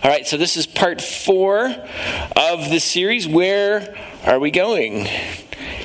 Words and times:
All 0.00 0.10
right, 0.10 0.24
so 0.24 0.36
this 0.36 0.56
is 0.56 0.64
part 0.64 1.00
four 1.00 1.74
of 2.36 2.70
the 2.70 2.78
series. 2.78 3.26
Where 3.26 3.96
are 4.24 4.38
we 4.38 4.52
going? 4.52 5.08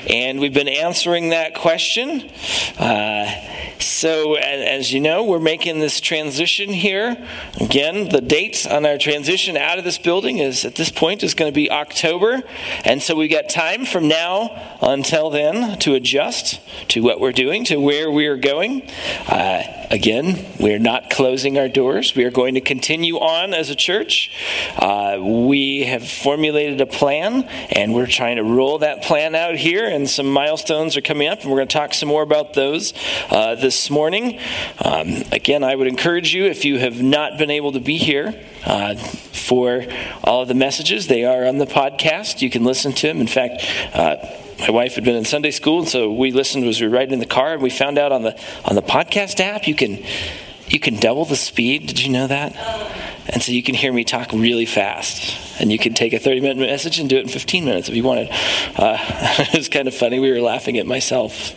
And 0.08 0.39
we've 0.39 0.54
been 0.54 0.67
answering 0.67 1.29
that 1.29 1.55
question. 1.55 2.29
Uh, 2.78 3.31
so, 3.79 4.36
as 4.36 4.94
you 4.94 4.99
know, 4.99 5.23
we're 5.23 5.39
making 5.39 5.79
this 5.79 5.99
transition 5.99 6.70
here. 6.70 7.28
Again, 7.60 8.10
the 8.10 8.21
date 8.21 8.68
on 8.70 8.86
our 8.86 8.99
transition 8.99 9.57
out 9.57 9.79
of 9.79 9.84
this 9.84 9.97
building 9.97 10.38
is 10.38 10.64
at 10.64 10.75
this 10.75 10.91
point 10.91 11.23
is 11.23 11.34
going 11.34 11.52
to 11.52 11.55
be 11.55 11.71
October. 11.71 12.43
And 12.86 13.02
so 13.02 13.16
we've 13.16 13.32
got 13.32 13.50
time 13.50 13.84
from 13.84 14.07
now 14.07 14.77
until 14.80 15.32
then 15.32 15.80
to 15.80 15.95
adjust 15.95 16.61
to 16.89 17.02
what 17.02 17.20
we're 17.20 17.32
doing, 17.32 17.66
to 17.66 17.77
where 17.77 18.11
we 18.11 18.27
are 18.27 18.38
going. 18.38 18.88
Uh, 19.27 19.64
again, 19.94 20.44
we're 20.60 20.80
not 20.80 21.12
closing 21.12 21.59
our 21.59 21.70
doors. 21.70 22.16
We 22.16 22.23
are 22.23 22.32
going 22.32 22.55
to 22.55 22.62
continue 22.62 23.18
on 23.18 23.54
as 23.54 23.70
a 23.70 23.76
church. 23.76 24.32
Uh, 24.76 25.20
we 25.21 25.84
have 25.84 26.05
formulated 26.05 26.81
a 26.81 26.88
plan, 26.88 27.44
and 27.70 27.94
we're 27.94 28.08
trying 28.08 28.38
to 28.38 28.44
roll 28.44 28.80
that 28.80 29.03
plan 29.03 29.36
out 29.36 29.55
here. 29.55 29.86
And 29.86 30.09
some 30.09 30.26
milestones 30.26 30.98
are 30.98 31.02
coming 31.02 31.27
up, 31.27 31.41
and 31.41 31.52
we're 31.52 31.58
going 31.58 31.67
to 31.67 31.73
talk 31.73 31.94
some 31.94 32.09
more 32.09 32.23
about 32.23 32.55
those 32.55 32.94
uh, 33.30 33.53
this 33.53 33.91
morning. 33.91 34.40
Um, 34.84 35.23
again, 35.31 35.64
I 35.64 35.76
would 35.76 35.88
encourage 35.88 36.34
you, 36.34 36.45
if 36.45 36.66
you 36.66 36.80
have 36.80 37.02
not 37.02 37.38
been 37.38 37.52
able 37.52 37.73
to 37.73 37.80
be 37.80 37.98
here 37.98 38.44
uh, 38.66 38.95
for 38.95 39.86
all 40.23 40.41
of 40.41 40.48
the 40.48 40.55
messages, 40.55 41.05
they 41.05 41.23
are 41.23 41.45
on 41.45 41.59
the 41.59 41.67
podcast. 41.67 42.41
You 42.41 42.50
can 42.50 42.64
listen 42.64 42.94
to 42.94 43.08
them. 43.08 43.22
In 43.22 43.28
fact, 43.28 43.64
uh, 43.94 44.16
my 44.59 44.70
wife 44.70 44.95
had 44.95 45.03
been 45.03 45.16
in 45.16 45.25
Sunday 45.25 45.52
school, 45.52 45.80
and 45.80 45.88
so 45.88 46.12
we 46.12 46.31
listened 46.31 46.66
as 46.66 46.80
we 46.80 46.88
were 46.88 46.94
riding 46.94 47.13
in 47.13 47.20
the 47.20 47.25
car, 47.25 47.53
and 47.53 47.61
we 47.61 47.70
found 47.70 47.98
out 47.98 48.11
on 48.11 48.23
the 48.23 48.39
on 48.66 48.75
the 48.75 48.81
podcast 48.81 49.39
app 49.39 49.67
you 49.67 49.75
can 49.75 50.03
you 50.67 50.80
can 50.80 50.95
double 50.95 51.25
the 51.25 51.35
speed. 51.35 51.88
Did 51.88 52.02
you 52.02 52.11
know 52.11 52.27
that? 52.27 52.55
And 53.30 53.41
so 53.41 53.52
you 53.52 53.63
can 53.63 53.75
hear 53.75 53.94
me 53.94 54.03
talk 54.03 54.31
really 54.31 54.66
fast. 54.66 55.38
And 55.59 55.71
you 55.71 55.80
can 55.80 55.93
take 55.93 56.13
a 56.13 56.20
30 56.20 56.41
minute 56.41 56.57
message 56.57 56.99
and 56.99 57.09
do 57.09 57.17
it 57.17 57.21
in 57.21 57.30
15 57.30 57.66
minutes 57.66 57.89
if 57.89 57.95
you 57.95 58.03
wanted. 58.03 58.30
Uh, 58.31 58.97
it 59.53 59.58
was 59.58 59.69
kind 59.69 59.88
of 59.88 59.94
funny. 59.94 60.19
We 60.19 60.31
were 60.31 60.41
laughing 60.41 60.78
at 60.78 60.86
myself 60.86 61.53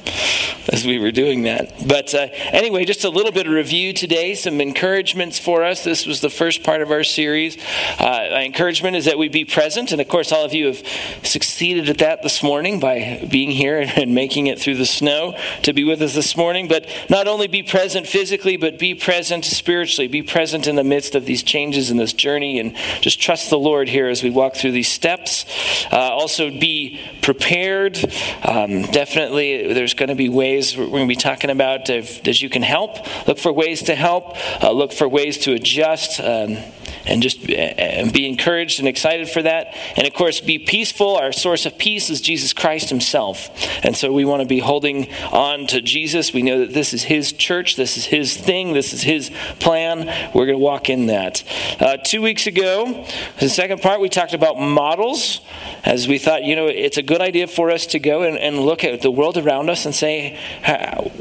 as 0.69 0.84
we 0.84 0.98
were 0.98 1.12
doing 1.12 1.43
that. 1.43 1.73
But 1.87 2.15
uh, 2.15 2.29
anyway, 2.53 2.84
just 2.84 3.05
a 3.05 3.09
little 3.09 3.33
bit 3.33 3.47
of 3.47 3.53
review 3.53 3.93
today, 3.93 4.34
some 4.34 4.61
encouragements 4.61 5.39
for 5.39 5.65
us. 5.65 5.84
This 5.84 6.06
was 6.06 6.21
the 6.21 6.31
first 6.31 6.62
part 6.62 6.83
of 6.83 6.91
our 6.91 7.05
series. 7.05 7.56
Uh, 7.98 8.29
my 8.33 8.45
encouragement 8.45 8.97
is 8.97 9.05
that 9.05 9.19
we 9.19 9.29
be 9.29 9.45
present. 9.45 9.93
And 9.93 10.01
of 10.01 10.09
course, 10.09 10.33
all 10.33 10.45
of 10.45 10.55
you 10.55 10.67
have 10.67 10.83
succeeded 11.23 11.89
at 11.89 11.99
that 11.99 12.23
this 12.23 12.43
morning 12.43 12.81
by 12.81 13.27
being 13.31 13.51
here 13.51 13.78
and 13.97 14.15
making 14.15 14.47
it 14.47 14.59
through 14.59 14.77
the 14.77 14.87
snow 14.87 15.39
to 15.62 15.73
be 15.73 15.84
with 15.84 16.03
us 16.03 16.15
this 16.15 16.37
morning. 16.37 16.69
But 16.69 16.89
not 17.09 17.28
only 17.28 17.47
be 17.47 17.62
present 17.62 18.06
physically, 18.06 18.56
but 18.56 18.78
be 18.78 18.95
present 18.95 19.45
spiritually. 19.45 20.09
Be 20.09 20.23
present 20.23 20.67
in 20.67 20.77
the 20.77 20.84
midst 20.84 21.15
of 21.15 21.27
these 21.27 21.43
changes 21.43 21.91
in 21.91 21.97
this 21.97 22.12
journey 22.12 22.59
and 22.59 22.75
just 23.01 23.21
trust 23.21 23.51
the 23.51 23.59
Lord 23.59 23.86
here 23.89 24.09
as 24.09 24.23
we 24.23 24.31
walk 24.31 24.55
through 24.55 24.73
these 24.73 24.89
steps. 24.89 25.45
Uh, 25.92 25.97
also, 25.97 26.51
be 26.51 27.01
prepared. 27.23 27.98
Um, 28.43 28.83
definitely, 28.83 29.73
there's 29.73 29.95
going 29.95 30.09
to 30.09 30.15
be 30.15 30.28
ways 30.28 30.77
we're 30.77 30.87
going 30.87 31.09
to 31.09 31.09
be 31.09 31.17
talking 31.17 31.51
about 31.51 31.91
if, 31.91 32.27
as 32.27 32.41
you 32.43 32.48
can 32.48 32.62
help. 32.62 33.06
Look 33.27 33.39
for 33.39 33.53
ways 33.53 33.84
to 33.84 33.95
help. 33.95 34.37
Uh, 34.62 34.70
look 34.73 34.93
for 34.93 35.09
ways 35.09 35.39
to 35.39 35.53
adjust. 35.53 36.20
Um, 36.20 36.59
and 37.07 37.23
just 37.23 37.49
and 37.51 38.12
be 38.12 38.29
encouraged 38.29 38.79
and 38.79 38.89
excited 38.89 39.29
for 39.29 39.43
that. 39.43 39.75
And 39.97 40.07
of 40.07 40.15
course, 40.15 40.41
be 40.41 40.59
peaceful. 40.59 41.17
Our 41.17 41.33
source 41.33 41.67
of 41.67 41.79
peace 41.79 42.11
is 42.11 42.21
Jesus 42.21 42.53
Christ 42.53 42.89
Himself. 42.89 43.49
And 43.85 43.97
so 43.97 44.12
we 44.12 44.25
want 44.25 44.43
to 44.43 44.49
be 44.49 44.59
holding 44.59 45.12
on 45.33 45.67
to 45.69 45.81
Jesus. 45.81 46.33
We 46.33 46.43
know 46.43 46.61
that 46.61 46.73
this 46.73 46.93
is 46.93 47.05
His 47.05 47.33
church, 47.33 47.77
this 47.77 47.97
is 47.97 48.07
His 48.07 48.37
thing, 48.37 48.73
this 48.73 48.93
is 48.93 49.03
His 49.03 49.31
plan. 49.61 50.07
We're 50.34 50.47
going 50.47 50.59
to 50.59 50.65
walk 50.65 50.91
in 50.91 51.07
that. 51.07 51.45
Uh, 51.81 51.97
two 51.97 52.23
weeks 52.23 52.47
ago, 52.47 53.07
the 53.41 53.49
second 53.49 53.83
part, 53.83 54.01
we 54.01 54.09
talked 54.09 54.34
about 54.34 54.59
models 54.59 55.41
as 55.84 56.09
we 56.09 56.19
thought, 56.19 56.43
you 56.45 56.57
know, 56.57 56.67
it's 56.67 56.99
a 56.99 57.03
good 57.03 57.21
idea 57.21 57.47
for 57.47 57.71
us 57.71 57.87
to 57.87 57.99
go 57.99 58.23
and, 58.23 58.37
and 58.39 58.59
look 58.61 58.84
at 58.84 59.03
the 59.03 59.11
world 59.11 59.37
around 59.37 59.71
us 59.71 59.87
and 59.87 59.95
say, 59.95 60.39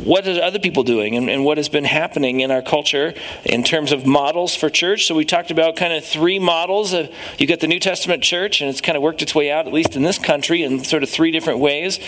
what 0.03 0.27
are 0.27 0.41
other 0.41 0.59
people 0.59 0.83
doing 0.83 1.15
and, 1.15 1.29
and 1.29 1.45
what 1.45 1.57
has 1.57 1.69
been 1.69 1.85
happening 1.85 2.39
in 2.39 2.51
our 2.51 2.61
culture 2.61 3.13
in 3.43 3.63
terms 3.63 3.91
of 3.91 4.05
models 4.05 4.55
for 4.55 4.69
church. 4.69 5.05
So 5.05 5.15
we 5.15 5.25
talked 5.25 5.51
about 5.51 5.74
kind 5.75 5.93
of 5.93 6.03
three 6.03 6.39
models. 6.39 6.93
Of, 6.93 7.09
you 7.37 7.47
got 7.47 7.59
the 7.59 7.67
New 7.67 7.79
Testament 7.79 8.23
church, 8.23 8.61
and 8.61 8.69
it's 8.69 8.81
kind 8.81 8.95
of 8.95 9.01
worked 9.01 9.21
its 9.21 9.35
way 9.35 9.51
out, 9.51 9.67
at 9.67 9.73
least 9.73 9.95
in 9.95 10.03
this 10.03 10.17
country, 10.17 10.63
in 10.63 10.83
sort 10.83 11.03
of 11.03 11.09
three 11.09 11.31
different 11.31 11.59
ways. 11.59 11.99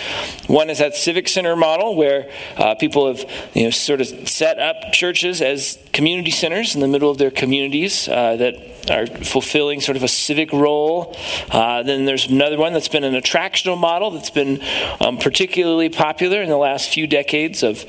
One 0.47 0.69
is 0.69 0.79
that 0.79 0.95
civic 0.95 1.28
center 1.28 1.55
model, 1.55 1.95
where 1.95 2.31
uh, 2.57 2.75
people 2.75 3.07
have 3.07 3.29
you 3.53 3.66
know 3.66 3.69
sort 3.69 4.01
of 4.01 4.07
set 4.27 4.59
up 4.59 4.91
churches 4.94 5.41
as 5.41 5.77
community 5.94 6.31
centers 6.31 6.75
in 6.75 6.81
the 6.81 6.88
middle 6.88 7.09
of 7.09 7.17
their 7.17 7.31
communities 7.31 8.07
uh, 8.07 8.35
that 8.38 8.89
are 8.89 9.07
fulfilling 9.07 9.81
sort 9.81 9.97
of 9.97 10.03
a 10.03 10.07
civic 10.07 10.51
role. 10.53 11.16
Uh, 11.51 11.83
then 11.83 12.06
there's 12.06 12.27
another 12.27 12.57
one 12.57 12.73
that's 12.73 12.88
been 12.88 13.03
an 13.03 13.13
attractional 13.13 13.77
model 13.77 14.11
that's 14.11 14.29
been 14.29 14.61
um, 15.01 15.17
particularly 15.17 15.89
popular 15.89 16.41
in 16.41 16.50
the 16.50 16.57
last 16.57 16.89
few 16.89 17.07
decades 17.07 17.63
of 17.63 17.85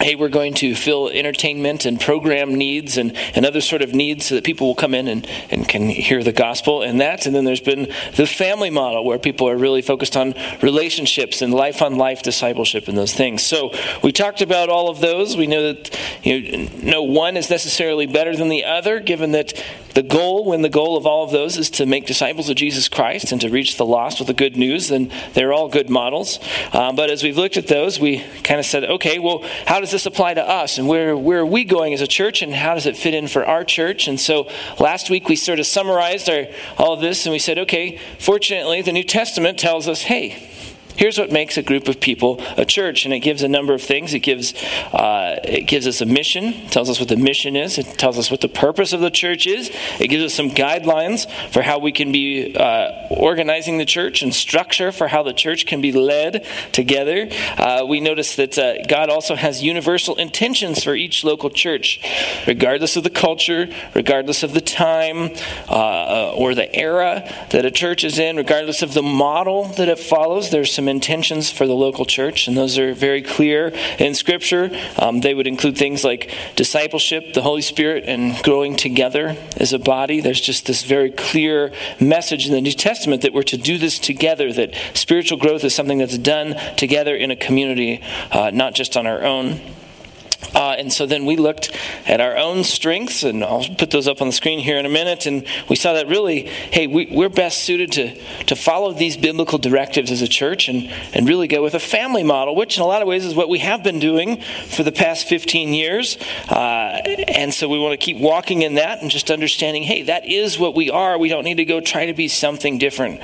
hey, 0.00 0.14
we're 0.14 0.28
going 0.28 0.54
to 0.54 0.74
fill 0.74 1.08
entertainment 1.08 1.86
and 1.86 2.00
program 2.00 2.54
needs 2.54 2.96
and, 2.96 3.16
and 3.34 3.46
other 3.46 3.60
sort 3.60 3.82
of 3.82 3.94
needs 3.94 4.26
so 4.26 4.34
that 4.34 4.44
people 4.44 4.66
will 4.66 4.74
come 4.74 4.94
in 4.94 5.08
and, 5.08 5.26
and 5.50 5.68
can 5.68 5.88
hear 5.88 6.22
the 6.22 6.32
gospel 6.32 6.82
and 6.82 7.00
that. 7.00 7.26
And 7.26 7.34
then 7.34 7.44
there's 7.44 7.60
been 7.60 7.90
the 8.16 8.26
family 8.26 8.70
model 8.70 9.04
where 9.04 9.18
people 9.18 9.48
are 9.48 9.56
really 9.56 9.82
focused 9.82 10.16
on 10.16 10.34
relationships 10.62 11.40
and 11.40 11.52
life 11.52 11.82
on 11.82 11.96
life 11.96 12.22
discipleship 12.22 12.88
and 12.88 12.96
those 12.96 13.14
things. 13.14 13.42
So 13.42 13.72
we 14.02 14.12
talked 14.12 14.42
about 14.42 14.68
all 14.68 14.88
of 14.88 15.00
those. 15.00 15.36
We 15.36 15.46
know 15.46 15.72
that 15.72 15.98
you 16.22 16.58
know, 16.58 16.68
no 16.82 17.02
one 17.02 17.36
is 17.36 17.48
necessarily 17.48 18.06
better 18.06 18.36
than 18.36 18.48
the 18.48 18.64
other, 18.64 19.00
given 19.00 19.32
that 19.32 19.62
the 19.96 20.02
goal, 20.02 20.44
when 20.44 20.60
the 20.60 20.68
goal 20.68 20.98
of 20.98 21.06
all 21.06 21.24
of 21.24 21.30
those 21.30 21.56
is 21.56 21.70
to 21.70 21.86
make 21.86 22.04
disciples 22.06 22.50
of 22.50 22.56
Jesus 22.56 22.86
Christ 22.86 23.32
and 23.32 23.40
to 23.40 23.48
reach 23.48 23.78
the 23.78 23.86
lost 23.86 24.18
with 24.18 24.26
the 24.26 24.34
good 24.34 24.54
news, 24.54 24.88
then 24.88 25.10
they're 25.32 25.54
all 25.54 25.70
good 25.70 25.88
models. 25.88 26.38
Um, 26.74 26.96
but 26.96 27.08
as 27.08 27.22
we've 27.22 27.38
looked 27.38 27.56
at 27.56 27.66
those, 27.68 27.98
we 27.98 28.22
kind 28.44 28.60
of 28.60 28.66
said, 28.66 28.84
okay, 28.84 29.18
well, 29.18 29.42
how 29.64 29.80
does 29.80 29.85
this 29.90 30.06
apply 30.06 30.34
to 30.34 30.42
us? 30.42 30.78
And 30.78 30.88
where, 30.88 31.16
where 31.16 31.40
are 31.40 31.46
we 31.46 31.64
going 31.64 31.94
as 31.94 32.00
a 32.00 32.06
church? 32.06 32.42
And 32.42 32.54
how 32.54 32.74
does 32.74 32.86
it 32.86 32.96
fit 32.96 33.14
in 33.14 33.28
for 33.28 33.44
our 33.44 33.64
church? 33.64 34.08
And 34.08 34.18
so 34.18 34.48
last 34.78 35.10
week 35.10 35.28
we 35.28 35.36
sort 35.36 35.58
of 35.58 35.66
summarized 35.66 36.28
our, 36.28 36.46
all 36.78 36.92
of 36.92 37.00
this 37.00 37.26
and 37.26 37.32
we 37.32 37.38
said, 37.38 37.58
okay, 37.58 37.98
fortunately, 38.18 38.82
the 38.82 38.92
New 38.92 39.04
Testament 39.04 39.58
tells 39.58 39.88
us, 39.88 40.02
hey, 40.02 40.42
Here's 40.96 41.18
what 41.18 41.30
makes 41.30 41.58
a 41.58 41.62
group 41.62 41.88
of 41.88 42.00
people 42.00 42.40
a 42.56 42.64
church, 42.64 43.04
and 43.04 43.12
it 43.12 43.20
gives 43.20 43.42
a 43.42 43.48
number 43.48 43.74
of 43.74 43.82
things. 43.82 44.14
It 44.14 44.20
gives 44.20 44.54
uh, 44.92 45.40
it 45.44 45.66
gives 45.66 45.86
us 45.86 46.00
a 46.00 46.06
mission, 46.06 46.68
tells 46.68 46.88
us 46.88 46.98
what 46.98 47.08
the 47.08 47.16
mission 47.16 47.54
is, 47.54 47.76
it 47.76 47.98
tells 47.98 48.18
us 48.18 48.30
what 48.30 48.40
the 48.40 48.48
purpose 48.48 48.92
of 48.92 49.00
the 49.00 49.10
church 49.10 49.46
is. 49.46 49.70
It 50.00 50.08
gives 50.08 50.24
us 50.24 50.34
some 50.34 50.50
guidelines 50.50 51.30
for 51.52 51.60
how 51.62 51.78
we 51.78 51.92
can 51.92 52.12
be 52.12 52.56
uh, 52.56 53.08
organizing 53.10 53.76
the 53.76 53.84
church 53.84 54.22
and 54.22 54.34
structure 54.34 54.90
for 54.90 55.08
how 55.08 55.22
the 55.22 55.34
church 55.34 55.66
can 55.66 55.82
be 55.82 55.92
led 55.92 56.46
together. 56.72 57.28
Uh, 57.58 57.84
we 57.86 58.00
notice 58.00 58.36
that 58.36 58.58
uh, 58.58 58.82
God 58.86 59.10
also 59.10 59.34
has 59.34 59.62
universal 59.62 60.14
intentions 60.16 60.82
for 60.82 60.94
each 60.94 61.24
local 61.24 61.50
church, 61.50 62.00
regardless 62.46 62.96
of 62.96 63.04
the 63.04 63.10
culture, 63.10 63.68
regardless 63.94 64.42
of 64.42 64.54
the 64.54 64.60
time 64.62 65.30
uh, 65.68 66.32
or 66.34 66.54
the 66.54 66.74
era 66.74 67.22
that 67.50 67.66
a 67.66 67.70
church 67.70 68.02
is 68.02 68.18
in, 68.18 68.36
regardless 68.36 68.80
of 68.80 68.94
the 68.94 69.02
model 69.02 69.64
that 69.74 69.88
it 69.88 69.98
follows. 69.98 70.50
There's 70.50 70.72
some 70.72 70.85
some 70.86 70.94
intentions 70.94 71.50
for 71.50 71.66
the 71.66 71.74
local 71.74 72.04
church, 72.04 72.46
and 72.46 72.56
those 72.56 72.78
are 72.78 72.94
very 72.94 73.20
clear 73.20 73.72
in 73.98 74.14
Scripture. 74.14 74.70
Um, 74.96 75.20
they 75.20 75.34
would 75.34 75.48
include 75.48 75.76
things 75.76 76.04
like 76.04 76.32
discipleship, 76.54 77.34
the 77.34 77.42
Holy 77.42 77.62
Spirit, 77.62 78.04
and 78.06 78.40
growing 78.44 78.76
together 78.76 79.36
as 79.56 79.72
a 79.72 79.80
body. 79.80 80.20
There's 80.20 80.40
just 80.40 80.66
this 80.66 80.84
very 80.84 81.10
clear 81.10 81.72
message 81.98 82.46
in 82.46 82.52
the 82.52 82.60
New 82.60 82.70
Testament 82.70 83.22
that 83.22 83.32
we're 83.32 83.42
to 83.42 83.56
do 83.56 83.78
this 83.78 83.98
together, 83.98 84.52
that 84.52 84.74
spiritual 84.94 85.38
growth 85.38 85.64
is 85.64 85.74
something 85.74 85.98
that's 85.98 86.18
done 86.18 86.54
together 86.76 87.16
in 87.16 87.32
a 87.32 87.36
community, 87.36 88.00
uh, 88.30 88.52
not 88.54 88.76
just 88.76 88.96
on 88.96 89.08
our 89.08 89.24
own. 89.24 89.60
Uh, 90.54 90.76
and 90.78 90.92
so 90.92 91.06
then 91.06 91.26
we 91.26 91.36
looked 91.36 91.76
at 92.06 92.20
our 92.20 92.36
own 92.36 92.64
strengths, 92.64 93.22
and 93.22 93.42
I'll 93.44 93.64
put 93.64 93.90
those 93.90 94.08
up 94.08 94.20
on 94.20 94.28
the 94.28 94.32
screen 94.32 94.58
here 94.58 94.78
in 94.78 94.86
a 94.86 94.90
minute. 94.90 95.26
And 95.26 95.46
we 95.68 95.76
saw 95.76 95.94
that 95.94 96.08
really, 96.08 96.42
hey, 96.46 96.86
we, 96.86 97.24
are 97.24 97.28
best 97.28 97.64
suited 97.64 97.92
to, 97.92 98.14
to 98.44 98.56
follow 98.56 98.92
these 98.92 99.16
biblical 99.16 99.58
directives 99.58 100.10
as 100.10 100.22
a 100.22 100.28
church 100.28 100.68
and, 100.68 100.90
and 101.12 101.28
really 101.28 101.48
go 101.48 101.62
with 101.62 101.74
a 101.74 101.80
family 101.80 102.22
model, 102.22 102.54
which 102.54 102.76
in 102.76 102.82
a 102.82 102.86
lot 102.86 103.02
of 103.02 103.08
ways 103.08 103.24
is 103.24 103.34
what 103.34 103.48
we 103.48 103.58
have 103.58 103.82
been 103.82 103.98
doing 103.98 104.40
for 104.68 104.82
the 104.82 104.92
past 104.92 105.26
15 105.28 105.74
years. 105.74 106.16
Uh, 106.48 107.00
and 107.28 107.52
so 107.52 107.68
we 107.68 107.78
want 107.78 107.92
to 107.92 108.04
keep 108.04 108.18
walking 108.18 108.62
in 108.62 108.74
that 108.74 109.02
and 109.02 109.10
just 109.10 109.30
understanding, 109.30 109.82
hey, 109.82 110.02
that 110.02 110.26
is 110.26 110.58
what 110.58 110.74
we 110.74 110.90
are. 110.90 111.18
We 111.18 111.28
don't 111.28 111.44
need 111.44 111.56
to 111.56 111.64
go 111.64 111.80
try 111.80 112.06
to 112.06 112.14
be 112.14 112.28
something 112.28 112.78
different 112.78 113.20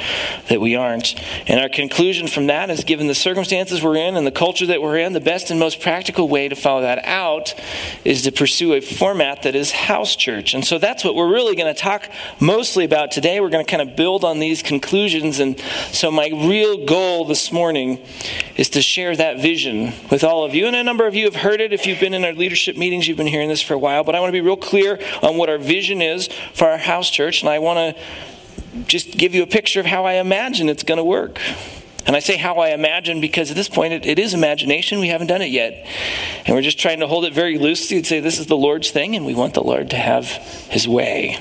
that 0.49 0.61
we 0.61 0.77
aren't. 0.77 1.15
And 1.49 1.61
our 1.61 1.69
conclusion 1.69 2.29
from 2.29 2.47
that 2.47 2.71
is 2.71 2.85
given 2.85 3.07
the 3.07 3.15
circumstances 3.15 3.83
we're 3.83 3.97
in 3.97 4.17
and 4.17 4.27
the 4.27 4.33
culture 4.33 4.67
that 4.67 4.83
we're 4.83 4.99
in, 4.99 5.13
the 5.13 5.21
best 5.21 5.51
and 5.51 5.59
most 5.59 5.81
practical 5.81 6.29
way 6.29 6.49
to 6.49 6.57
follow 6.57 6.83
that 6.83 6.99
out 7.13 7.55
is 8.05 8.23
to 8.23 8.33
pursue 8.33 8.73
a 8.73 8.81
format 8.81 9.43
that 9.43 9.55
is 9.55 9.71
house 9.71 10.17
church. 10.17 10.55
And 10.55 10.65
so 10.65 10.79
that's 10.79 11.05
what 11.05 11.15
we're 11.15 11.31
really 11.31 11.55
going 11.55 11.73
to 11.73 11.79
talk 11.79 12.11
mostly 12.41 12.85
about 12.85 13.13
today. 13.13 13.41
We're 13.41 13.51
going 13.51 13.65
to 13.65 13.71
kind 13.71 13.89
of 13.89 13.95
build 13.95 14.25
on 14.25 14.41
these 14.41 14.63
conclusions. 14.63 15.39
And 15.39 15.61
so 15.93 16.11
my 16.11 16.31
real 16.33 16.87
goal 16.87 17.27
this 17.27 17.53
morning 17.53 18.05
is 18.57 18.71
to 18.71 18.83
share 18.83 19.15
that 19.15 19.41
vision 19.41 19.93
with 20.11 20.25
all 20.25 20.45
of 20.45 20.55
you. 20.55 20.67
And 20.67 20.75
a 20.75 20.83
number 20.83 21.07
of 21.07 21.15
you 21.15 21.27
have 21.27 21.37
heard 21.37 21.61
it. 21.61 21.73
If 21.73 21.87
you've 21.87 22.01
been 22.01 22.15
in 22.15 22.25
our 22.25 22.33
leadership 22.33 22.77
meetings, 22.77 23.07
you've 23.07 23.19
been 23.19 23.27
hearing 23.27 23.49
this 23.49 23.63
for 23.63 23.75
a 23.75 23.79
while. 23.79 24.03
But 24.03 24.15
I 24.15 24.21
want 24.21 24.31
to 24.31 24.33
be 24.33 24.41
real 24.41 24.57
clear 24.57 24.99
on 25.23 25.37
what 25.37 25.51
our 25.51 25.59
vision 25.59 26.01
is 26.01 26.29
for 26.55 26.69
our 26.69 26.79
house 26.79 27.11
church. 27.11 27.43
And 27.43 27.51
I 27.51 27.59
want 27.59 27.97
to 27.97 28.03
just 28.87 29.13
give 29.13 29.35
you 29.35 29.43
a 29.43 29.47
picture 29.47 29.81
of 29.81 29.87
how 29.87 30.07
I 30.07 30.15
imagine 30.15 30.71
it's 30.71 30.83
going 30.83 30.99
to 30.99 31.05
work. 31.05 31.39
And 32.07 32.17
I 32.17 32.19
say 32.19 32.37
how 32.37 32.57
I 32.57 32.71
imagine 32.71 33.21
because 33.21 33.51
at 33.51 33.57
this 33.57 33.69
point 33.69 33.93
it, 33.93 34.07
it 34.07 34.19
is 34.19 34.35
imagination. 34.35 34.99
We 34.99 35.09
haven't 35.09 35.29
done 35.29 35.43
it 35.43 35.51
yet. 35.51 35.87
And 36.45 36.55
we're 36.55 36.63
just 36.63 36.79
trying 36.79 37.01
to 37.01 37.07
hold 37.07 37.25
it 37.25 37.33
very 37.33 37.59
loosely 37.59 37.97
and 37.97 38.07
say 38.07 38.21
this 38.21 38.39
is 38.39 38.47
the 38.47 38.57
Lord's 38.57 38.91
thing 38.91 39.15
and 39.15 39.25
we 39.25 39.35
want 39.35 39.55
the 39.55 39.63
Lord 39.63 39.91
to 39.91 39.97
have 39.97 40.29
his 40.71 40.89
way. 40.89 41.39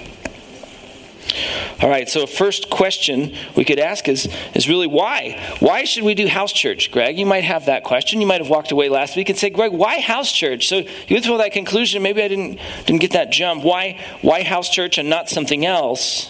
All 1.82 1.90
right, 1.90 2.08
so 2.08 2.28
first 2.28 2.70
question 2.70 3.36
we 3.56 3.66
could 3.66 3.80
ask 3.80 4.08
is, 4.08 4.28
is 4.54 4.70
really 4.70 4.88
why? 4.88 5.40
Why 5.60 5.84
should 5.84 6.04
we 6.04 6.14
do 6.14 6.28
house 6.28 6.52
church, 6.52 6.92
Greg? 6.92 7.18
You 7.18 7.26
might 7.26 7.44
have 7.44 7.66
that 7.66 7.84
question. 7.84 8.22
You 8.22 8.28
might 8.28 8.42
have 8.42 8.50
walked 8.50 8.72
away 8.72 8.90
last 8.90 9.16
week 9.16 9.30
and 9.30 9.38
said, 9.38 9.54
Greg, 9.54 9.72
why 9.72 10.00
house 10.00 10.32
church? 10.32 10.68
So 10.68 10.78
you 10.78 11.16
would 11.16 11.24
throw 11.24 11.38
that 11.38 11.54
conclusion, 11.54 12.04
maybe 12.04 12.22
I 12.22 12.28
didn't, 12.28 12.60
didn't 12.86 13.02
get 13.02 13.12
that 13.12 13.32
jump. 13.32 13.64
Why, 13.64 14.00
why 14.22 14.44
house 14.44 14.70
church 14.70 14.98
and 14.98 15.10
not 15.10 15.30
something 15.30 15.66
else? 15.66 16.30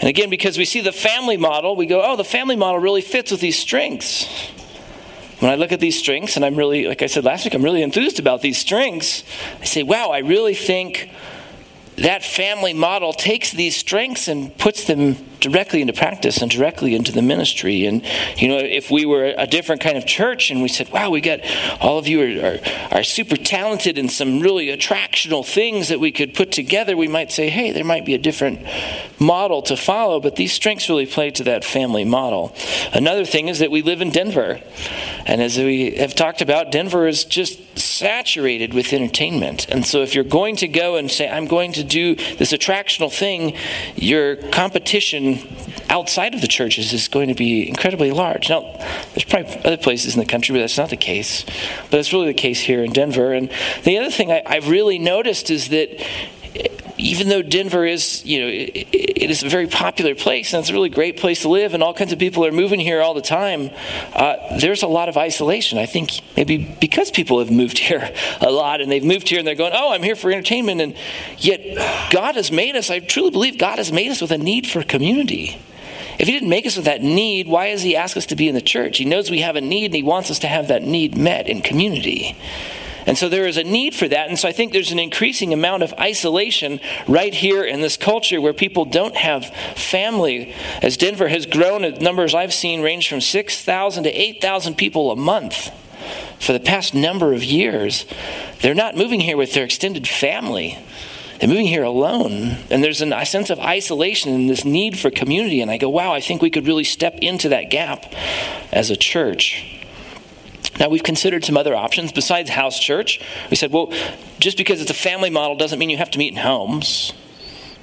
And 0.00 0.08
again, 0.08 0.30
because 0.30 0.56
we 0.56 0.64
see 0.64 0.80
the 0.80 0.92
family 0.92 1.36
model, 1.36 1.76
we 1.76 1.86
go, 1.86 2.02
oh, 2.02 2.16
the 2.16 2.24
family 2.24 2.56
model 2.56 2.80
really 2.80 3.02
fits 3.02 3.30
with 3.30 3.40
these 3.40 3.58
strengths. 3.58 4.26
When 5.40 5.50
I 5.50 5.54
look 5.54 5.72
at 5.72 5.80
these 5.80 5.98
strengths, 5.98 6.36
and 6.36 6.44
I'm 6.44 6.56
really, 6.56 6.86
like 6.86 7.02
I 7.02 7.06
said 7.06 7.24
last 7.24 7.44
week, 7.44 7.54
I'm 7.54 7.62
really 7.62 7.82
enthused 7.82 8.18
about 8.18 8.42
these 8.42 8.58
strengths, 8.58 9.24
I 9.60 9.64
say, 9.64 9.82
wow, 9.82 10.10
I 10.10 10.18
really 10.18 10.54
think 10.54 11.10
that 11.96 12.24
family 12.24 12.72
model 12.72 13.12
takes 13.12 13.50
these 13.52 13.76
strengths 13.76 14.28
and 14.28 14.56
puts 14.56 14.84
them 14.84 15.16
directly 15.40 15.80
into 15.80 15.92
practice 15.92 16.42
and 16.42 16.50
directly 16.50 16.94
into 16.94 17.12
the 17.12 17.22
ministry. 17.22 17.86
And, 17.86 18.04
you 18.36 18.48
know, 18.48 18.58
if 18.58 18.90
we 18.90 19.04
were 19.04 19.34
a 19.36 19.46
different 19.46 19.80
kind 19.80 19.96
of 19.96 20.06
church 20.06 20.50
and 20.50 20.62
we 20.62 20.68
said, 20.68 20.90
wow, 20.90 21.10
we 21.10 21.20
got 21.20 21.40
all 21.80 21.98
of 21.98 22.06
you 22.06 22.22
are, 22.22 22.54
are, 22.54 22.58
are, 22.98 23.02
super 23.02 23.36
talented 23.36 23.98
in 23.98 24.08
some 24.08 24.40
really 24.40 24.66
attractional 24.66 25.46
things 25.46 25.88
that 25.88 26.00
we 26.00 26.12
could 26.12 26.34
put 26.34 26.52
together, 26.52 26.96
we 26.96 27.08
might 27.08 27.32
say, 27.32 27.48
hey, 27.48 27.72
there 27.72 27.84
might 27.84 28.04
be 28.04 28.14
a 28.14 28.18
different 28.18 28.60
model 29.18 29.62
to 29.62 29.76
follow, 29.76 30.20
but 30.20 30.36
these 30.36 30.52
strengths 30.52 30.88
really 30.88 31.06
play 31.06 31.30
to 31.30 31.44
that 31.44 31.64
family 31.64 32.04
model. 32.04 32.54
Another 32.92 33.24
thing 33.24 33.48
is 33.48 33.58
that 33.58 33.70
we 33.70 33.82
live 33.82 34.00
in 34.00 34.10
Denver. 34.10 34.60
And 35.26 35.42
as 35.42 35.58
we 35.58 35.96
have 35.96 36.14
talked 36.14 36.40
about, 36.40 36.72
Denver 36.72 37.06
is 37.06 37.24
just 37.24 37.60
saturated 37.78 38.74
with 38.74 38.92
entertainment. 38.92 39.68
And 39.68 39.86
so 39.86 40.02
if 40.02 40.14
you're 40.14 40.24
going 40.24 40.56
to 40.56 40.68
go 40.68 40.96
and 40.96 41.10
say, 41.10 41.28
I'm 41.28 41.46
going 41.46 41.72
to 41.72 41.84
do 41.84 42.14
this 42.14 42.52
attractional 42.52 43.12
thing, 43.12 43.54
your 43.94 44.36
competition 44.36 45.29
outside 45.88 46.34
of 46.34 46.40
the 46.40 46.48
churches 46.48 46.92
is 46.92 47.08
going 47.08 47.28
to 47.28 47.34
be 47.34 47.68
incredibly 47.68 48.10
large. 48.10 48.48
Now, 48.48 48.62
there's 49.12 49.24
probably 49.24 49.56
other 49.64 49.76
places 49.76 50.14
in 50.14 50.20
the 50.20 50.26
country 50.26 50.52
where 50.52 50.62
that's 50.62 50.78
not 50.78 50.90
the 50.90 50.96
case, 50.96 51.44
but 51.90 52.00
it's 52.00 52.12
really 52.12 52.28
the 52.28 52.34
case 52.34 52.60
here 52.60 52.82
in 52.82 52.92
Denver. 52.92 53.32
And 53.32 53.50
the 53.84 53.98
other 53.98 54.10
thing 54.10 54.30
I, 54.30 54.42
have 54.54 54.68
really 54.68 54.98
noticed 54.98 55.50
is 55.50 55.68
that 55.68 55.90
even 57.00 57.28
though 57.28 57.42
Denver 57.42 57.84
is, 57.84 58.24
you 58.24 58.40
know, 58.40 58.46
it, 58.48 58.88
it 58.92 59.30
is 59.30 59.42
a 59.42 59.48
very 59.48 59.66
popular 59.66 60.14
place 60.14 60.52
and 60.52 60.60
it's 60.60 60.70
a 60.70 60.72
really 60.72 60.88
great 60.88 61.16
place 61.16 61.42
to 61.42 61.48
live, 61.48 61.74
and 61.74 61.82
all 61.82 61.94
kinds 61.94 62.12
of 62.12 62.18
people 62.18 62.44
are 62.44 62.52
moving 62.52 62.78
here 62.78 63.00
all 63.00 63.14
the 63.14 63.22
time, 63.22 63.70
uh, 64.12 64.58
there's 64.58 64.82
a 64.82 64.86
lot 64.86 65.08
of 65.08 65.16
isolation. 65.16 65.78
I 65.78 65.86
think 65.86 66.20
maybe 66.36 66.58
because 66.80 67.10
people 67.10 67.38
have 67.38 67.50
moved 67.50 67.78
here 67.90 68.12
a 68.40 68.50
lot 68.50 68.80
and 68.80 68.90
they've 68.90 69.04
moved 69.04 69.28
here 69.28 69.38
and 69.38 69.48
they're 69.48 69.54
going, 69.54 69.72
oh, 69.74 69.92
I'm 69.92 70.02
here 70.02 70.16
for 70.16 70.30
entertainment, 70.30 70.80
and 70.80 70.94
yet 71.38 71.60
God 72.12 72.34
has 72.34 72.52
made 72.52 72.76
us, 72.76 72.90
I 72.90 73.00
truly 73.00 73.30
believe 73.30 73.58
God 73.58 73.78
has 73.78 73.90
made 73.90 74.10
us 74.10 74.20
with 74.20 74.30
a 74.30 74.38
need 74.38 74.66
for 74.66 74.82
community. 74.82 75.58
If 76.18 76.26
He 76.26 76.32
didn't 76.32 76.50
make 76.50 76.66
us 76.66 76.76
with 76.76 76.84
that 76.84 77.02
need, 77.02 77.48
why 77.48 77.70
does 77.70 77.82
He 77.82 77.96
ask 77.96 78.16
us 78.16 78.26
to 78.26 78.36
be 78.36 78.46
in 78.46 78.54
the 78.54 78.60
church? 78.60 78.98
He 78.98 79.06
knows 79.06 79.30
we 79.30 79.40
have 79.40 79.56
a 79.56 79.60
need 79.62 79.86
and 79.86 79.94
He 79.94 80.02
wants 80.02 80.30
us 80.30 80.38
to 80.40 80.48
have 80.48 80.68
that 80.68 80.82
need 80.82 81.16
met 81.16 81.48
in 81.48 81.62
community. 81.62 82.36
And 83.06 83.16
so 83.16 83.28
there 83.28 83.46
is 83.46 83.56
a 83.56 83.64
need 83.64 83.94
for 83.94 84.08
that. 84.08 84.28
And 84.28 84.38
so 84.38 84.48
I 84.48 84.52
think 84.52 84.72
there's 84.72 84.92
an 84.92 84.98
increasing 84.98 85.52
amount 85.52 85.82
of 85.82 85.92
isolation 85.94 86.80
right 87.08 87.32
here 87.32 87.64
in 87.64 87.80
this 87.80 87.96
culture 87.96 88.40
where 88.40 88.52
people 88.52 88.84
don't 88.84 89.16
have 89.16 89.46
family. 89.76 90.54
As 90.82 90.96
Denver 90.96 91.28
has 91.28 91.46
grown, 91.46 91.82
the 91.82 91.92
numbers 91.92 92.34
I've 92.34 92.54
seen 92.54 92.82
range 92.82 93.08
from 93.08 93.20
6,000 93.20 94.04
to 94.04 94.10
8,000 94.10 94.76
people 94.76 95.10
a 95.10 95.16
month 95.16 95.70
for 96.38 96.52
the 96.52 96.60
past 96.60 96.94
number 96.94 97.32
of 97.32 97.44
years. 97.44 98.06
They're 98.60 98.74
not 98.74 98.96
moving 98.96 99.20
here 99.20 99.36
with 99.36 99.54
their 99.54 99.64
extended 99.64 100.08
family. 100.08 100.78
They're 101.38 101.48
moving 101.48 101.66
here 101.66 101.84
alone. 101.84 102.58
And 102.70 102.84
there's 102.84 103.00
an, 103.00 103.12
a 103.12 103.24
sense 103.24 103.50
of 103.50 103.58
isolation 103.58 104.34
and 104.34 104.48
this 104.48 104.64
need 104.64 104.98
for 104.98 105.10
community. 105.10 105.60
And 105.60 105.70
I 105.70 105.78
go, 105.78 105.88
wow, 105.88 106.12
I 106.12 106.20
think 106.20 106.42
we 106.42 106.50
could 106.50 106.66
really 106.66 106.84
step 106.84 107.16
into 107.22 107.48
that 107.50 107.70
gap 107.70 108.12
as 108.72 108.90
a 108.90 108.96
church. 108.96 109.79
Now, 110.80 110.88
we've 110.88 111.02
considered 111.02 111.44
some 111.44 111.58
other 111.58 111.76
options 111.76 112.10
besides 112.10 112.48
house 112.48 112.80
church. 112.80 113.20
We 113.50 113.56
said, 113.56 113.70
well, 113.70 113.92
just 114.38 114.56
because 114.56 114.80
it's 114.80 114.90
a 114.90 114.94
family 114.94 115.28
model 115.28 115.56
doesn't 115.56 115.78
mean 115.78 115.90
you 115.90 115.98
have 115.98 116.10
to 116.12 116.18
meet 116.18 116.32
in 116.32 116.38
homes. 116.38 117.12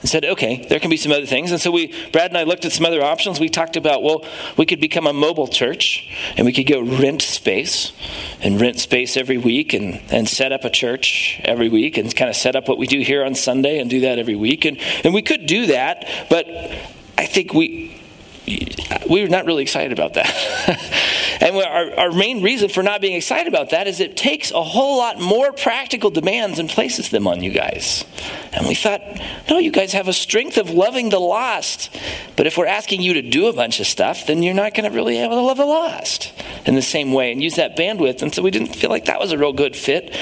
And 0.02 0.10
said, 0.10 0.26
okay, 0.26 0.66
there 0.68 0.80
can 0.80 0.92
be 0.92 0.98
some 0.98 1.12
other 1.12 1.26
things. 1.26 1.52
And 1.52 1.60
so 1.60 1.72
we, 1.72 1.88
Brad 2.12 2.30
and 2.30 2.38
I 2.38 2.44
looked 2.44 2.66
at 2.66 2.72
some 2.72 2.86
other 2.86 3.02
options. 3.02 3.40
We 3.40 3.50
talked 3.50 3.76
about, 3.76 4.04
well, 4.04 4.26
we 4.56 4.66
could 4.68 4.80
become 4.80 5.08
a 5.08 5.14
mobile 5.14 5.48
church 5.48 6.08
and 6.38 6.46
we 6.46 6.54
could 6.54 6.68
go 6.68 6.82
rent 6.82 7.24
space 7.24 7.94
and 8.42 8.62
rent 8.62 8.80
space 8.80 9.18
every 9.18 9.40
week 9.40 9.74
and, 9.74 10.02
and 10.12 10.30
set 10.30 10.52
up 10.52 10.66
a 10.66 10.70
church 10.70 11.42
every 11.44 11.70
week 11.70 11.98
and 11.98 12.16
kind 12.16 12.30
of 12.30 12.36
set 12.36 12.56
up 12.56 12.68
what 12.68 12.78
we 12.78 12.86
do 12.86 13.00
here 13.00 13.24
on 13.24 13.34
Sunday 13.34 13.80
and 13.80 13.90
do 13.90 14.02
that 14.02 14.20
every 14.20 14.36
week. 14.36 14.66
And, 14.66 14.80
and 15.04 15.16
we 15.16 15.24
could 15.24 15.48
do 15.48 15.68
that, 15.68 16.08
but 16.30 16.48
I 17.18 17.26
think 17.26 17.56
we, 17.56 17.97
we 18.48 19.22
were 19.22 19.28
not 19.28 19.46
really 19.46 19.62
excited 19.62 19.92
about 19.92 20.14
that. 20.14 21.38
and 21.42 21.56
our, 21.56 22.00
our 22.00 22.12
main 22.12 22.42
reason 22.42 22.70
for 22.70 22.82
not 22.82 23.02
being 23.02 23.16
excited 23.16 23.48
about 23.48 23.72
that 23.72 23.88
is 23.88 24.00
it 24.00 24.16
takes 24.16 24.52
a 24.52 24.64
whole 24.64 24.98
lot 24.98 25.20
more 25.20 25.52
practical 25.52 26.10
demands 26.10 26.58
and 26.60 26.70
places 26.70 27.10
them 27.10 27.28
on 27.28 27.44
you 27.44 27.52
guys. 27.52 28.06
And 28.54 28.68
we 28.68 28.76
thought, 28.76 29.02
no, 29.50 29.58
you 29.58 29.72
guys 29.72 29.94
have 29.94 30.08
a 30.08 30.14
strength 30.14 30.58
of 30.58 30.70
loving 30.70 31.10
the 31.10 31.20
lost. 31.20 31.96
But 32.36 32.48
if 32.48 32.58
we're 32.58 32.68
asking 32.68 33.02
you 33.02 33.14
to 33.16 33.22
do 33.22 33.48
a 33.48 33.54
bunch 33.54 33.80
of 33.80 33.88
stuff, 33.88 34.28
then 34.28 34.44
you're 34.44 34.54
not 34.54 34.74
going 34.74 34.90
to 34.90 34.96
really 34.96 35.16
be 35.16 35.20
able 35.20 35.36
to 35.36 35.42
love 35.42 35.58
the 35.58 35.66
lost 35.66 36.34
in 36.66 36.76
the 36.76 36.82
same 36.82 37.12
way 37.12 37.32
and 37.32 37.44
use 37.44 37.56
that 37.56 37.76
bandwidth. 37.78 38.22
And 38.22 38.34
so 38.34 38.42
we 38.42 38.52
didn't 38.52 38.76
feel 38.76 38.90
like 38.90 39.06
that 39.06 39.20
was 39.20 39.32
a 39.32 39.38
real 39.38 39.54
good 39.54 39.76
fit 39.76 40.16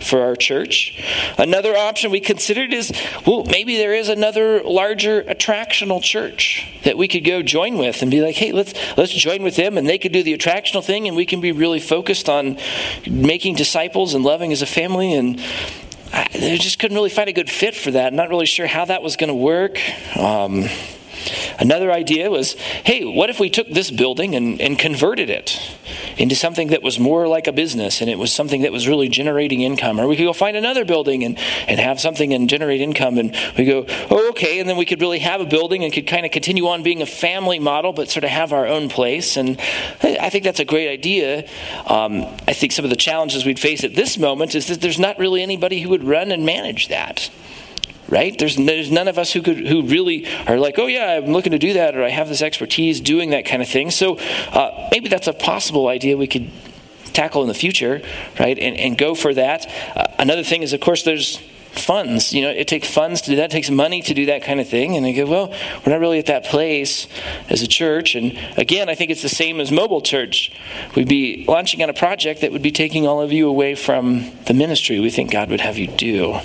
for 0.00 0.22
our 0.22 0.34
church. 0.34 0.98
Another 1.38 1.76
option 1.76 2.10
we 2.10 2.20
considered 2.20 2.72
is 2.72 2.92
well, 3.26 3.44
maybe 3.44 3.76
there 3.76 3.94
is 3.94 4.08
another 4.08 4.62
larger 4.62 5.22
attractional 5.22 6.02
church 6.02 6.66
that 6.84 6.96
we 6.96 7.06
could 7.06 7.24
go 7.24 7.42
join 7.42 7.59
with 7.78 8.02
and 8.02 8.10
be 8.10 8.20
like, 8.20 8.36
hey, 8.36 8.52
let's 8.52 8.74
let's 8.96 9.12
join 9.12 9.42
with 9.42 9.56
them 9.56 9.78
and 9.78 9.88
they 9.88 9.98
could 9.98 10.12
do 10.12 10.22
the 10.22 10.36
attractional 10.36 10.84
thing 10.84 11.06
and 11.06 11.16
we 11.16 11.26
can 11.26 11.40
be 11.40 11.52
really 11.52 11.80
focused 11.80 12.28
on 12.28 12.58
making 13.08 13.54
disciples 13.54 14.14
and 14.14 14.24
loving 14.24 14.52
as 14.52 14.62
a 14.62 14.66
family 14.66 15.14
and 15.14 15.40
I, 16.12 16.26
they 16.32 16.58
just 16.58 16.78
couldn't 16.78 16.96
really 16.96 17.10
find 17.10 17.28
a 17.28 17.32
good 17.32 17.50
fit 17.50 17.74
for 17.74 17.92
that. 17.92 18.12
not 18.12 18.30
really 18.30 18.46
sure 18.46 18.66
how 18.66 18.84
that 18.86 19.02
was 19.02 19.16
going 19.16 19.28
to 19.28 19.34
work. 19.34 19.78
Um, 20.16 20.68
Another 21.58 21.92
idea 21.92 22.30
was 22.30 22.54
hey, 22.84 23.04
what 23.04 23.30
if 23.30 23.40
we 23.40 23.50
took 23.50 23.68
this 23.68 23.90
building 23.90 24.34
and, 24.34 24.60
and 24.60 24.78
converted 24.78 25.30
it 25.30 25.60
into 26.16 26.34
something 26.34 26.68
that 26.68 26.82
was 26.82 26.98
more 26.98 27.28
like 27.28 27.46
a 27.46 27.52
business 27.52 28.00
and 28.00 28.10
it 28.10 28.18
was 28.18 28.32
something 28.32 28.62
that 28.62 28.72
was 28.72 28.88
really 28.88 29.08
generating 29.08 29.60
income? 29.60 30.00
Or 30.00 30.06
we 30.06 30.16
could 30.16 30.24
go 30.24 30.32
find 30.32 30.56
another 30.56 30.84
building 30.84 31.24
and, 31.24 31.38
and 31.68 31.80
have 31.80 32.00
something 32.00 32.32
and 32.32 32.48
generate 32.48 32.80
income. 32.80 33.18
And 33.18 33.36
we 33.56 33.64
go, 33.64 33.86
oh, 34.10 34.30
okay. 34.30 34.58
And 34.60 34.68
then 34.68 34.76
we 34.76 34.84
could 34.84 35.00
really 35.00 35.18
have 35.20 35.40
a 35.40 35.46
building 35.46 35.84
and 35.84 35.92
could 35.92 36.06
kind 36.06 36.24
of 36.24 36.32
continue 36.32 36.66
on 36.66 36.82
being 36.82 37.02
a 37.02 37.06
family 37.06 37.58
model, 37.58 37.92
but 37.92 38.10
sort 38.10 38.24
of 38.24 38.30
have 38.30 38.52
our 38.52 38.66
own 38.66 38.88
place. 38.88 39.36
And 39.36 39.60
I 40.02 40.30
think 40.30 40.44
that's 40.44 40.60
a 40.60 40.64
great 40.64 40.88
idea. 40.88 41.48
Um, 41.86 42.22
I 42.46 42.52
think 42.52 42.72
some 42.72 42.84
of 42.84 42.90
the 42.90 42.96
challenges 42.96 43.44
we'd 43.44 43.60
face 43.60 43.84
at 43.84 43.94
this 43.94 44.18
moment 44.18 44.54
is 44.54 44.66
that 44.68 44.80
there's 44.80 44.98
not 44.98 45.18
really 45.18 45.42
anybody 45.42 45.80
who 45.80 45.90
would 45.90 46.04
run 46.04 46.30
and 46.30 46.44
manage 46.44 46.88
that 46.88 47.30
right? 48.10 48.36
There's, 48.38 48.56
there's 48.56 48.90
none 48.90 49.08
of 49.08 49.18
us 49.18 49.32
who 49.32 49.42
could 49.42 49.66
who 49.66 49.82
really 49.82 50.26
are 50.46 50.58
like, 50.58 50.78
oh 50.78 50.86
yeah, 50.86 51.16
I'm 51.16 51.32
looking 51.32 51.52
to 51.52 51.58
do 51.58 51.72
that, 51.74 51.96
or 51.96 52.04
I 52.04 52.10
have 52.10 52.28
this 52.28 52.42
expertise 52.42 53.00
doing 53.00 53.30
that 53.30 53.44
kind 53.44 53.62
of 53.62 53.68
thing. 53.68 53.90
So 53.90 54.18
uh, 54.52 54.88
maybe 54.90 55.08
that's 55.08 55.28
a 55.28 55.32
possible 55.32 55.88
idea 55.88 56.16
we 56.16 56.26
could 56.26 56.50
tackle 57.12 57.42
in 57.42 57.48
the 57.48 57.54
future, 57.54 58.02
right? 58.38 58.58
And, 58.58 58.76
and 58.76 58.98
go 58.98 59.14
for 59.14 59.32
that. 59.34 59.66
Uh, 59.96 60.06
another 60.18 60.42
thing 60.42 60.62
is, 60.62 60.72
of 60.72 60.80
course, 60.80 61.02
there's 61.02 61.40
funds. 61.72 62.32
You 62.32 62.42
know, 62.42 62.50
it 62.50 62.68
takes 62.68 62.90
funds 62.90 63.20
to 63.22 63.30
do 63.30 63.36
that, 63.36 63.46
it 63.46 63.50
takes 63.50 63.70
money 63.70 64.02
to 64.02 64.14
do 64.14 64.26
that 64.26 64.42
kind 64.42 64.60
of 64.60 64.68
thing. 64.68 64.96
And 64.96 65.04
they 65.04 65.12
go, 65.12 65.26
well, 65.26 65.48
we're 65.84 65.92
not 65.92 66.00
really 66.00 66.18
at 66.18 66.26
that 66.26 66.44
place 66.44 67.06
as 67.48 67.62
a 67.62 67.68
church. 67.68 68.14
And 68.14 68.38
again, 68.56 68.88
I 68.88 68.94
think 68.94 69.10
it's 69.10 69.22
the 69.22 69.28
same 69.28 69.60
as 69.60 69.70
mobile 69.70 70.00
church. 70.00 70.52
We'd 70.94 71.08
be 71.08 71.44
launching 71.46 71.82
on 71.82 71.90
a 71.90 71.94
project 71.94 72.40
that 72.40 72.52
would 72.52 72.62
be 72.62 72.72
taking 72.72 73.06
all 73.06 73.20
of 73.20 73.32
you 73.32 73.48
away 73.48 73.74
from 73.74 74.30
the 74.46 74.54
ministry 74.54 75.00
we 75.00 75.10
think 75.10 75.30
God 75.30 75.50
would 75.50 75.60
have 75.60 75.78
you 75.78 75.86
do. 75.86 76.38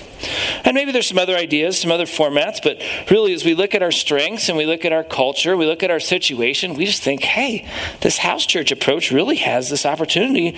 And 0.64 0.74
maybe 0.74 0.92
there's 0.92 1.08
some 1.08 1.20
other 1.20 1.36
ideas, 1.36 1.80
some 1.80 1.92
other 1.92 2.06
formats, 2.06 2.62
but 2.64 2.82
really, 3.12 3.34
as 3.34 3.46
we 3.46 3.54
look 3.54 3.76
at 3.76 3.84
our 3.84 3.92
strengths 3.92 4.50
and 4.50 4.58
we 4.58 4.66
look 4.66 4.86
at 4.86 4.94
our 4.94 5.04
culture, 5.04 5.56
we 5.56 5.66
look 5.66 5.84
at 5.84 5.92
our 5.92 6.00
situation, 6.00 6.74
we 6.74 6.86
just 6.86 7.04
think, 7.04 7.24
hey, 7.24 7.68
this 8.02 8.18
house 8.18 8.46
church 8.46 8.72
approach 8.72 9.12
really 9.12 9.38
has 9.38 9.70
this 9.70 9.86
opportunity 9.86 10.56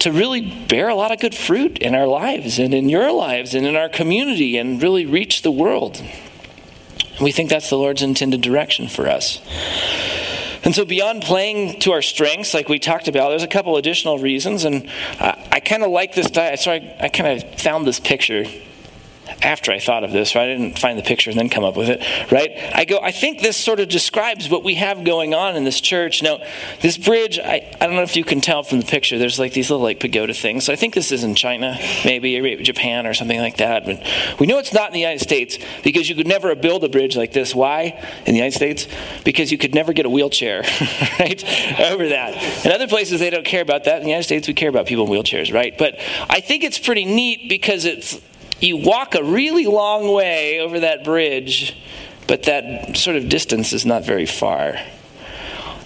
to 0.00 0.12
really 0.12 0.40
bear 0.40 0.88
a 0.88 0.94
lot 0.94 1.12
of 1.12 1.20
good 1.20 1.34
fruit 1.34 1.78
in 1.78 1.94
our 1.94 2.06
lives 2.06 2.58
and 2.58 2.72
in 2.72 2.88
your 2.88 3.12
lives 3.12 3.54
and 3.54 3.66
in 3.66 3.76
our 3.76 3.88
community 3.88 4.56
and 4.56 4.82
really 4.82 5.04
reach 5.04 5.42
the 5.42 5.50
world. 5.50 5.98
And 5.98 7.20
we 7.20 7.32
think 7.32 7.50
that's 7.50 7.68
the 7.68 7.76
Lord's 7.76 8.02
intended 8.02 8.40
direction 8.40 8.88
for 8.88 9.08
us. 9.08 9.40
And 10.64 10.74
so, 10.74 10.84
beyond 10.84 11.22
playing 11.22 11.80
to 11.80 11.92
our 11.92 12.02
strengths, 12.02 12.52
like 12.52 12.68
we 12.68 12.78
talked 12.78 13.08
about, 13.08 13.30
there's 13.30 13.42
a 13.42 13.48
couple 13.48 13.76
additional 13.76 14.18
reasons. 14.18 14.64
And 14.64 14.88
I, 15.20 15.48
I 15.52 15.60
kind 15.60 15.82
of 15.82 15.90
like 15.90 16.14
this 16.14 16.30
diet. 16.30 16.60
So, 16.60 16.72
I, 16.72 16.96
I 17.00 17.08
kind 17.08 17.42
of 17.42 17.60
found 17.60 17.86
this 17.86 18.00
picture 18.00 18.44
after 19.42 19.70
I 19.70 19.78
thought 19.78 20.04
of 20.04 20.12
this, 20.12 20.34
right? 20.34 20.48
I 20.48 20.54
didn't 20.54 20.78
find 20.78 20.98
the 20.98 21.02
picture 21.02 21.30
and 21.30 21.38
then 21.38 21.48
come 21.48 21.64
up 21.64 21.76
with 21.76 21.88
it, 21.88 22.02
right? 22.32 22.50
I 22.74 22.84
go, 22.84 22.98
I 23.00 23.12
think 23.12 23.40
this 23.40 23.56
sort 23.56 23.78
of 23.78 23.88
describes 23.88 24.48
what 24.48 24.64
we 24.64 24.74
have 24.74 25.04
going 25.04 25.32
on 25.34 25.56
in 25.56 25.64
this 25.64 25.80
church. 25.80 26.22
Now, 26.22 26.40
this 26.80 26.98
bridge, 26.98 27.38
I, 27.38 27.76
I 27.80 27.86
don't 27.86 27.94
know 27.94 28.02
if 28.02 28.16
you 28.16 28.24
can 28.24 28.40
tell 28.40 28.62
from 28.62 28.80
the 28.80 28.86
picture, 28.86 29.18
there's 29.18 29.38
like 29.38 29.52
these 29.52 29.70
little 29.70 29.82
like 29.82 30.00
pagoda 30.00 30.34
things. 30.34 30.64
So 30.64 30.72
I 30.72 30.76
think 30.76 30.94
this 30.94 31.12
is 31.12 31.22
in 31.22 31.34
China, 31.34 31.78
maybe, 32.04 32.56
Japan 32.62 33.06
or 33.06 33.14
something 33.14 33.38
like 33.38 33.58
that. 33.58 33.84
But 33.84 34.02
we 34.40 34.46
know 34.46 34.58
it's 34.58 34.72
not 34.72 34.88
in 34.88 34.94
the 34.94 35.00
United 35.00 35.20
States 35.20 35.58
because 35.84 36.08
you 36.08 36.16
could 36.16 36.26
never 36.26 36.54
build 36.54 36.82
a 36.82 36.88
bridge 36.88 37.16
like 37.16 37.32
this. 37.32 37.54
Why 37.54 38.04
in 38.26 38.32
the 38.32 38.38
United 38.38 38.56
States? 38.56 38.88
Because 39.24 39.52
you 39.52 39.58
could 39.58 39.74
never 39.74 39.92
get 39.92 40.06
a 40.06 40.10
wheelchair, 40.10 40.62
right? 41.20 41.42
Over 41.80 42.08
that. 42.08 42.64
In 42.64 42.72
other 42.72 42.88
places, 42.88 43.20
they 43.20 43.30
don't 43.30 43.46
care 43.46 43.62
about 43.62 43.84
that. 43.84 43.98
In 43.98 44.02
the 44.02 44.10
United 44.10 44.24
States, 44.24 44.48
we 44.48 44.54
care 44.54 44.68
about 44.68 44.86
people 44.86 45.04
in 45.04 45.10
wheelchairs, 45.10 45.52
right? 45.52 45.76
But 45.78 45.98
I 46.28 46.40
think 46.40 46.64
it's 46.64 46.78
pretty 46.78 47.04
neat 47.04 47.48
because 47.48 47.84
it's 47.84 48.20
you 48.60 48.76
walk 48.76 49.14
a 49.14 49.22
really 49.22 49.66
long 49.66 50.12
way 50.12 50.60
over 50.60 50.80
that 50.80 51.04
bridge, 51.04 51.76
but 52.26 52.44
that 52.44 52.96
sort 52.96 53.16
of 53.16 53.28
distance 53.28 53.72
is 53.72 53.86
not 53.86 54.04
very 54.04 54.26
far. 54.26 54.78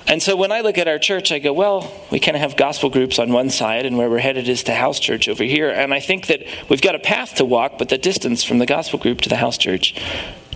And 0.09 0.23
so 0.23 0.37
when 0.37 0.51
I 0.51 0.61
look 0.61 0.79
at 0.79 0.89
our 0.89 0.99
church, 0.99 1.31
I 1.31 1.39
go, 1.39 1.53
well, 1.53 1.93
we 2.11 2.19
kind 2.19 2.37
of 2.37 2.43
have 2.43 2.57
gospel 2.57 2.91
groups 2.91 3.19
on 3.19 3.33
one 3.33 3.51
side, 3.51 3.87
and 3.87 3.97
where 3.97 4.11
we're 4.11 4.19
headed 4.19 4.49
is 4.49 4.65
to 4.65 4.75
house 4.75 4.99
church 4.99 5.29
over 5.29 5.45
here. 5.45 5.71
And 5.71 5.95
I 5.95 6.01
think 6.01 6.27
that 6.27 6.43
we've 6.69 6.83
got 6.83 6.95
a 6.95 6.99
path 6.99 7.37
to 7.37 7.45
walk, 7.45 7.79
but 7.79 7.89
the 7.89 7.99
distance 7.99 8.43
from 8.43 8.59
the 8.59 8.67
gospel 8.67 8.99
group 8.99 9.21
to 9.23 9.29
the 9.29 9.37
house 9.37 9.57
church 9.57 9.95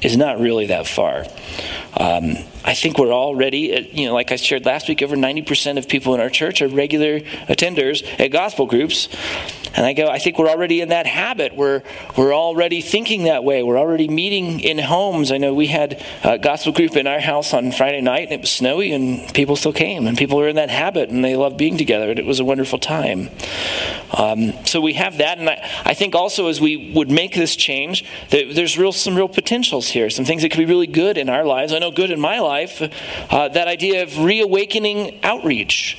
is 0.03 0.17
not 0.17 0.39
really 0.39 0.67
that 0.67 0.87
far. 0.87 1.25
Um, 1.97 2.37
I 2.65 2.75
think 2.75 2.99
we're 2.99 3.13
already, 3.13 3.89
you 3.93 4.07
know, 4.07 4.15
like 4.15 4.33
I 4.33 4.37
shared 4.37 4.67
last 4.67 4.89
week, 4.89 5.01
over 5.01 5.17
90% 5.17 5.79
of 5.79 5.89
people 5.89 6.15
in 6.15 6.21
our 6.21 6.29
church 6.29 6.61
are 6.61 6.69
regular 6.69 7.21
attenders 7.21 8.05
at 8.21 8.33
gospel 8.33 8.67
groups. 8.67 9.09
And 9.77 9.87
I 9.87 9.93
go, 9.93 10.09
I 10.09 10.19
think 10.19 10.39
we're 10.39 10.49
already 10.49 10.81
in 10.81 10.89
that 10.89 11.07
habit. 11.07 11.55
We're, 11.55 11.83
we're 12.17 12.35
already 12.35 12.81
thinking 12.81 13.25
that 13.25 13.45
way. 13.45 13.63
We're 13.63 13.79
already 13.79 14.09
meeting 14.09 14.61
in 14.61 14.79
homes. 14.79 15.31
I 15.31 15.39
know 15.39 15.55
we 15.55 15.67
had 15.67 16.03
a 16.25 16.39
gospel 16.39 16.73
group 16.73 16.97
in 16.97 17.07
our 17.07 17.21
house 17.21 17.55
on 17.55 17.73
Friday 17.73 18.01
night, 18.01 18.25
and 18.25 18.33
it 18.33 18.41
was 18.41 18.51
snowy, 18.51 18.93
and 18.93 19.33
people 19.35 19.55
still 19.55 19.75
came. 19.75 20.07
And 20.07 20.17
people 20.17 20.41
are 20.41 20.49
in 20.49 20.57
that 20.57 20.71
habit, 20.71 21.11
and 21.11 21.25
they 21.25 21.37
love 21.37 21.57
being 21.57 21.77
together, 21.77 22.11
and 22.11 22.19
it 22.19 22.25
was 22.25 22.41
a 22.41 22.45
wonderful 22.45 22.79
time. 22.79 23.29
Um, 24.13 24.55
so 24.65 24.81
we 24.81 24.95
have 24.95 25.19
that. 25.19 25.39
And 25.39 25.49
I, 25.49 25.71
I 25.85 25.95
think 25.95 26.15
also 26.15 26.49
as 26.49 26.61
we 26.61 26.93
would 26.95 27.11
make 27.11 27.35
this 27.35 27.55
change, 27.55 28.05
that 28.31 28.55
there's 28.55 28.79
real, 28.79 28.93
some 28.93 29.15
real 29.15 29.29
here, 29.89 30.11
some 30.11 30.25
things 30.25 30.43
that 30.43 30.51
could 30.51 30.59
be 30.59 30.67
really 30.67 30.87
good 30.87 31.17
in 31.17 31.29
our 31.29 31.45
lives. 31.45 31.73
I 31.73 31.79
know 31.79 31.91
good 31.91 32.11
in 32.11 32.21
my 32.21 32.41
life 32.41 32.47
life, 32.57 32.81
uh, 33.31 33.49
that 33.49 33.69
idea 33.69 34.03
of 34.03 34.19
reawakening 34.19 35.19
outreach, 35.23 35.99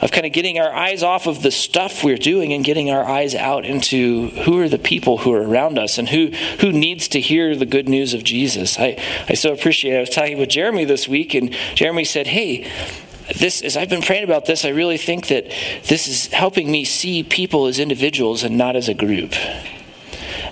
of 0.00 0.10
kind 0.12 0.26
of 0.26 0.32
getting 0.32 0.58
our 0.58 0.72
eyes 0.72 1.02
off 1.02 1.26
of 1.26 1.42
the 1.42 1.50
stuff 1.50 2.04
we're 2.04 2.16
doing 2.16 2.52
and 2.52 2.64
getting 2.64 2.90
our 2.90 3.04
eyes 3.04 3.34
out 3.34 3.64
into 3.64 4.28
who 4.44 4.60
are 4.60 4.68
the 4.68 4.78
people 4.78 5.18
who 5.18 5.32
are 5.32 5.42
around 5.42 5.78
us 5.78 5.98
and 5.98 6.08
who, 6.10 6.28
who 6.60 6.70
needs 6.70 7.08
to 7.08 7.20
hear 7.20 7.56
the 7.56 7.66
good 7.66 7.88
news 7.88 8.14
of 8.14 8.22
Jesus. 8.22 8.78
I, 8.78 9.02
I 9.28 9.34
so 9.34 9.52
appreciate 9.52 9.94
it. 9.94 9.96
I 9.96 10.00
was 10.00 10.10
talking 10.10 10.38
with 10.38 10.48
Jeremy 10.48 10.84
this 10.84 11.08
week, 11.08 11.34
and 11.34 11.52
Jeremy 11.74 12.04
said, 12.04 12.28
Hey, 12.28 12.70
this 13.38 13.62
as 13.62 13.76
I've 13.76 13.88
been 13.88 14.02
praying 14.02 14.24
about 14.24 14.46
this, 14.46 14.64
I 14.64 14.68
really 14.68 14.98
think 14.98 15.26
that 15.28 15.50
this 15.84 16.06
is 16.06 16.28
helping 16.28 16.70
me 16.70 16.84
see 16.84 17.24
people 17.24 17.66
as 17.66 17.80
individuals 17.80 18.44
and 18.44 18.56
not 18.56 18.76
as 18.76 18.88
a 18.88 18.94
group. 18.94 19.34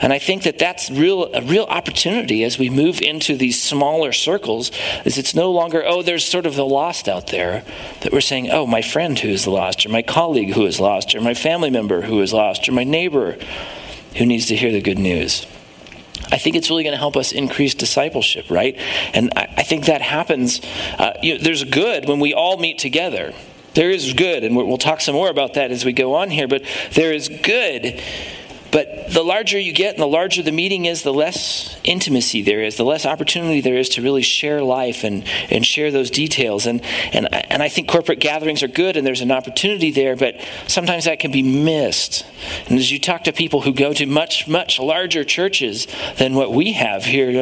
And 0.05 0.13
I 0.13 0.19
think 0.19 0.43
that 0.43 0.59
that's 0.59 0.91
real, 0.91 1.33
a 1.33 1.41
real 1.41 1.65
opportunity 1.65 2.45
as 2.45 2.59
we 2.59 2.69
move 2.69 3.01
into 3.01 3.39
these 3.39 3.63
smaller 3.63 4.13
circles, 4.13 4.71
is 5.07 5.17
it's 5.17 5.35
no 5.35 5.51
longer, 5.51 5.83
oh, 5.83 6.03
there's 6.03 6.27
sort 6.27 6.45
of 6.45 6.57
the 6.57 6.67
lost 6.67 7.09
out 7.09 7.29
there, 7.29 7.65
that 8.03 8.13
we're 8.13 8.21
saying, 8.21 8.51
oh, 8.51 8.67
my 8.67 8.83
friend 8.83 9.19
who 9.19 9.31
is 9.31 9.47
lost, 9.47 9.87
or 9.87 9.89
my 9.89 10.03
colleague 10.03 10.53
who 10.53 10.67
is 10.67 10.79
lost, 10.79 11.15
or 11.15 11.23
my 11.23 11.33
family 11.33 11.71
member 11.71 12.03
who 12.03 12.21
is 12.21 12.35
lost, 12.35 12.69
or 12.69 12.73
my 12.73 12.85
neighbor 12.85 13.39
who 14.17 14.27
needs 14.27 14.45
to 14.49 14.57
hear 14.57 14.71
the 14.73 14.83
good 14.83 14.99
news. 14.99 15.47
I 16.31 16.37
think 16.37 16.55
it's 16.55 16.69
really 16.69 16.83
going 16.83 16.93
to 16.93 16.99
help 16.99 17.17
us 17.17 17.33
increase 17.33 17.75
discipleship, 17.75 18.51
right? 18.51 18.77
And 19.15 19.33
I, 19.35 19.55
I 19.57 19.63
think 19.63 19.87
that 19.87 20.03
happens. 20.03 20.61
Uh, 20.99 21.15
you 21.23 21.39
know, 21.39 21.43
there's 21.43 21.65
good 21.65 22.07
when 22.07 22.21
we 22.21 22.35
all 22.35 22.59
meet 22.59 22.77
together. 22.77 23.33
There 23.73 23.91
is 23.91 24.13
good, 24.13 24.45
and 24.45 24.55
we'll 24.55 24.77
talk 24.77 25.01
some 25.01 25.15
more 25.15 25.31
about 25.31 25.55
that 25.55 25.71
as 25.71 25.83
we 25.83 25.95
go 25.95 26.15
on 26.15 26.29
here, 26.29 26.47
but 26.47 26.63
there 26.93 27.15
is 27.15 27.31
good 27.31 28.03
but 28.75 29.09
the 29.11 29.23
larger 29.23 29.57
you 29.57 29.73
get 29.73 29.95
and 29.95 30.03
the 30.03 30.09
larger 30.09 30.43
the 30.43 30.51
meeting 30.51 30.87
is, 30.87 31.05
the 31.05 31.15
less 31.15 31.77
intimacy 31.85 32.43
there 32.43 32.61
is, 32.61 32.77
the 32.77 32.85
less 32.85 33.07
opportunity 33.07 33.61
there 33.61 33.77
is 33.77 33.89
to 33.91 34.03
really 34.03 34.23
share 34.23 34.65
life 34.65 35.05
and, 35.05 35.23
and 35.49 35.65
share 35.65 35.93
those 35.93 36.11
details. 36.11 36.67
And, 36.67 36.85
and, 37.13 37.33
and 37.33 37.63
I 37.63 37.69
think 37.69 37.89
corporate 37.89 38.19
gatherings 38.19 38.65
are 38.65 38.69
good 38.69 38.97
and 38.97 39.07
there's 39.07 39.21
an 39.21 39.31
opportunity 39.31 39.93
there, 39.93 40.17
but 40.17 40.45
sometimes 40.67 41.05
that 41.05 41.21
can 41.21 41.31
be 41.31 41.45
missed. 41.45 42.27
And 42.67 42.77
as 42.77 42.91
you 42.91 42.99
talk 42.99 43.23
to 43.25 43.33
people 43.33 43.61
who 43.61 43.73
go 43.73 43.93
to 43.93 44.07
much, 44.07 44.49
much 44.49 44.81
larger 44.81 45.23
churches 45.23 45.87
than 46.17 46.35
what 46.35 46.53
we 46.53 46.73
have 46.73 47.05
here, 47.05 47.33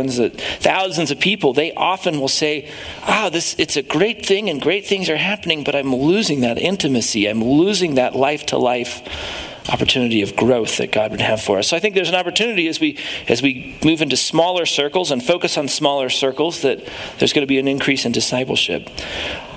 thousands 0.60 1.10
of 1.10 1.18
people, 1.18 1.54
they 1.54 1.72
often 1.72 2.20
will 2.20 2.28
say, 2.28 2.70
ah, 3.04 3.24
oh, 3.24 3.30
this, 3.30 3.56
it's 3.58 3.78
a 3.78 3.82
great 3.82 4.26
thing 4.26 4.50
and 4.50 4.60
great 4.60 4.84
things 4.84 5.08
are 5.08 5.16
happening, 5.16 5.64
but 5.64 5.74
I'm 5.74 5.94
losing 5.94 6.42
that 6.42 6.58
intimacy. 6.58 7.26
I'm 7.26 7.42
losing 7.42 7.94
that 7.94 8.14
life 8.14 8.44
to 8.46 8.58
life 8.58 9.00
opportunity 9.68 10.22
of 10.22 10.34
growth 10.36 10.78
that 10.78 10.92
God 10.92 11.10
would 11.10 11.20
have 11.20 11.40
for 11.40 11.58
us. 11.58 11.68
So 11.68 11.76
I 11.76 11.80
think 11.80 11.94
there's 11.94 12.08
an 12.08 12.14
opportunity 12.14 12.68
as 12.68 12.80
we 12.80 12.98
as 13.28 13.42
we 13.42 13.76
move 13.84 14.02
into 14.02 14.16
smaller 14.16 14.66
circles 14.66 15.10
and 15.10 15.22
focus 15.22 15.56
on 15.56 15.68
smaller 15.68 16.10
circles 16.10 16.62
that 16.62 16.78
there's 17.18 17.32
going 17.32 17.42
to 17.42 17.48
be 17.48 17.58
an 17.58 17.68
increase 17.68 18.04
in 18.04 18.12
discipleship. 18.12 18.88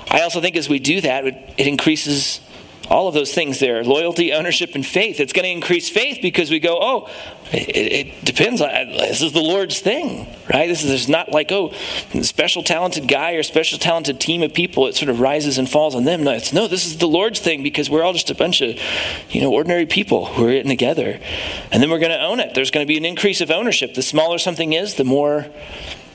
I 0.08 0.22
also 0.22 0.40
think 0.40 0.56
as 0.56 0.68
we 0.68 0.78
do 0.78 1.00
that, 1.00 1.26
it 1.26 1.66
increases 1.66 2.40
all 2.88 3.08
of 3.08 3.14
those 3.14 3.32
things 3.32 3.58
there 3.58 3.82
loyalty, 3.84 4.32
ownership, 4.32 4.74
and 4.74 4.84
faith. 4.84 5.20
It's 5.20 5.32
going 5.32 5.44
to 5.44 5.50
increase 5.50 5.88
faith 5.88 6.18
because 6.22 6.50
we 6.50 6.60
go, 6.60 6.78
oh, 6.80 7.10
it, 7.52 8.08
it 8.08 8.24
depends. 8.24 8.60
This 8.60 9.22
is 9.22 9.32
the 9.32 9.40
Lord's 9.40 9.80
thing, 9.80 10.26
right? 10.52 10.66
This 10.66 10.84
is 10.84 11.08
not 11.08 11.30
like, 11.30 11.50
oh, 11.52 11.72
special 12.22 12.62
talented 12.62 13.08
guy 13.08 13.32
or 13.32 13.42
special 13.42 13.78
talented 13.78 14.20
team 14.20 14.42
of 14.42 14.52
people. 14.52 14.86
It 14.86 14.94
sort 14.94 15.08
of 15.08 15.20
rises 15.20 15.58
and 15.58 15.68
falls 15.68 15.94
on 15.94 16.04
them. 16.04 16.24
No, 16.24 16.32
it's 16.32 16.52
no, 16.52 16.66
this 16.66 16.86
is 16.86 16.98
the 16.98 17.08
Lord's 17.08 17.40
thing 17.40 17.62
because 17.62 17.90
we're 17.90 18.02
all 18.02 18.12
just 18.12 18.30
a 18.30 18.34
bunch 18.34 18.60
of, 18.60 18.78
you 19.30 19.40
know, 19.40 19.52
ordinary 19.52 19.86
people 19.86 20.26
who 20.26 20.46
are 20.46 20.50
getting 20.50 20.70
together. 20.70 21.20
And 21.70 21.82
then 21.82 21.90
we're 21.90 21.98
going 21.98 22.12
to 22.12 22.22
own 22.22 22.40
it. 22.40 22.54
There's 22.54 22.70
going 22.70 22.86
to 22.86 22.88
be 22.88 22.96
an 22.96 23.04
increase 23.04 23.40
of 23.40 23.50
ownership. 23.50 23.94
The 23.94 24.02
smaller 24.02 24.38
something 24.38 24.72
is, 24.72 24.94
the 24.94 25.04
more 25.04 25.46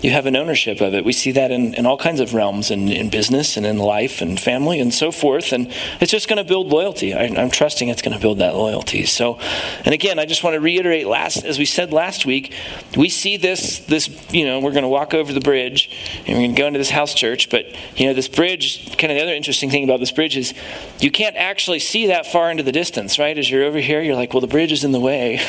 you 0.01 0.09
have 0.09 0.25
an 0.25 0.35
ownership 0.35 0.81
of 0.81 0.95
it. 0.95 1.05
We 1.05 1.13
see 1.13 1.31
that 1.33 1.51
in, 1.51 1.75
in 1.75 1.85
all 1.85 1.97
kinds 1.97 2.19
of 2.19 2.33
realms, 2.33 2.71
in, 2.71 2.89
in 2.89 3.09
business 3.09 3.55
and 3.55 3.65
in 3.65 3.77
life 3.77 4.21
and 4.21 4.39
family 4.39 4.79
and 4.79 4.91
so 4.91 5.11
forth. 5.11 5.53
And 5.53 5.71
it's 5.99 6.11
just 6.11 6.27
going 6.27 6.37
to 6.37 6.43
build 6.43 6.67
loyalty. 6.67 7.13
I, 7.13 7.25
am 7.25 7.51
trusting 7.51 7.87
it's 7.87 8.01
going 8.01 8.15
to 8.15 8.19
build 8.19 8.39
that 8.39 8.55
loyalty. 8.55 9.05
So, 9.05 9.37
and 9.85 9.93
again, 9.93 10.17
I 10.17 10.25
just 10.25 10.43
want 10.43 10.55
to 10.55 10.59
reiterate 10.59 11.05
last, 11.05 11.45
as 11.45 11.59
we 11.59 11.65
said 11.65 11.93
last 11.93 12.25
week, 12.25 12.53
we 12.97 13.09
see 13.09 13.37
this, 13.37 13.79
this, 13.79 14.09
you 14.33 14.45
know, 14.45 14.59
we're 14.59 14.71
going 14.71 14.83
to 14.83 14.89
walk 14.89 15.13
over 15.13 15.31
the 15.31 15.39
bridge 15.39 15.89
and 16.25 16.29
we're 16.29 16.45
going 16.45 16.55
to 16.55 16.61
go 16.61 16.67
into 16.67 16.79
this 16.79 16.89
house 16.89 17.13
church. 17.13 17.51
But, 17.51 17.65
you 17.95 18.07
know, 18.07 18.15
this 18.15 18.27
bridge, 18.27 18.97
kind 18.97 19.11
of 19.11 19.17
the 19.17 19.23
other 19.23 19.35
interesting 19.35 19.69
thing 19.69 19.83
about 19.83 19.99
this 19.99 20.11
bridge 20.11 20.35
is 20.35 20.55
you 20.99 21.11
can't 21.11 21.35
actually 21.35 21.79
see 21.79 22.07
that 22.07 22.25
far 22.25 22.49
into 22.49 22.63
the 22.63 22.71
distance, 22.71 23.19
right? 23.19 23.37
As 23.37 23.51
you're 23.51 23.63
over 23.63 23.79
here, 23.79 24.01
you're 24.01 24.15
like, 24.15 24.33
well, 24.33 24.41
the 24.41 24.47
bridge 24.47 24.71
is 24.71 24.83
in 24.83 24.93
the 24.93 24.99
way. 24.99 25.39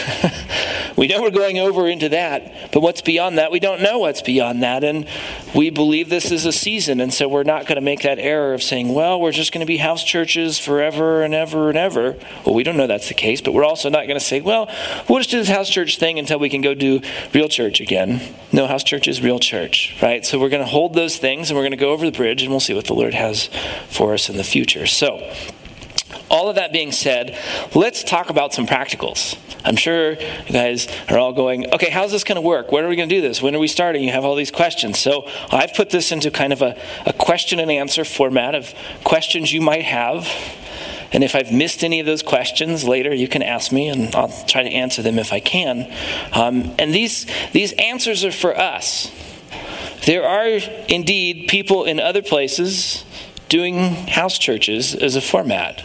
we 0.96 1.06
know 1.06 1.22
we're 1.22 1.30
going 1.30 1.58
over 1.58 1.88
into 1.88 2.10
that, 2.10 2.70
but 2.72 2.80
what's 2.80 3.00
beyond 3.00 3.38
that? 3.38 3.50
We 3.50 3.58
don't 3.58 3.80
know 3.80 3.98
what's 3.98 4.20
beyond 4.20 4.41
beyond 4.42 4.62
that. 4.62 4.82
And 4.82 5.06
we 5.54 5.70
believe 5.70 6.08
this 6.08 6.32
is 6.32 6.44
a 6.44 6.52
season. 6.52 7.00
And 7.00 7.14
so 7.14 7.28
we're 7.28 7.44
not 7.44 7.66
going 7.66 7.76
to 7.76 7.82
make 7.82 8.02
that 8.02 8.18
error 8.18 8.54
of 8.54 8.62
saying, 8.62 8.92
well, 8.92 9.20
we're 9.20 9.32
just 9.32 9.52
going 9.52 9.60
to 9.60 9.66
be 9.66 9.76
house 9.76 10.02
churches 10.02 10.58
forever 10.58 11.22
and 11.22 11.32
ever 11.32 11.68
and 11.68 11.78
ever. 11.78 12.16
Well, 12.44 12.54
we 12.54 12.64
don't 12.64 12.76
know 12.76 12.86
that's 12.86 13.08
the 13.08 13.14
case, 13.14 13.40
but 13.40 13.52
we're 13.52 13.64
also 13.64 13.88
not 13.88 14.06
going 14.06 14.18
to 14.18 14.24
say, 14.24 14.40
well, 14.40 14.68
we'll 15.08 15.20
just 15.20 15.30
do 15.30 15.38
this 15.38 15.48
house 15.48 15.68
church 15.70 15.98
thing 15.98 16.18
until 16.18 16.38
we 16.38 16.48
can 16.48 16.60
go 16.60 16.74
do 16.74 17.00
real 17.32 17.48
church 17.48 17.80
again. 17.80 18.20
No, 18.52 18.66
house 18.66 18.82
church 18.82 19.06
is 19.06 19.22
real 19.22 19.38
church, 19.38 19.96
right? 20.02 20.26
So 20.26 20.40
we're 20.40 20.48
going 20.48 20.64
to 20.64 20.68
hold 20.68 20.94
those 20.94 21.16
things 21.16 21.50
and 21.50 21.56
we're 21.56 21.64
going 21.64 21.72
to 21.72 21.76
go 21.76 21.92
over 21.92 22.04
the 22.04 22.16
bridge 22.16 22.42
and 22.42 22.50
we'll 22.50 22.60
see 22.60 22.74
what 22.74 22.86
the 22.86 22.94
Lord 22.94 23.14
has 23.14 23.48
for 23.88 24.14
us 24.14 24.28
in 24.28 24.36
the 24.36 24.44
future. 24.44 24.86
So, 24.86 25.18
all 26.32 26.48
of 26.48 26.56
that 26.56 26.72
being 26.72 26.90
said, 26.90 27.38
let's 27.74 28.02
talk 28.02 28.30
about 28.30 28.54
some 28.54 28.66
practicals. 28.66 29.38
I'm 29.64 29.76
sure 29.76 30.14
you 30.14 30.52
guys 30.52 30.88
are 31.08 31.18
all 31.18 31.32
going, 31.32 31.72
okay, 31.74 31.90
how's 31.90 32.10
this 32.10 32.24
going 32.24 32.36
to 32.36 32.42
work? 32.42 32.72
When 32.72 32.84
are 32.84 32.88
we 32.88 32.96
going 32.96 33.08
to 33.08 33.14
do 33.14 33.20
this? 33.20 33.40
When 33.40 33.54
are 33.54 33.58
we 33.60 33.68
starting? 33.68 34.02
You 34.02 34.10
have 34.10 34.24
all 34.24 34.34
these 34.34 34.50
questions. 34.50 34.98
So 34.98 35.28
I've 35.50 35.74
put 35.74 35.90
this 35.90 36.10
into 36.10 36.30
kind 36.30 36.52
of 36.52 36.62
a, 36.62 36.76
a 37.06 37.12
question 37.12 37.60
and 37.60 37.70
answer 37.70 38.04
format 38.04 38.54
of 38.54 38.74
questions 39.04 39.52
you 39.52 39.60
might 39.60 39.84
have. 39.84 40.26
And 41.12 41.22
if 41.22 41.34
I've 41.34 41.52
missed 41.52 41.84
any 41.84 42.00
of 42.00 42.06
those 42.06 42.22
questions 42.22 42.84
later, 42.84 43.14
you 43.14 43.28
can 43.28 43.42
ask 43.42 43.70
me, 43.70 43.88
and 43.88 44.14
I'll 44.14 44.32
try 44.46 44.62
to 44.62 44.70
answer 44.70 45.02
them 45.02 45.18
if 45.18 45.32
I 45.32 45.40
can. 45.40 45.92
Um, 46.32 46.74
and 46.78 46.94
these 46.94 47.26
these 47.52 47.72
answers 47.72 48.24
are 48.24 48.32
for 48.32 48.58
us. 48.58 49.12
There 50.06 50.26
are 50.26 50.58
indeed 50.88 51.48
people 51.48 51.84
in 51.84 52.00
other 52.00 52.22
places 52.22 53.04
doing 53.50 54.08
house 54.08 54.38
churches 54.38 54.94
as 54.94 55.14
a 55.14 55.20
format. 55.20 55.84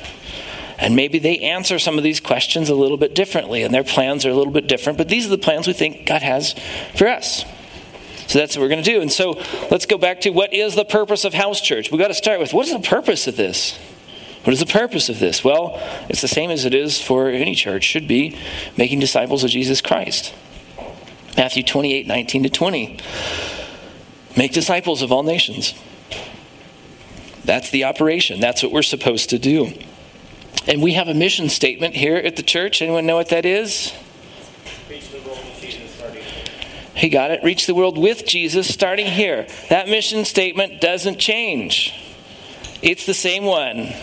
And 0.78 0.96
maybe 0.96 1.18
they 1.20 1.40
answer 1.40 1.80
some 1.80 1.98
of 1.98 2.04
these 2.04 2.20
questions 2.20 2.70
a 2.70 2.76
little 2.76 2.98
bit 2.98 3.16
differently, 3.16 3.64
and 3.64 3.74
their 3.74 3.84
plans 3.84 4.26
are 4.26 4.30
a 4.30 4.36
little 4.36 4.54
bit 4.54 4.68
different, 4.68 4.98
but 4.98 5.10
these 5.10 5.26
are 5.26 5.30
the 5.30 5.38
plans 5.38 5.68
we 5.68 5.74
think 5.74 6.06
God 6.06 6.22
has 6.22 6.54
for 6.96 7.08
us. 7.08 7.46
So 8.28 8.40
that's 8.40 8.56
what 8.56 8.62
we're 8.62 8.70
going 8.70 8.84
to 8.84 8.92
do. 8.92 9.02
And 9.02 9.12
so 9.12 9.42
let's 9.72 9.86
go 9.86 9.98
back 9.98 10.22
to 10.22 10.30
what 10.32 10.54
is 10.54 10.76
the 10.76 10.86
purpose 10.86 11.24
of 11.24 11.34
house 11.34 11.62
church? 11.62 11.92
We've 11.92 12.00
got 12.00 12.10
to 12.10 12.14
start 12.14 12.40
with 12.40 12.54
what 12.54 12.68
is 12.68 12.74
the 12.74 12.80
purpose 12.80 13.26
of 13.26 13.38
this? 13.38 13.78
What 14.44 14.54
is 14.54 14.60
the 14.60 14.66
purpose 14.66 15.10
of 15.10 15.20
this? 15.20 15.44
Well, 15.44 15.82
it's 16.10 16.22
the 16.22 16.28
same 16.28 16.52
as 16.52 16.66
it 16.66 16.74
is 16.74 17.02
for 17.02 17.30
any 17.30 17.56
church, 17.56 17.84
should 17.84 18.08
be 18.08 18.38
making 18.78 19.00
disciples 19.00 19.44
of 19.44 19.50
Jesus 19.50 19.82
Christ. 19.82 20.34
Matthew 21.36 21.64
28 21.64 22.08
19 22.08 22.44
to 22.44 22.50
20. 22.50 23.00
Make 24.36 24.54
disciples 24.54 25.02
of 25.02 25.12
all 25.12 25.24
nations. 25.24 25.74
That's 27.44 27.70
the 27.70 27.86
operation. 27.86 28.40
That's 28.40 28.62
what 28.62 28.72
we're 28.72 28.84
supposed 28.84 29.30
to 29.32 29.40
do. 29.40 29.74
And 30.68 30.84
we 30.84 30.94
have 30.94 31.08
a 31.08 31.14
mission 31.14 31.50
statement 31.50 31.96
here 31.96 32.18
at 32.18 32.36
the 32.36 32.44
church. 32.44 32.82
Anyone 32.82 33.06
know 33.06 33.16
what 33.16 33.30
that 33.30 33.46
is? 33.46 33.94
He 36.94 37.10
got 37.10 37.30
it. 37.30 37.44
Reach 37.44 37.68
the 37.68 37.76
world 37.76 37.98
with 37.98 38.26
Jesus 38.26 38.72
starting 38.74 39.06
here. 39.06 39.48
That 39.70 39.88
mission 39.88 40.26
statement 40.26 40.82
doesn't 40.82 41.20
change. 41.20 41.94
It's 42.82 43.06
the 43.06 43.14
same 43.14 43.46
one. 43.46 43.94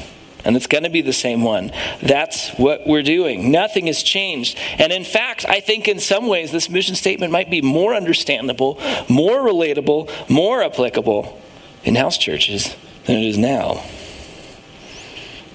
And 0.44 0.56
it's 0.56 0.66
going 0.66 0.84
to 0.84 0.90
be 0.90 1.00
the 1.00 1.12
same 1.12 1.42
one. 1.42 1.72
That's 2.02 2.50
what 2.50 2.86
we're 2.86 3.02
doing. 3.02 3.50
Nothing 3.50 3.86
has 3.86 4.02
changed. 4.02 4.58
And 4.78 4.92
in 4.92 5.02
fact, 5.02 5.44
I 5.48 5.60
think 5.60 5.88
in 5.88 5.98
some 5.98 6.26
ways 6.26 6.52
this 6.52 6.68
mission 6.68 6.94
statement 6.94 7.32
might 7.32 7.50
be 7.50 7.62
more 7.62 7.94
understandable, 7.94 8.78
more 9.08 9.38
relatable, 9.38 10.10
more 10.28 10.62
applicable 10.62 11.40
in 11.82 11.94
house 11.94 12.18
churches 12.18 12.76
than 13.06 13.16
it 13.16 13.24
is 13.24 13.38
now. 13.38 13.82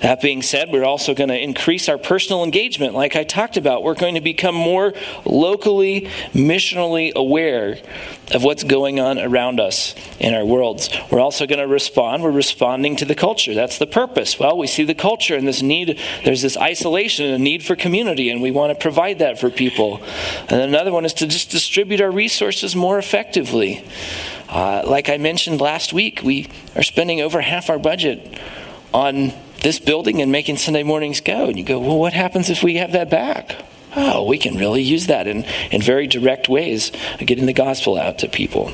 That 0.01 0.21
being 0.21 0.41
said, 0.41 0.69
we're 0.71 0.85
also 0.85 1.13
going 1.13 1.27
to 1.29 1.37
increase 1.37 1.89
our 1.89 1.97
personal 1.97 2.43
engagement, 2.43 2.93
like 2.93 3.17
I 3.17 3.25
talked 3.25 3.57
about. 3.57 3.83
We're 3.83 3.95
going 3.95 4.15
to 4.15 4.21
become 4.21 4.55
more 4.55 4.93
locally, 5.25 6.09
missionally 6.33 7.13
aware 7.13 7.77
of 8.31 8.43
what's 8.43 8.63
going 8.63 8.99
on 8.99 9.19
around 9.19 9.59
us 9.59 9.95
in 10.19 10.33
our 10.33 10.45
worlds. 10.45 10.89
We're 11.11 11.19
also 11.19 11.45
going 11.45 11.59
to 11.59 11.67
respond. 11.67 12.23
We're 12.23 12.31
responding 12.31 12.95
to 12.97 13.05
the 13.05 13.15
culture. 13.15 13.53
That's 13.53 13.77
the 13.77 13.87
purpose. 13.87 14.39
Well, 14.39 14.57
we 14.57 14.67
see 14.67 14.85
the 14.85 14.95
culture 14.95 15.35
and 15.35 15.45
this 15.45 15.61
need, 15.61 15.99
there's 16.23 16.41
this 16.41 16.55
isolation 16.55 17.25
and 17.25 17.35
a 17.35 17.39
need 17.39 17.65
for 17.65 17.75
community, 17.75 18.29
and 18.29 18.41
we 18.41 18.51
want 18.51 18.71
to 18.71 18.81
provide 18.81 19.19
that 19.19 19.37
for 19.37 19.49
people. 19.49 20.01
And 20.47 20.61
another 20.61 20.93
one 20.93 21.03
is 21.03 21.13
to 21.15 21.27
just 21.27 21.49
distribute 21.49 21.99
our 21.99 22.11
resources 22.11 22.73
more 22.75 22.99
effectively. 22.99 23.83
Uh, 24.47 24.83
like 24.87 25.09
I 25.09 25.17
mentioned 25.17 25.59
last 25.59 25.91
week, 25.91 26.21
we 26.23 26.47
are 26.75 26.83
spending 26.83 27.19
over 27.19 27.41
half 27.41 27.69
our 27.69 27.79
budget 27.79 28.39
on 28.93 29.33
this 29.61 29.79
building 29.79 30.21
and 30.21 30.31
making 30.31 30.57
Sunday 30.57 30.83
mornings 30.83 31.21
go. 31.21 31.45
And 31.45 31.57
you 31.57 31.65
go, 31.65 31.79
well, 31.79 31.97
what 31.97 32.13
happens 32.13 32.49
if 32.49 32.63
we 32.63 32.75
have 32.75 32.91
that 32.93 33.09
back? 33.09 33.55
Oh, 33.95 34.23
we 34.23 34.37
can 34.37 34.55
really 34.55 34.81
use 34.81 35.07
that 35.07 35.27
in, 35.27 35.45
in 35.71 35.81
very 35.81 36.07
direct 36.07 36.47
ways 36.47 36.91
of 37.19 37.25
getting 37.25 37.45
the 37.45 37.53
gospel 37.53 37.97
out 37.97 38.19
to 38.19 38.27
people. 38.29 38.71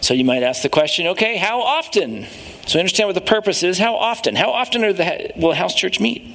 So 0.00 0.14
you 0.14 0.24
might 0.24 0.42
ask 0.42 0.62
the 0.62 0.68
question 0.68 1.06
okay, 1.08 1.36
how 1.36 1.60
often? 1.62 2.26
So 2.66 2.78
understand 2.78 3.08
what 3.08 3.14
the 3.14 3.20
purpose 3.20 3.62
is. 3.62 3.78
How 3.78 3.96
often? 3.96 4.36
How 4.36 4.50
often 4.50 4.82
the, 4.82 5.32
will 5.36 5.54
house 5.54 5.74
church 5.74 6.00
meet? 6.00 6.34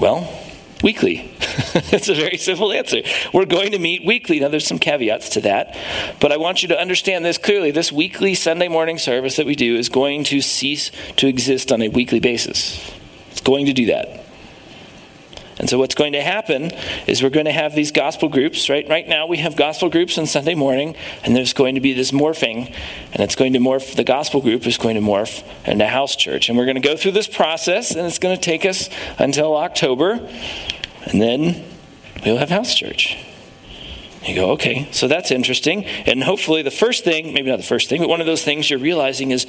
Well, 0.00 0.28
weekly. 0.86 1.28
That's 1.90 2.08
a 2.08 2.14
very 2.14 2.36
simple 2.36 2.72
answer. 2.72 3.02
We're 3.34 3.44
going 3.44 3.72
to 3.72 3.78
meet 3.80 4.04
weekly. 4.04 4.38
Now, 4.38 4.46
there's 4.46 4.68
some 4.68 4.78
caveats 4.78 5.30
to 5.30 5.40
that, 5.40 5.76
but 6.20 6.30
I 6.30 6.36
want 6.36 6.62
you 6.62 6.68
to 6.68 6.80
understand 6.80 7.24
this 7.24 7.38
clearly. 7.38 7.72
This 7.72 7.90
weekly 7.90 8.36
Sunday 8.36 8.68
morning 8.68 8.96
service 8.96 9.34
that 9.34 9.46
we 9.46 9.56
do 9.56 9.74
is 9.74 9.88
going 9.88 10.22
to 10.24 10.40
cease 10.40 10.92
to 11.16 11.26
exist 11.26 11.72
on 11.72 11.82
a 11.82 11.88
weekly 11.88 12.20
basis. 12.20 12.92
It's 13.32 13.40
going 13.40 13.66
to 13.66 13.72
do 13.72 13.86
that. 13.86 14.25
And 15.58 15.70
so 15.70 15.78
what's 15.78 15.94
going 15.94 16.12
to 16.12 16.22
happen 16.22 16.70
is 17.06 17.22
we're 17.22 17.30
going 17.30 17.46
to 17.46 17.52
have 17.52 17.74
these 17.74 17.90
gospel 17.90 18.28
groups, 18.28 18.68
right? 18.68 18.86
Right 18.88 19.08
now 19.08 19.26
we 19.26 19.38
have 19.38 19.56
gospel 19.56 19.88
groups 19.88 20.18
on 20.18 20.26
Sunday 20.26 20.54
morning, 20.54 20.94
and 21.24 21.34
there's 21.34 21.54
going 21.54 21.76
to 21.76 21.80
be 21.80 21.94
this 21.94 22.10
morphing, 22.10 22.74
and 23.12 23.22
it's 23.22 23.34
going 23.34 23.54
to 23.54 23.58
morph, 23.58 23.96
the 23.96 24.04
gospel 24.04 24.42
group 24.42 24.66
is 24.66 24.76
going 24.76 24.96
to 24.96 25.00
morph 25.00 25.42
into 25.66 25.86
house 25.86 26.14
church. 26.14 26.48
And 26.48 26.58
we're 26.58 26.66
going 26.66 26.80
to 26.80 26.86
go 26.86 26.96
through 26.96 27.12
this 27.12 27.26
process, 27.26 27.92
and 27.92 28.06
it's 28.06 28.18
going 28.18 28.36
to 28.36 28.42
take 28.42 28.66
us 28.66 28.90
until 29.18 29.56
October, 29.56 30.28
and 31.04 31.22
then 31.22 31.64
we'll 32.24 32.36
have 32.36 32.50
house 32.50 32.74
church. 32.74 33.16
You 34.26 34.34
go, 34.34 34.50
okay, 34.52 34.88
so 34.90 35.06
that's 35.06 35.30
interesting. 35.30 35.84
And 35.84 36.22
hopefully, 36.22 36.62
the 36.62 36.70
first 36.70 37.04
thing, 37.04 37.32
maybe 37.32 37.48
not 37.48 37.58
the 37.58 37.62
first 37.62 37.88
thing, 37.88 38.00
but 38.00 38.08
one 38.08 38.20
of 38.20 38.26
those 38.26 38.42
things 38.42 38.68
you're 38.68 38.80
realizing 38.80 39.30
is 39.30 39.46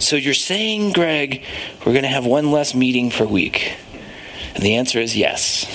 so 0.00 0.16
you're 0.16 0.34
saying, 0.34 0.92
Greg, 0.92 1.44
we're 1.80 1.92
going 1.92 2.02
to 2.02 2.08
have 2.08 2.26
one 2.26 2.50
less 2.50 2.74
meeting 2.74 3.10
per 3.10 3.24
week. 3.24 3.76
And 4.56 4.64
the 4.64 4.76
answer 4.76 4.98
is 4.98 5.14
yes. 5.14 5.66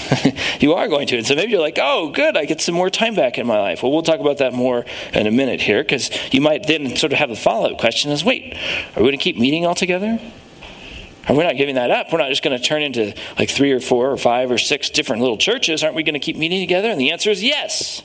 you 0.59 0.73
are 0.73 0.87
going 0.87 1.05
to. 1.05 1.17
And 1.17 1.27
so 1.27 1.35
maybe 1.35 1.51
you're 1.51 1.61
like, 1.61 1.77
oh, 1.79 2.09
good, 2.09 2.35
I 2.35 2.45
get 2.45 2.61
some 2.61 2.73
more 2.73 2.89
time 2.89 3.13
back 3.13 3.37
in 3.37 3.45
my 3.45 3.59
life. 3.59 3.83
Well, 3.83 3.91
we'll 3.91 4.01
talk 4.01 4.19
about 4.19 4.39
that 4.39 4.53
more 4.53 4.85
in 5.13 5.27
a 5.27 5.31
minute 5.31 5.61
here 5.61 5.83
because 5.83 6.09
you 6.33 6.41
might 6.41 6.65
then 6.65 6.95
sort 6.95 7.13
of 7.13 7.19
have 7.19 7.29
a 7.29 7.35
follow 7.35 7.73
up 7.73 7.77
question 7.77 8.11
is 8.11 8.25
wait, 8.25 8.55
are 8.95 8.95
we 8.95 9.01
going 9.01 9.11
to 9.11 9.17
keep 9.17 9.37
meeting 9.37 9.67
all 9.67 9.75
together? 9.75 10.19
Are 11.29 11.35
we 11.35 11.43
not 11.43 11.57
giving 11.57 11.75
that 11.75 11.91
up? 11.91 12.11
We're 12.11 12.17
not 12.17 12.29
just 12.29 12.41
going 12.41 12.59
to 12.59 12.63
turn 12.63 12.81
into 12.81 13.13
like 13.37 13.51
three 13.51 13.71
or 13.71 13.79
four 13.79 14.09
or 14.09 14.17
five 14.17 14.49
or 14.49 14.57
six 14.57 14.89
different 14.89 15.21
little 15.21 15.37
churches. 15.37 15.83
Aren't 15.83 15.95
we 15.95 16.01
going 16.01 16.15
to 16.15 16.19
keep 16.19 16.35
meeting 16.35 16.59
together? 16.59 16.89
And 16.89 16.99
the 16.99 17.11
answer 17.11 17.29
is 17.29 17.43
yes, 17.43 18.01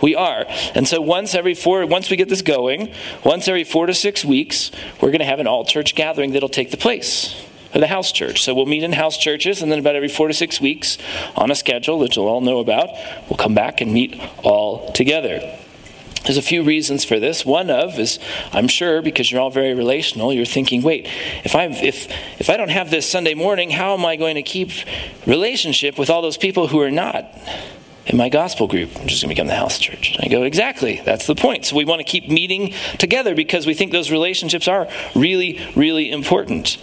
we 0.00 0.14
are. 0.14 0.46
And 0.76 0.86
so 0.86 1.00
once 1.00 1.34
every 1.34 1.54
four, 1.54 1.84
once 1.86 2.08
we 2.08 2.16
get 2.16 2.28
this 2.28 2.42
going, 2.42 2.94
once 3.24 3.48
every 3.48 3.64
four 3.64 3.86
to 3.86 3.94
six 3.94 4.24
weeks, 4.24 4.70
we're 5.00 5.10
going 5.10 5.18
to 5.18 5.24
have 5.24 5.40
an 5.40 5.48
all 5.48 5.64
church 5.64 5.96
gathering 5.96 6.34
that'll 6.34 6.48
take 6.48 6.70
the 6.70 6.76
place 6.76 7.34
the 7.80 7.86
house 7.86 8.12
church. 8.12 8.42
So 8.42 8.54
we'll 8.54 8.66
meet 8.66 8.82
in 8.82 8.92
house 8.92 9.16
churches, 9.16 9.62
and 9.62 9.70
then 9.70 9.78
about 9.78 9.96
every 9.96 10.08
four 10.08 10.28
to 10.28 10.34
six 10.34 10.60
weeks 10.60 10.98
on 11.36 11.50
a 11.50 11.54
schedule 11.54 11.98
that 12.00 12.16
you'll 12.16 12.28
all 12.28 12.40
know 12.40 12.58
about, 12.58 12.90
we'll 13.28 13.36
come 13.36 13.54
back 13.54 13.80
and 13.80 13.92
meet 13.92 14.20
all 14.42 14.92
together. 14.92 15.40
There's 16.24 16.38
a 16.38 16.42
few 16.42 16.62
reasons 16.62 17.04
for 17.04 17.20
this. 17.20 17.44
One 17.44 17.68
of 17.68 17.98
is, 17.98 18.18
I'm 18.50 18.66
sure, 18.66 19.02
because 19.02 19.30
you're 19.30 19.42
all 19.42 19.50
very 19.50 19.74
relational, 19.74 20.32
you're 20.32 20.46
thinking, 20.46 20.80
wait, 20.80 21.06
if 21.44 21.54
I 21.54 21.66
if 21.66 22.08
if 22.40 22.48
I 22.48 22.56
don't 22.56 22.70
have 22.70 22.90
this 22.90 23.10
Sunday 23.10 23.34
morning, 23.34 23.70
how 23.70 23.92
am 23.92 24.06
I 24.06 24.16
going 24.16 24.36
to 24.36 24.42
keep 24.42 24.70
relationship 25.26 25.98
with 25.98 26.08
all 26.08 26.22
those 26.22 26.38
people 26.38 26.68
who 26.68 26.80
are 26.80 26.90
not? 26.90 27.26
In 28.06 28.16
my 28.16 28.28
gospel 28.28 28.66
group. 28.66 28.90
I'm 28.96 29.06
just 29.06 29.22
going 29.22 29.28
to 29.30 29.34
become 29.34 29.46
the 29.46 29.54
house 29.54 29.78
church. 29.78 30.16
I 30.20 30.28
go, 30.28 30.42
exactly. 30.42 31.00
That's 31.04 31.26
the 31.26 31.34
point. 31.34 31.64
So 31.64 31.76
we 31.76 31.84
want 31.84 32.00
to 32.00 32.04
keep 32.04 32.28
meeting 32.28 32.74
together 32.98 33.34
because 33.34 33.66
we 33.66 33.74
think 33.74 33.92
those 33.92 34.10
relationships 34.10 34.68
are 34.68 34.88
really, 35.14 35.60
really 35.74 36.10
important. 36.10 36.76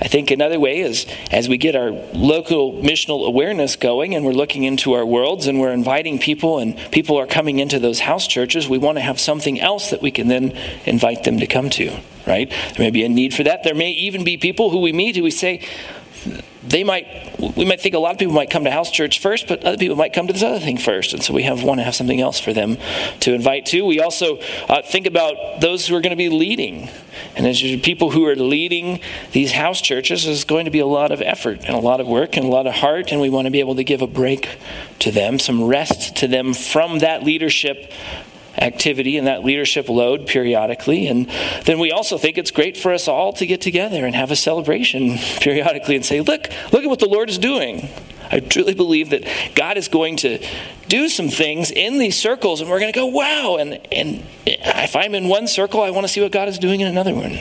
I 0.00 0.08
think 0.08 0.30
another 0.30 0.60
way 0.60 0.80
is 0.80 1.06
as 1.30 1.48
we 1.48 1.56
get 1.56 1.76
our 1.76 1.90
local 1.90 2.74
missional 2.74 3.26
awareness 3.26 3.76
going 3.76 4.14
and 4.14 4.24
we're 4.24 4.32
looking 4.32 4.64
into 4.64 4.92
our 4.92 5.06
worlds 5.06 5.46
and 5.46 5.60
we're 5.60 5.72
inviting 5.72 6.18
people 6.18 6.58
and 6.58 6.76
people 6.90 7.18
are 7.18 7.26
coming 7.26 7.58
into 7.58 7.78
those 7.78 8.00
house 8.00 8.26
churches, 8.26 8.68
we 8.68 8.78
want 8.78 8.98
to 8.98 9.02
have 9.02 9.18
something 9.18 9.58
else 9.60 9.90
that 9.90 10.02
we 10.02 10.10
can 10.10 10.28
then 10.28 10.50
invite 10.84 11.24
them 11.24 11.38
to 11.38 11.46
come 11.46 11.70
to, 11.70 11.98
right? 12.26 12.50
There 12.50 12.78
may 12.78 12.90
be 12.90 13.04
a 13.04 13.08
need 13.08 13.32
for 13.32 13.44
that. 13.44 13.62
There 13.64 13.74
may 13.74 13.90
even 13.92 14.24
be 14.24 14.36
people 14.36 14.70
who 14.70 14.80
we 14.80 14.92
meet 14.92 15.16
who 15.16 15.22
we 15.22 15.30
say, 15.30 15.62
they 16.68 16.84
might 16.84 17.06
we 17.56 17.64
might 17.64 17.80
think 17.80 17.94
a 17.94 17.98
lot 17.98 18.12
of 18.12 18.18
people 18.18 18.34
might 18.34 18.50
come 18.50 18.64
to 18.64 18.70
house 18.70 18.90
church 18.90 19.20
first 19.20 19.48
but 19.48 19.64
other 19.64 19.76
people 19.76 19.96
might 19.96 20.12
come 20.12 20.26
to 20.26 20.32
this 20.32 20.42
other 20.42 20.60
thing 20.60 20.78
first. 20.78 21.12
And 21.12 21.22
so 21.22 21.32
we 21.32 21.42
have 21.44 21.62
want 21.62 21.80
to 21.80 21.84
have 21.84 21.94
something 21.94 22.20
else 22.20 22.40
for 22.40 22.52
them 22.52 22.76
to 23.20 23.34
invite 23.34 23.66
to. 23.66 23.84
We 23.84 24.00
also 24.00 24.38
uh, 24.68 24.82
think 24.82 25.06
about 25.06 25.60
those 25.60 25.86
who 25.86 25.94
are 25.96 26.00
going 26.00 26.10
to 26.10 26.16
be 26.16 26.28
leading. 26.28 26.88
And 27.34 27.46
as 27.46 27.60
people 27.82 28.10
who 28.10 28.26
are 28.26 28.36
leading 28.36 29.00
these 29.32 29.52
house 29.52 29.80
churches 29.80 30.24
there's 30.24 30.44
going 30.44 30.64
to 30.64 30.70
be 30.70 30.80
a 30.80 30.86
lot 30.86 31.12
of 31.12 31.22
effort 31.22 31.60
and 31.64 31.74
a 31.74 31.80
lot 31.80 32.00
of 32.00 32.06
work 32.06 32.36
and 32.36 32.46
a 32.46 32.48
lot 32.48 32.66
of 32.66 32.74
heart 32.74 33.12
and 33.12 33.20
we 33.20 33.30
want 33.30 33.46
to 33.46 33.50
be 33.50 33.60
able 33.60 33.76
to 33.76 33.84
give 33.84 34.02
a 34.02 34.06
break 34.06 34.58
to 34.98 35.10
them 35.10 35.38
some 35.38 35.64
rest 35.64 36.16
to 36.16 36.28
them 36.28 36.54
from 36.54 36.98
that 37.00 37.22
leadership 37.22 37.92
activity 38.58 39.16
and 39.16 39.26
that 39.26 39.44
leadership 39.44 39.88
load 39.88 40.26
periodically. 40.26 41.06
And 41.06 41.28
then 41.64 41.78
we 41.78 41.92
also 41.92 42.18
think 42.18 42.38
it's 42.38 42.50
great 42.50 42.76
for 42.76 42.92
us 42.92 43.08
all 43.08 43.32
to 43.34 43.46
get 43.46 43.60
together 43.60 44.06
and 44.06 44.14
have 44.14 44.30
a 44.30 44.36
celebration 44.36 45.18
periodically 45.40 45.96
and 45.96 46.04
say, 46.04 46.20
look, 46.20 46.48
look 46.72 46.82
at 46.82 46.88
what 46.88 47.00
the 47.00 47.08
Lord 47.08 47.30
is 47.30 47.38
doing. 47.38 47.88
I 48.30 48.40
truly 48.40 48.74
believe 48.74 49.10
that 49.10 49.24
God 49.54 49.76
is 49.76 49.88
going 49.88 50.16
to 50.18 50.44
do 50.88 51.08
some 51.08 51.28
things 51.28 51.70
in 51.70 51.98
these 51.98 52.16
circles, 52.18 52.60
and 52.60 52.68
we're 52.68 52.80
going 52.80 52.92
to 52.92 52.98
go, 52.98 53.06
wow. 53.06 53.56
And, 53.60 53.80
and 53.92 54.24
if 54.44 54.96
I'm 54.96 55.14
in 55.14 55.28
one 55.28 55.46
circle, 55.46 55.80
I 55.82 55.90
want 55.90 56.06
to 56.06 56.12
see 56.12 56.20
what 56.20 56.32
God 56.32 56.48
is 56.48 56.58
doing 56.58 56.80
in 56.80 56.88
another 56.88 57.14
one. 57.14 57.38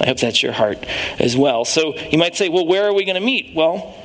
I 0.00 0.06
hope 0.06 0.18
that's 0.18 0.42
your 0.42 0.52
heart 0.52 0.84
as 1.18 1.36
well. 1.36 1.64
So 1.64 1.96
you 1.96 2.18
might 2.18 2.36
say, 2.36 2.48
well, 2.48 2.66
where 2.66 2.84
are 2.84 2.92
we 2.92 3.04
going 3.04 3.14
to 3.16 3.24
meet? 3.24 3.54
Well, 3.54 3.96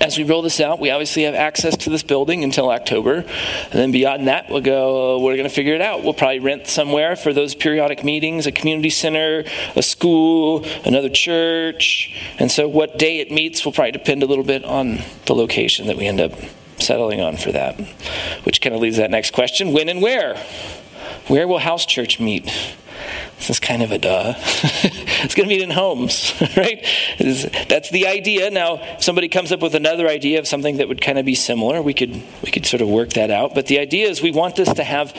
as 0.00 0.16
we 0.16 0.24
roll 0.24 0.42
this 0.42 0.60
out, 0.60 0.80
we 0.80 0.90
obviously 0.90 1.24
have 1.24 1.34
access 1.34 1.76
to 1.78 1.90
this 1.90 2.02
building 2.02 2.44
until 2.44 2.70
October. 2.70 3.16
And 3.16 3.72
then 3.72 3.92
beyond 3.92 4.28
that, 4.28 4.50
we'll 4.50 4.60
go, 4.60 5.20
we're 5.20 5.36
going 5.36 5.48
to 5.48 5.54
figure 5.54 5.74
it 5.74 5.80
out. 5.80 6.02
We'll 6.02 6.14
probably 6.14 6.40
rent 6.40 6.66
somewhere 6.66 7.16
for 7.16 7.32
those 7.32 7.54
periodic 7.54 8.02
meetings 8.02 8.46
a 8.46 8.52
community 8.52 8.90
center, 8.90 9.44
a 9.76 9.82
school, 9.82 10.64
another 10.84 11.08
church. 11.08 12.14
And 12.38 12.50
so, 12.50 12.68
what 12.68 12.98
day 12.98 13.20
it 13.20 13.30
meets 13.30 13.64
will 13.64 13.72
probably 13.72 13.92
depend 13.92 14.22
a 14.22 14.26
little 14.26 14.44
bit 14.44 14.64
on 14.64 15.00
the 15.26 15.34
location 15.34 15.86
that 15.86 15.96
we 15.96 16.06
end 16.06 16.20
up 16.20 16.32
settling 16.78 17.20
on 17.20 17.36
for 17.36 17.52
that. 17.52 17.78
Which 18.44 18.60
kind 18.60 18.74
of 18.74 18.80
leads 18.80 18.96
that 18.96 19.10
next 19.10 19.32
question 19.32 19.72
when 19.72 19.88
and 19.88 20.02
where? 20.02 20.36
Where 21.28 21.46
will 21.46 21.58
house 21.58 21.86
church 21.86 22.18
meet? 22.18 22.50
This 23.42 23.50
is 23.50 23.58
kind 23.58 23.82
of 23.82 23.90
a 23.90 23.98
duh. 23.98 24.34
it's 24.38 25.34
going 25.34 25.48
to 25.48 25.52
meet 25.52 25.62
in 25.62 25.70
homes, 25.70 26.32
right? 26.56 26.86
That's 27.18 27.90
the 27.90 28.06
idea. 28.06 28.52
Now, 28.52 28.74
if 28.80 29.02
somebody 29.02 29.28
comes 29.28 29.50
up 29.50 29.60
with 29.60 29.74
another 29.74 30.06
idea 30.06 30.38
of 30.38 30.46
something 30.46 30.76
that 30.76 30.86
would 30.86 31.00
kind 31.00 31.18
of 31.18 31.24
be 31.24 31.34
similar, 31.34 31.82
we 31.82 31.92
could 31.92 32.22
we 32.44 32.52
could 32.52 32.64
sort 32.66 32.82
of 32.82 32.88
work 32.88 33.14
that 33.14 33.32
out. 33.32 33.52
But 33.52 33.66
the 33.66 33.80
idea 33.80 34.08
is 34.08 34.22
we 34.22 34.30
want 34.30 34.54
this 34.54 34.72
to 34.74 34.84
have 34.84 35.12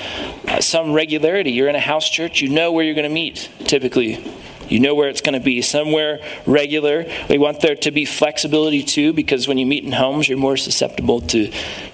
uh, 0.47 0.61
some 0.61 0.93
regularity. 0.93 1.51
You're 1.51 1.67
in 1.67 1.75
a 1.75 1.81
house 1.81 2.09
church, 2.09 2.39
you 2.39 2.47
know 2.47 2.71
where 2.71 2.85
you're 2.85 2.95
going 2.95 3.09
to 3.09 3.13
meet 3.13 3.49
typically 3.65 4.23
you 4.73 4.79
know 4.79 4.95
where 4.95 5.07
it's 5.07 5.21
going 5.21 5.35
to 5.35 5.39
be, 5.39 5.61
somewhere 5.61 6.19
regular. 6.47 7.05
We 7.29 7.37
want 7.37 7.61
there 7.61 7.75
to 7.75 7.91
be 7.91 8.05
flexibility 8.05 8.81
too, 8.81 9.13
because 9.13 9.47
when 9.47 9.59
you 9.59 9.67
meet 9.67 9.83
in 9.83 9.91
homes, 9.91 10.27
you're 10.27 10.39
more 10.39 10.57
susceptible 10.57 11.21
to 11.21 11.51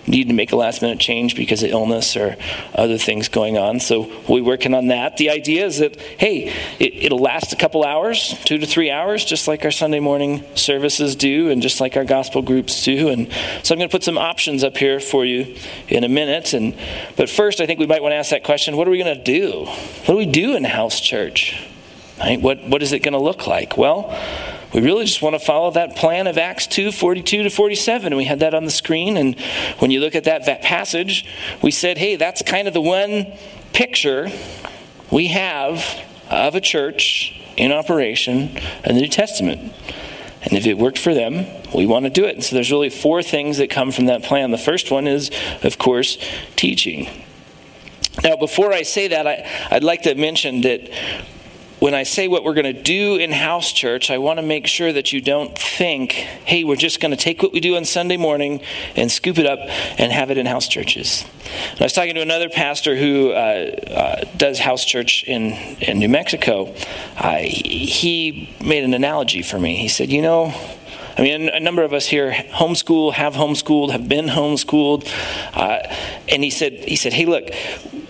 need 0.07 0.29
to 0.29 0.33
make 0.33 0.53
a 0.53 0.55
last 0.55 0.81
minute 0.81 0.97
change 0.97 1.35
because 1.35 1.61
of 1.61 1.71
illness 1.71 2.15
or 2.15 2.37
other 2.73 2.97
things 2.97 3.27
going 3.27 3.57
on. 3.57 3.81
So 3.81 4.09
we're 4.29 4.45
working 4.45 4.73
on 4.73 4.87
that. 4.87 5.17
The 5.17 5.29
idea 5.29 5.65
is 5.65 5.79
that, 5.79 5.97
hey, 5.97 6.53
it, 6.79 7.11
will 7.11 7.19
last 7.19 7.51
a 7.51 7.57
couple 7.57 7.83
hours, 7.83 8.33
two 8.45 8.57
to 8.57 8.65
three 8.65 8.89
hours, 8.89 9.25
just 9.25 9.45
like 9.45 9.65
our 9.65 9.71
Sunday 9.71 9.99
morning 9.99 10.45
services 10.55 11.17
do, 11.17 11.49
and 11.49 11.61
just 11.61 11.81
like 11.81 11.97
our 11.97 12.05
gospel 12.05 12.41
groups 12.41 12.81
do. 12.85 13.09
And 13.09 13.29
so 13.61 13.75
I'm 13.75 13.79
going 13.79 13.89
to 13.89 13.91
put 13.91 14.05
some 14.05 14.17
options 14.17 14.63
up 14.63 14.77
here 14.77 15.01
for 15.01 15.25
you 15.25 15.53
in 15.89 16.05
a 16.05 16.09
minute. 16.09 16.53
And 16.53 16.77
but 17.17 17.29
first, 17.29 17.59
I 17.59 17.65
think 17.65 17.77
we 17.77 17.87
might 17.87 18.01
want 18.01 18.13
to 18.13 18.17
ask 18.17 18.29
that 18.29 18.45
question: 18.45 18.77
What 18.77 18.87
are 18.87 18.91
we 18.91 19.03
going 19.03 19.17
to 19.17 19.21
do? 19.21 19.65
What 19.65 20.13
do 20.13 20.15
we 20.15 20.25
do 20.25 20.55
in 20.55 20.63
house 20.63 21.01
church? 21.01 21.68
Right? 22.19 22.41
What, 22.41 22.63
what 22.63 22.83
is 22.83 22.91
it 22.91 22.99
going 22.99 23.13
to 23.13 23.19
look 23.19 23.47
like? 23.47 23.77
Well, 23.77 24.15
we 24.73 24.81
really 24.81 25.05
just 25.05 25.21
want 25.21 25.35
to 25.35 25.39
follow 25.39 25.71
that 25.71 25.95
plan 25.95 26.27
of 26.27 26.37
Acts 26.37 26.67
2 26.67 26.91
42 26.91 27.43
to 27.43 27.49
47. 27.49 28.15
We 28.15 28.25
had 28.25 28.39
that 28.41 28.53
on 28.53 28.65
the 28.65 28.71
screen. 28.71 29.17
And 29.17 29.39
when 29.79 29.89
you 29.89 29.99
look 29.99 30.15
at 30.15 30.25
that, 30.25 30.45
that 30.45 30.61
passage, 30.61 31.25
we 31.61 31.71
said, 31.71 31.97
hey, 31.97 32.17
that's 32.17 32.41
kind 32.43 32.67
of 32.67 32.73
the 32.73 32.81
one 32.81 33.27
picture 33.73 34.29
we 35.11 35.27
have 35.27 35.83
of 36.29 36.55
a 36.55 36.61
church 36.61 37.41
in 37.57 37.71
operation 37.71 38.57
in 38.85 38.95
the 38.95 39.01
New 39.01 39.07
Testament. 39.07 39.73
And 40.43 40.53
if 40.53 40.65
it 40.65 40.77
worked 40.77 40.99
for 40.99 41.13
them, 41.13 41.45
we 41.73 41.85
want 41.85 42.05
to 42.05 42.09
do 42.09 42.25
it. 42.25 42.35
And 42.35 42.43
so 42.43 42.55
there's 42.55 42.71
really 42.71 42.89
four 42.89 43.23
things 43.23 43.57
that 43.57 43.69
come 43.69 43.91
from 43.91 44.05
that 44.05 44.23
plan. 44.23 44.51
The 44.51 44.57
first 44.57 44.91
one 44.91 45.07
is, 45.07 45.31
of 45.63 45.77
course, 45.77 46.17
teaching. 46.55 47.09
Now, 48.23 48.35
before 48.35 48.71
I 48.71 48.83
say 48.83 49.07
that, 49.09 49.27
I, 49.27 49.75
would 49.75 49.83
like 49.83 50.03
to 50.03 50.15
mention 50.15 50.61
that 50.61 50.89
when 51.79 51.93
I 51.93 52.03
say 52.03 52.27
what 52.27 52.43
we're 52.43 52.53
going 52.53 52.73
to 52.73 52.81
do 52.81 53.15
in 53.15 53.31
house 53.31 53.71
church, 53.71 54.11
I 54.11 54.17
want 54.17 54.37
to 54.37 54.43
make 54.43 54.67
sure 54.67 54.91
that 54.91 55.13
you 55.13 55.21
don't 55.21 55.57
think, 55.57 56.11
hey, 56.11 56.63
we're 56.63 56.75
just 56.75 56.99
going 56.99 57.11
to 57.11 57.17
take 57.17 57.41
what 57.41 57.53
we 57.53 57.59
do 57.59 57.77
on 57.77 57.85
Sunday 57.85 58.17
morning 58.17 58.61
and 58.95 59.09
scoop 59.09 59.37
it 59.37 59.45
up 59.45 59.59
and 59.97 60.11
have 60.11 60.29
it 60.29 60.37
in 60.37 60.45
house 60.45 60.67
churches. 60.67 61.25
And 61.71 61.81
I 61.81 61.85
was 61.85 61.93
talking 61.93 62.15
to 62.15 62.21
another 62.21 62.49
pastor 62.49 62.95
who 62.95 63.31
uh, 63.31 63.35
uh, 63.35 64.23
does 64.35 64.59
house 64.59 64.83
church 64.83 65.23
in, 65.23 65.53
in 65.81 65.99
New 65.99 66.09
Mexico. 66.09 66.75
Uh, 67.15 67.37
he 67.37 68.53
made 68.63 68.83
an 68.83 68.93
analogy 68.93 69.41
for 69.41 69.57
me. 69.57 69.75
He 69.77 69.87
said, 69.87 70.09
you 70.09 70.21
know, 70.21 70.53
I 71.19 71.21
mean, 71.21 71.49
a 71.49 71.59
number 71.59 71.83
of 71.83 71.91
us 71.91 72.05
here 72.05 72.31
homeschool, 72.31 73.11
have 73.11 73.33
homeschooled, 73.33 73.91
have 73.91 74.07
been 74.07 74.27
homeschooled, 74.27 75.05
uh, 75.53 75.79
and 76.29 76.41
he 76.41 76.49
said, 76.49 76.71
he 76.71 76.95
said, 76.95 77.11
hey, 77.11 77.25
look, 77.25 77.53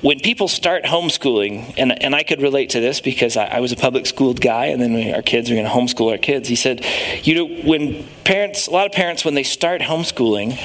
when 0.01 0.19
people 0.19 0.47
start 0.47 0.83
homeschooling, 0.83 1.73
and, 1.75 2.03
and 2.03 2.13
I 2.13 2.21
could 2.21 2.39
relate 2.39 2.69
to 2.69 2.79
this 2.79 3.01
because 3.01 3.35
I, 3.35 3.45
I 3.45 3.59
was 3.61 3.71
a 3.71 3.75
public 3.75 4.05
schooled 4.05 4.41
guy, 4.41 4.67
and 4.67 4.79
then 4.79 4.93
we, 4.93 5.11
our 5.11 5.23
kids 5.23 5.49
are 5.49 5.55
going 5.55 5.65
to 5.65 5.71
homeschool 5.71 6.11
our 6.11 6.19
kids. 6.19 6.49
He 6.49 6.55
said, 6.55 6.85
you 7.23 7.33
know, 7.33 7.47
when 7.63 8.07
parents, 8.25 8.67
a 8.67 8.71
lot 8.71 8.85
of 8.85 8.91
parents, 8.91 9.25
when 9.25 9.33
they 9.33 9.41
start 9.41 9.81
homeschooling, 9.81 10.59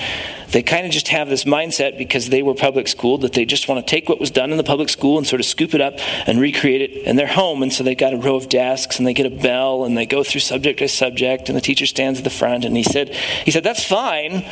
they 0.55 0.63
kind 0.63 0.87
of 0.87 0.93
just 0.93 1.09
have 1.09 1.29
this 1.29 1.43
mindset 1.43 1.99
because 1.99 2.29
they 2.29 2.41
were 2.41 2.55
public 2.55 2.87
schooled 2.87 3.23
that 3.23 3.33
they 3.33 3.45
just 3.45 3.67
want 3.67 3.85
to 3.85 3.91
take 3.91 4.09
what 4.09 4.21
was 4.21 4.31
done 4.31 4.53
in 4.53 4.57
the 4.57 4.63
public 4.63 4.89
school 4.89 5.19
and 5.19 5.27
sort 5.27 5.41
of 5.41 5.47
scoop 5.47 5.75
it 5.75 5.81
up 5.81 5.95
and 6.29 6.41
recreate 6.41 6.81
it 6.81 6.93
in 7.03 7.17
their 7.17 7.27
home. 7.27 7.61
And 7.61 7.73
so 7.73 7.83
they 7.83 7.97
got 7.97 8.15
a 8.15 8.17
row 8.17 8.37
of 8.37 8.49
desks 8.49 8.99
and 8.99 9.05
they 9.05 9.15
get 9.15 9.27
a 9.27 9.31
bell 9.31 9.85
and 9.85 9.97
they 9.97 10.07
go 10.07 10.23
through 10.23 10.43
subject 10.43 10.79
by 10.79 10.87
subject 10.87 11.49
and 11.49 11.57
the 11.57 11.61
teacher 11.61 11.87
stands 11.87 12.21
at 12.21 12.25
the 12.25 12.31
front 12.31 12.65
and 12.65 12.77
he 12.77 12.85
said, 12.85 13.13
he 13.45 13.51
said, 13.51 13.65
that's 13.65 13.85
fine. 13.85 14.49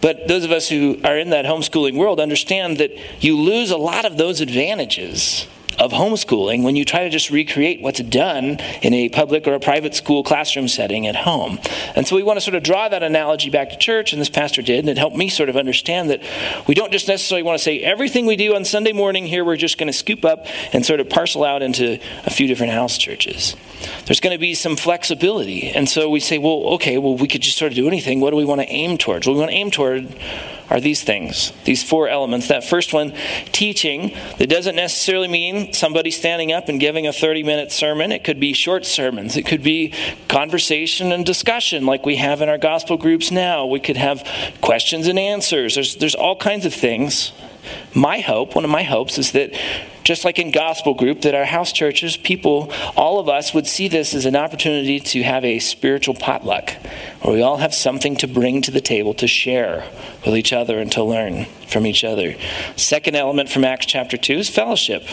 But 0.00 0.28
those 0.28 0.44
of 0.44 0.52
us 0.52 0.68
who 0.68 1.00
are 1.02 1.18
in 1.18 1.30
that 1.30 1.46
homeschooling 1.46 1.96
world 1.96 2.20
understand 2.20 2.78
that 2.78 2.92
you 3.20 3.36
lose 3.36 3.72
a 3.72 3.76
lot 3.76 4.04
of 4.04 4.16
those 4.16 4.40
advantages 4.40 5.48
of 5.78 5.92
homeschooling 5.92 6.62
when 6.62 6.76
you 6.76 6.84
try 6.84 7.04
to 7.04 7.10
just 7.10 7.30
recreate 7.30 7.80
what's 7.80 8.00
done 8.00 8.58
in 8.82 8.94
a 8.94 9.08
public 9.08 9.46
or 9.46 9.54
a 9.54 9.60
private 9.60 9.94
school 9.94 10.22
classroom 10.22 10.68
setting 10.68 11.06
at 11.06 11.16
home. 11.16 11.58
And 11.94 12.06
so 12.06 12.16
we 12.16 12.22
want 12.22 12.36
to 12.36 12.40
sort 12.40 12.54
of 12.54 12.62
draw 12.62 12.88
that 12.88 13.02
analogy 13.02 13.50
back 13.50 13.70
to 13.70 13.76
church, 13.76 14.12
and 14.12 14.20
this 14.20 14.28
pastor 14.28 14.62
did, 14.62 14.80
and 14.80 14.88
it 14.88 14.98
helped 14.98 15.16
me 15.16 15.28
sort 15.28 15.48
of 15.48 15.56
understand 15.56 16.10
that 16.10 16.22
we 16.66 16.74
don't 16.74 16.92
just 16.92 17.08
necessarily 17.08 17.42
want 17.42 17.58
to 17.58 17.62
say 17.62 17.80
everything 17.80 18.26
we 18.26 18.36
do 18.36 18.54
on 18.54 18.64
Sunday 18.64 18.92
morning 18.92 19.26
here, 19.26 19.44
we're 19.44 19.56
just 19.56 19.78
going 19.78 19.86
to 19.88 19.92
scoop 19.92 20.24
up 20.24 20.46
and 20.72 20.84
sort 20.84 21.00
of 21.00 21.08
parcel 21.08 21.44
out 21.44 21.62
into 21.62 21.98
a 22.24 22.30
few 22.30 22.46
different 22.46 22.72
house 22.72 22.98
churches. 22.98 23.56
There's 24.06 24.20
going 24.20 24.34
to 24.34 24.40
be 24.40 24.54
some 24.54 24.76
flexibility. 24.76 25.70
And 25.70 25.88
so 25.88 26.08
we 26.08 26.20
say, 26.20 26.38
well, 26.38 26.74
okay, 26.74 26.98
well, 26.98 27.16
we 27.16 27.28
could 27.28 27.42
just 27.42 27.58
sort 27.58 27.72
of 27.72 27.76
do 27.76 27.86
anything. 27.86 28.20
What 28.20 28.30
do 28.30 28.36
we 28.36 28.44
want 28.44 28.60
to 28.60 28.68
aim 28.68 28.98
towards? 28.98 29.26
Well, 29.26 29.34
we 29.34 29.40
want 29.40 29.50
to 29.50 29.56
aim 29.56 29.70
toward 29.70 30.14
are 30.70 30.80
these 30.80 31.02
things, 31.02 31.52
these 31.64 31.82
four 31.82 32.08
elements. 32.08 32.48
That 32.48 32.64
first 32.64 32.92
one, 32.92 33.14
teaching, 33.52 34.16
that 34.38 34.48
doesn't 34.48 34.76
necessarily 34.76 35.28
mean 35.28 35.72
somebody 35.72 36.10
standing 36.10 36.52
up 36.52 36.68
and 36.68 36.80
giving 36.80 37.06
a 37.06 37.12
30 37.12 37.42
minute 37.42 37.72
sermon. 37.72 38.12
It 38.12 38.24
could 38.24 38.40
be 38.40 38.52
short 38.52 38.86
sermons, 38.86 39.36
it 39.36 39.46
could 39.46 39.62
be 39.62 39.92
conversation 40.28 41.12
and 41.12 41.24
discussion 41.24 41.86
like 41.86 42.06
we 42.06 42.16
have 42.16 42.40
in 42.40 42.48
our 42.48 42.58
gospel 42.58 42.96
groups 42.96 43.30
now. 43.30 43.66
We 43.66 43.80
could 43.80 43.96
have 43.96 44.26
questions 44.60 45.06
and 45.06 45.18
answers. 45.18 45.74
There's, 45.74 45.96
there's 45.96 46.14
all 46.14 46.36
kinds 46.36 46.66
of 46.66 46.74
things. 46.74 47.32
My 47.94 48.20
hope, 48.20 48.54
one 48.54 48.64
of 48.64 48.70
my 48.70 48.82
hopes, 48.82 49.18
is 49.18 49.32
that 49.32 49.52
just 50.04 50.24
like 50.24 50.38
in 50.38 50.50
gospel 50.50 50.94
group, 50.94 51.22
that 51.22 51.34
our 51.34 51.46
house 51.46 51.72
churches, 51.72 52.16
people, 52.16 52.70
all 52.96 53.18
of 53.18 53.28
us 53.28 53.54
would 53.54 53.66
see 53.66 53.88
this 53.88 54.14
as 54.14 54.26
an 54.26 54.36
opportunity 54.36 55.00
to 55.00 55.22
have 55.22 55.44
a 55.44 55.58
spiritual 55.58 56.14
potluck 56.14 56.72
where 57.22 57.34
we 57.34 57.42
all 57.42 57.56
have 57.56 57.74
something 57.74 58.14
to 58.16 58.28
bring 58.28 58.60
to 58.62 58.70
the 58.70 58.82
table 58.82 59.14
to 59.14 59.26
share 59.26 59.88
with 60.24 60.36
each 60.36 60.52
other 60.52 60.78
and 60.78 60.92
to 60.92 61.02
learn 61.02 61.46
from 61.66 61.86
each 61.86 62.04
other. 62.04 62.34
Second 62.76 63.16
element 63.16 63.48
from 63.48 63.64
Acts 63.64 63.86
chapter 63.86 64.16
2 64.16 64.34
is 64.34 64.50
fellowship. 64.50 65.04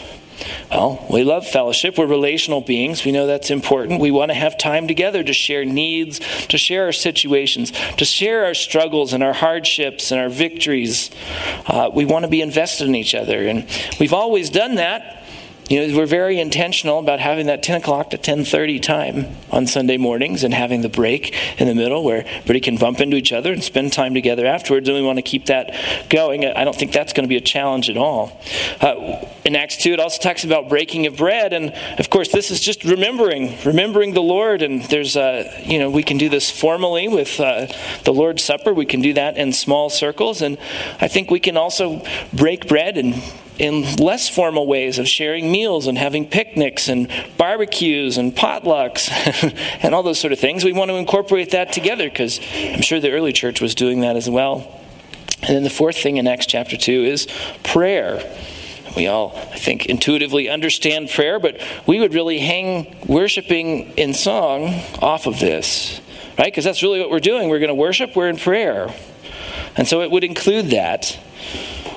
Well, 0.69 1.05
we 1.09 1.23
love 1.23 1.47
fellowship. 1.47 1.97
We're 1.97 2.05
relational 2.05 2.61
beings. 2.61 3.05
We 3.05 3.11
know 3.11 3.27
that's 3.27 3.51
important. 3.51 3.99
We 3.99 4.11
want 4.11 4.29
to 4.31 4.35
have 4.35 4.57
time 4.57 4.87
together 4.87 5.23
to 5.23 5.33
share 5.33 5.65
needs, 5.65 6.19
to 6.47 6.57
share 6.57 6.85
our 6.85 6.91
situations, 6.91 7.71
to 7.97 8.05
share 8.05 8.45
our 8.45 8.53
struggles 8.53 9.13
and 9.13 9.23
our 9.23 9.33
hardships 9.33 10.11
and 10.11 10.19
our 10.19 10.29
victories. 10.29 11.11
Uh, 11.67 11.89
we 11.93 12.05
want 12.05 12.23
to 12.23 12.29
be 12.29 12.41
invested 12.41 12.87
in 12.87 12.95
each 12.95 13.13
other. 13.15 13.47
And 13.47 13.67
we've 13.99 14.13
always 14.13 14.49
done 14.49 14.75
that 14.75 15.21
you 15.71 15.87
know, 15.87 15.97
we're 15.97 16.05
very 16.05 16.37
intentional 16.37 16.99
about 16.99 17.21
having 17.21 17.45
that 17.45 17.63
10 17.63 17.79
o'clock 17.79 18.09
to 18.09 18.17
10.30 18.17 18.81
time 18.81 19.37
on 19.51 19.65
Sunday 19.65 19.95
mornings 19.95 20.43
and 20.43 20.53
having 20.53 20.81
the 20.81 20.89
break 20.89 21.33
in 21.57 21.65
the 21.65 21.73
middle 21.73 22.03
where 22.03 22.27
everybody 22.27 22.59
can 22.59 22.75
bump 22.75 22.99
into 22.99 23.15
each 23.15 23.31
other 23.31 23.53
and 23.53 23.63
spend 23.63 23.93
time 23.93 24.13
together 24.13 24.45
afterwards. 24.45 24.89
And 24.89 24.97
we 24.97 25.01
want 25.01 25.17
to 25.17 25.21
keep 25.21 25.45
that 25.45 25.73
going. 26.09 26.45
I 26.45 26.65
don't 26.65 26.75
think 26.75 26.91
that's 26.91 27.13
going 27.13 27.23
to 27.23 27.29
be 27.29 27.37
a 27.37 27.41
challenge 27.41 27.89
at 27.89 27.95
all. 27.95 28.37
Uh, 28.81 29.25
in 29.45 29.55
Acts 29.55 29.77
2, 29.77 29.93
it 29.93 30.01
also 30.01 30.21
talks 30.21 30.43
about 30.43 30.67
breaking 30.67 31.07
of 31.07 31.15
bread. 31.15 31.53
And 31.53 31.73
of 31.97 32.09
course, 32.09 32.33
this 32.33 32.51
is 32.51 32.59
just 32.59 32.83
remembering, 32.83 33.57
remembering 33.63 34.13
the 34.13 34.21
Lord. 34.21 34.63
And 34.63 34.83
there's, 34.83 35.15
uh, 35.15 35.57
you 35.63 35.79
know, 35.79 35.89
we 35.89 36.03
can 36.03 36.17
do 36.17 36.27
this 36.27 36.51
formally 36.51 37.07
with 37.07 37.39
uh, 37.39 37.67
the 38.03 38.13
Lord's 38.13 38.43
Supper. 38.43 38.73
We 38.73 38.85
can 38.85 38.99
do 38.99 39.13
that 39.13 39.37
in 39.37 39.53
small 39.53 39.89
circles. 39.89 40.41
And 40.41 40.57
I 40.99 41.07
think 41.07 41.31
we 41.31 41.39
can 41.39 41.55
also 41.55 42.03
break 42.33 42.67
bread 42.67 42.97
and 42.97 43.23
in 43.57 43.95
less 43.97 44.29
formal 44.29 44.65
ways 44.65 44.97
of 44.97 45.07
sharing 45.07 45.51
meals 45.51 45.87
and 45.87 45.97
having 45.97 46.27
picnics 46.27 46.87
and 46.87 47.09
barbecues 47.37 48.17
and 48.17 48.35
potlucks 48.35 49.09
and 49.83 49.93
all 49.93 50.03
those 50.03 50.19
sort 50.19 50.33
of 50.33 50.39
things. 50.39 50.63
We 50.63 50.73
want 50.73 50.89
to 50.89 50.95
incorporate 50.95 51.51
that 51.51 51.71
together 51.71 52.09
because 52.09 52.39
I'm 52.53 52.81
sure 52.81 52.99
the 52.99 53.11
early 53.11 53.33
church 53.33 53.61
was 53.61 53.75
doing 53.75 54.01
that 54.01 54.15
as 54.15 54.29
well. 54.29 54.79
And 55.41 55.55
then 55.55 55.63
the 55.63 55.69
fourth 55.69 55.97
thing 55.97 56.17
in 56.17 56.27
Acts 56.27 56.45
chapter 56.45 56.77
2 56.77 57.03
is 57.03 57.27
prayer. 57.63 58.21
We 58.95 59.07
all, 59.07 59.33
I 59.35 59.57
think, 59.57 59.85
intuitively 59.85 60.49
understand 60.49 61.09
prayer, 61.09 61.39
but 61.39 61.61
we 61.87 61.99
would 61.99 62.13
really 62.13 62.39
hang 62.39 62.95
worshiping 63.07 63.91
in 63.93 64.13
song 64.13 64.81
off 65.01 65.27
of 65.27 65.39
this, 65.39 66.01
right? 66.37 66.45
Because 66.45 66.65
that's 66.65 66.83
really 66.83 66.99
what 66.99 67.09
we're 67.09 67.19
doing. 67.19 67.49
We're 67.49 67.59
going 67.59 67.69
to 67.69 67.75
worship, 67.75 68.15
we're 68.15 68.27
in 68.27 68.37
prayer. 68.37 68.93
And 69.77 69.87
so 69.87 70.01
it 70.01 70.11
would 70.11 70.23
include 70.23 70.67
that. 70.71 71.17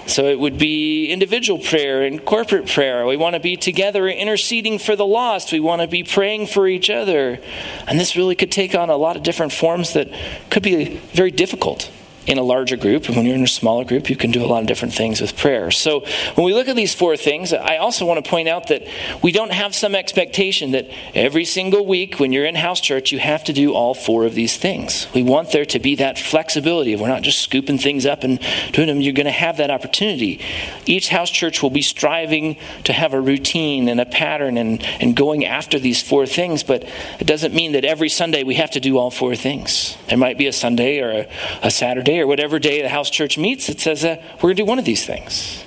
So 0.06 0.26
it 0.26 0.38
would 0.38 0.58
be 0.58 1.10
individual 1.10 1.58
prayer 1.58 2.02
and 2.02 2.24
corporate 2.24 2.66
prayer. 2.66 3.06
We 3.06 3.16
want 3.16 3.34
to 3.34 3.40
be 3.40 3.56
together 3.56 4.08
interceding 4.08 4.78
for 4.78 4.96
the 4.96 5.06
lost. 5.06 5.52
We 5.52 5.60
want 5.60 5.82
to 5.82 5.88
be 5.88 6.04
praying 6.04 6.48
for 6.48 6.68
each 6.68 6.90
other. 6.90 7.40
And 7.86 7.98
this 7.98 8.14
really 8.14 8.34
could 8.34 8.52
take 8.52 8.74
on 8.74 8.90
a 8.90 8.96
lot 8.96 9.16
of 9.16 9.22
different 9.22 9.52
forms 9.52 9.94
that 9.94 10.10
could 10.50 10.62
be 10.62 10.96
very 11.12 11.30
difficult 11.30 11.90
in 12.26 12.38
a 12.38 12.42
larger 12.42 12.76
group. 12.76 13.06
And 13.06 13.16
when 13.16 13.26
you're 13.26 13.34
in 13.34 13.42
a 13.42 13.48
smaller 13.48 13.84
group, 13.84 14.08
you 14.08 14.16
can 14.16 14.30
do 14.30 14.44
a 14.44 14.46
lot 14.46 14.60
of 14.60 14.66
different 14.66 14.94
things 14.94 15.20
with 15.20 15.36
prayer. 15.36 15.70
So 15.70 16.00
when 16.34 16.44
we 16.44 16.54
look 16.54 16.68
at 16.68 16.76
these 16.76 16.94
four 16.94 17.16
things, 17.16 17.52
I 17.52 17.76
also 17.76 18.06
want 18.06 18.24
to 18.24 18.30
point 18.30 18.48
out 18.48 18.68
that 18.68 18.86
we 19.22 19.32
don't 19.32 19.52
have 19.52 19.74
some 19.74 19.94
expectation 19.94 20.72
that 20.72 20.88
every 21.14 21.44
single 21.44 21.84
week 21.86 22.18
when 22.18 22.32
you're 22.32 22.46
in 22.46 22.54
house 22.54 22.80
church, 22.80 23.12
you 23.12 23.18
have 23.18 23.44
to 23.44 23.52
do 23.52 23.74
all 23.74 23.94
four 23.94 24.24
of 24.24 24.34
these 24.34 24.56
things. 24.56 25.06
We 25.14 25.22
want 25.22 25.52
there 25.52 25.66
to 25.66 25.78
be 25.78 25.96
that 25.96 26.18
flexibility. 26.18 26.96
We're 26.96 27.08
not 27.08 27.22
just 27.22 27.40
scooping 27.40 27.78
things 27.78 28.06
up 28.06 28.24
and 28.24 28.40
doing 28.72 28.88
them. 28.88 29.00
You're 29.00 29.12
going 29.12 29.26
to 29.26 29.32
have 29.32 29.58
that 29.58 29.70
opportunity. 29.70 30.40
Each 30.86 31.08
house 31.08 31.30
church 31.30 31.62
will 31.62 31.70
be 31.70 31.82
striving 31.82 32.56
to 32.84 32.92
have 32.92 33.12
a 33.12 33.20
routine 33.20 33.88
and 33.88 34.00
a 34.00 34.06
pattern 34.06 34.56
and, 34.56 34.82
and 35.00 35.14
going 35.14 35.44
after 35.44 35.78
these 35.78 36.02
four 36.02 36.26
things, 36.26 36.62
but 36.62 36.84
it 37.20 37.26
doesn't 37.26 37.54
mean 37.54 37.72
that 37.72 37.84
every 37.84 38.08
Sunday 38.08 38.44
we 38.44 38.54
have 38.54 38.70
to 38.72 38.80
do 38.80 38.98
all 38.98 39.10
four 39.10 39.36
things. 39.36 39.96
There 40.08 40.18
might 40.18 40.38
be 40.38 40.46
a 40.46 40.52
Sunday 40.52 41.00
or 41.00 41.10
a, 41.10 41.28
a 41.62 41.70
Saturday 41.70 42.13
or 42.20 42.26
whatever 42.26 42.58
day 42.58 42.82
the 42.82 42.88
house 42.88 43.10
church 43.10 43.38
meets 43.38 43.66
that 43.66 43.80
says 43.80 44.04
uh, 44.04 44.16
we're 44.36 44.42
going 44.42 44.56
to 44.56 44.62
do 44.62 44.66
one 44.66 44.78
of 44.78 44.84
these 44.84 45.04
things. 45.04 45.64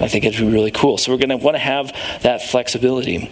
I 0.00 0.08
think 0.08 0.24
it'd 0.24 0.40
be 0.40 0.50
really 0.50 0.70
cool. 0.70 0.98
So 0.98 1.12
we're 1.12 1.18
going 1.18 1.28
to 1.28 1.36
want 1.36 1.54
to 1.54 1.60
have 1.60 1.92
that 2.22 2.42
flexibility. 2.42 3.30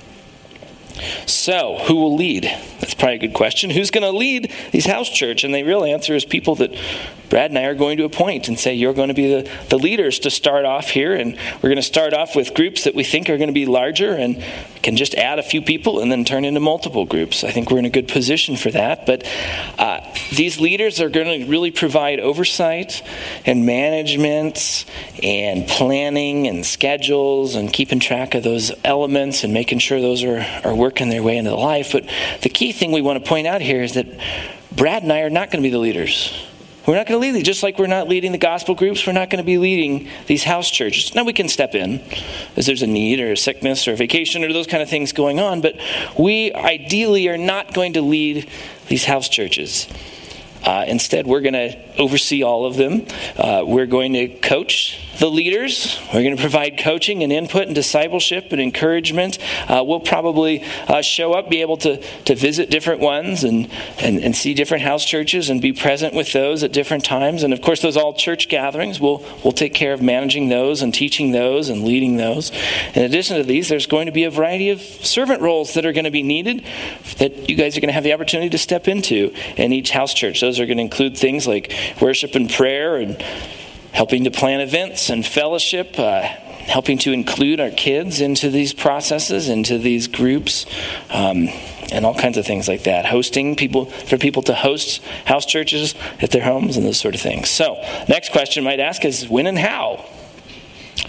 So, 1.27 1.79
who 1.87 1.95
will 1.95 2.15
lead? 2.15 2.45
That's 2.81 2.93
probably 2.93 3.15
a 3.15 3.19
good 3.19 3.33
question. 3.33 3.71
Who's 3.71 3.91
going 3.91 4.03
to 4.03 4.11
lead 4.11 4.53
these 4.71 4.85
house 4.85 5.09
church? 5.09 5.45
And 5.45 5.55
the 5.55 5.63
real 5.63 5.83
answer 5.85 6.15
is 6.15 6.27
people 6.27 6.57
that 6.57 6.75
Brad 7.31 7.53
and 7.53 7.59
I 7.59 7.65
are 7.67 7.75
going 7.75 7.97
to 7.99 8.05
appoint 8.05 8.49
and 8.49 8.59
say, 8.59 8.75
You're 8.75 8.93
going 8.93 9.09
to 9.09 9.15
be 9.15 9.33
the, 9.33 9.51
the 9.69 9.79
leaders 9.79 10.19
to 10.21 10.31
start 10.31 10.65
off 10.65 10.91
here. 10.91 11.15
And 11.15 11.37
we're 11.63 11.71
going 11.71 11.77
to 11.77 11.83
start 11.83 12.13
off 12.13 12.35
with 12.35 12.55
groups 12.55 12.85
that 12.85 12.95
we 12.95 13.05
think 13.05 13.31
are 13.31 13.39
going 13.39 13.49
to 13.49 13.55
be 13.55 13.67
larger 13.67 14.15
and 14.15 14.45
can 14.83 14.97
just 14.97 15.15
add 15.15 15.39
a 15.39 15.43
few 15.43 15.63
people 15.63 16.01
and 16.01 16.11
then 16.11 16.25
turn 16.25 16.45
into 16.45 16.59
multiple 16.59 17.07
groups. 17.07 17.45
I 17.45 17.53
think 17.53 17.71
we're 17.71 17.79
in 17.79 17.85
a 17.85 17.91
good 17.91 18.09
position 18.09 18.57
for 18.57 18.73
that. 18.73 19.07
But 19.07 19.25
uh, 19.79 20.01
these 20.35 20.59
leaders 20.59 21.01
are 21.01 21.09
going 21.09 21.43
to 21.43 21.47
really 21.49 21.71
provide 21.71 22.19
oversight 22.19 23.01
and 23.47 23.65
management 23.65 24.85
and 25.23 25.69
planning 25.69 26.49
and 26.49 26.67
schedules 26.67 27.55
and 27.55 27.73
keeping 27.73 28.01
track 28.01 28.35
of 28.35 28.43
those 28.43 28.73
elements 28.83 29.45
and 29.45 29.55
making 29.55 29.79
sure 29.79 30.01
those 30.01 30.25
are, 30.25 30.41
are 30.65 30.75
working 30.75 31.11
their 31.11 31.23
way 31.23 31.37
into 31.37 31.55
life. 31.55 31.93
But 31.93 32.11
the 32.43 32.49
key 32.49 32.73
thing 32.73 32.91
we 32.91 33.03
want 33.03 33.23
to 33.23 33.29
point 33.29 33.47
out 33.47 33.61
here 33.61 33.85
is 33.85 33.95
that 33.95 34.07
Brad 34.73 35.05
and 35.05 35.13
I 35.13 35.21
are 35.21 35.31
not 35.31 35.53
going 35.53 35.63
to 35.63 35.67
be 35.67 35.71
the 35.71 35.79
leaders. 35.79 36.50
We're 36.91 36.97
not 36.97 37.07
going 37.07 37.21
to 37.21 37.25
lead 37.25 37.37
these. 37.37 37.45
Just 37.45 37.63
like 37.63 37.79
we're 37.79 37.87
not 37.87 38.09
leading 38.09 38.33
the 38.33 38.39
gospel 38.39 38.75
groups, 38.75 39.07
we're 39.07 39.13
not 39.13 39.31
going 39.31 39.39
to 39.39 39.47
be 39.47 39.59
leading 39.59 40.09
these 40.27 40.43
house 40.43 40.69
churches. 40.69 41.15
Now 41.15 41.23
we 41.23 41.33
can 41.33 41.49
step 41.49 41.77
in 41.77 42.03
as 42.57 42.67
there's 42.67 42.83
a 42.83 42.87
need 42.89 43.21
or 43.21 43.31
a 43.31 43.37
sickness 43.37 43.87
or 43.87 43.93
a 43.93 43.97
vacation 43.97 44.43
or 44.43 44.53
those 44.53 44.67
kind 44.67 44.83
of 44.83 44.91
things 44.91 45.13
going 45.13 45.39
on, 45.39 45.61
but 45.61 45.77
we 46.19 46.53
ideally 46.53 47.29
are 47.29 47.39
not 47.39 47.75
going 47.75 47.93
to 47.93 48.03
lead 48.03 48.51
these 48.89 49.05
house 49.05 49.29
churches. 49.29 49.87
Uh, 50.65 50.85
instead, 50.89 51.29
we're 51.29 51.43
going 51.43 51.53
to 51.53 51.79
oversee 51.97 52.43
all 52.43 52.67
of 52.67 52.75
them. 52.75 53.07
Uh, 53.37 53.63
we're 53.65 53.87
going 53.87 54.15
to 54.15 54.27
coach 54.27 54.99
the 55.21 55.31
leaders. 55.31 56.01
We're 56.07 56.23
going 56.23 56.35
to 56.35 56.41
provide 56.41 56.79
coaching 56.79 57.23
and 57.23 57.31
input 57.31 57.67
and 57.67 57.75
discipleship 57.75 58.53
and 58.53 58.61
encouragement. 58.61 59.39
Uh, 59.69 59.85
we'll 59.87 60.01
probably 60.01 60.65
uh, 60.89 61.03
show 61.03 61.35
up, 61.35 61.51
be 61.51 61.61
able 61.61 61.77
to, 61.79 62.03
to 62.25 62.35
visit 62.35 62.71
different 62.71 63.01
ones 63.01 63.45
and, 63.45 63.71
and, 63.99 64.19
and 64.19 64.35
see 64.35 64.55
different 64.55 64.83
house 64.83 65.05
churches 65.05 65.51
and 65.51 65.61
be 65.61 65.75
present 65.75 66.15
with 66.15 66.33
those 66.33 66.65
at 66.65 66.73
different 66.73 67.05
times. 67.05 67.43
And 67.43 67.53
of 67.53 67.61
course, 67.61 67.83
those 67.83 67.99
all 67.99 68.15
church 68.15 68.49
gatherings, 68.49 68.99
we'll, 68.99 69.19
we'll 69.45 69.53
take 69.53 69.75
care 69.75 69.93
of 69.93 70.01
managing 70.01 70.49
those 70.49 70.81
and 70.81 70.93
teaching 70.93 71.33
those 71.33 71.69
and 71.69 71.85
leading 71.85 72.17
those. 72.17 72.51
In 72.95 73.03
addition 73.03 73.37
to 73.37 73.45
these, 73.45 73.69
there's 73.69 73.87
going 73.87 74.07
to 74.07 74.13
be 74.13 74.25
a 74.25 74.31
variety 74.31 74.71
of 74.71 74.81
servant 74.81 75.43
roles 75.43 75.75
that 75.75 75.85
are 75.85 75.93
going 75.93 76.05
to 76.05 76.11
be 76.11 76.23
needed 76.23 76.65
that 77.19 77.51
you 77.51 77.57
guys 77.57 77.77
are 77.77 77.81
going 77.81 77.89
to 77.89 77.93
have 77.95 78.05
the 78.05 78.15
opportunity 78.15 78.49
to 78.49 78.59
step 78.59 78.89
into 78.89 79.35
in 79.59 79.75
each 79.75 79.91
house 79.91 80.15
church. 80.15 80.41
Those 80.41 80.59
are 80.59 80.65
going 80.65 80.79
to 80.79 80.83
include 80.83 81.19
things 81.19 81.47
like 81.47 81.75
worship 82.01 82.35
and 82.35 82.51
prayer 82.51 82.97
and 82.97 83.23
helping 83.93 84.25
to 84.25 84.31
plan 84.31 84.61
events 84.61 85.11
and 85.11 85.25
fellowship, 85.27 85.99
uh, 85.99 86.23
helping 86.23 86.99
to 86.99 87.13
include 87.13 87.61
our 87.61 87.71
kids 87.71 88.21
into 88.21 88.51
these 88.51 88.73
processes, 88.73 89.49
into 89.49 89.79
these 89.79 90.07
groups. 90.09 90.67
Um, 91.11 91.49
and 91.93 92.07
all 92.07 92.15
kinds 92.15 92.39
of 92.39 92.47
things 92.47 92.69
like 92.69 92.85
that. 92.85 93.05
Hosting 93.07 93.57
people 93.57 93.87
for 93.87 94.17
people 94.17 94.43
to 94.43 94.55
host 94.55 95.03
house 95.25 95.45
churches 95.45 95.95
at 96.21 96.31
their 96.31 96.45
homes 96.45 96.77
and 96.77 96.87
those 96.87 97.01
sort 97.01 97.17
of 97.17 97.21
things. 97.21 97.51
So, 97.51 97.83
next 98.09 98.31
question 98.31 98.65
I 98.65 98.71
might 98.71 98.81
ask 98.81 99.05
is 99.05 99.29
when 99.29 99.49
and 99.49 99.59
how? 99.59 100.05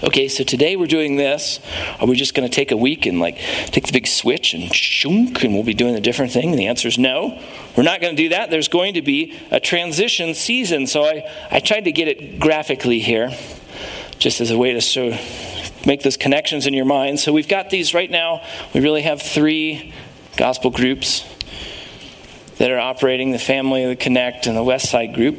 Okay, 0.03 0.29
so 0.29 0.43
today 0.43 0.75
we're 0.75 0.87
doing 0.87 1.15
this. 1.15 1.59
Are 1.99 2.07
we 2.07 2.15
just 2.15 2.33
going 2.33 2.49
to 2.49 2.53
take 2.53 2.71
a 2.71 2.77
week 2.77 3.05
and 3.05 3.19
like 3.19 3.37
take 3.67 3.85
the 3.85 3.93
big 3.93 4.07
switch 4.07 4.55
and 4.55 4.73
shunk 4.73 5.43
and 5.43 5.53
we'll 5.53 5.61
be 5.61 5.75
doing 5.75 5.93
a 5.93 5.99
different 5.99 6.31
thing? 6.31 6.49
And 6.49 6.57
the 6.57 6.65
answer 6.65 6.87
is 6.87 6.97
no. 6.97 7.39
We're 7.77 7.83
not 7.83 8.01
going 8.01 8.15
to 8.15 8.23
do 8.23 8.29
that. 8.29 8.49
There's 8.49 8.67
going 8.67 8.95
to 8.95 9.03
be 9.03 9.37
a 9.51 9.59
transition 9.59 10.33
season. 10.33 10.87
So 10.87 11.03
I, 11.03 11.29
I 11.51 11.59
tried 11.59 11.81
to 11.81 11.91
get 11.91 12.07
it 12.07 12.39
graphically 12.39 12.99
here, 12.99 13.31
just 14.17 14.41
as 14.41 14.49
a 14.49 14.57
way 14.57 14.73
to 14.73 14.81
show, 14.81 15.15
make 15.85 16.01
those 16.01 16.17
connections 16.17 16.65
in 16.65 16.73
your 16.73 16.85
mind. 16.85 17.19
So 17.19 17.31
we've 17.31 17.47
got 17.47 17.69
these 17.69 17.93
right 17.93 18.09
now. 18.09 18.43
We 18.73 18.79
really 18.79 19.03
have 19.03 19.21
three 19.21 19.93
gospel 20.35 20.71
groups 20.71 21.25
that 22.61 22.69
are 22.69 22.79
operating 22.79 23.31
the 23.31 23.39
family, 23.39 23.87
the 23.87 23.95
Connect, 23.95 24.45
and 24.45 24.55
the 24.55 24.63
West 24.63 24.87
Side 24.87 25.15
group. 25.15 25.35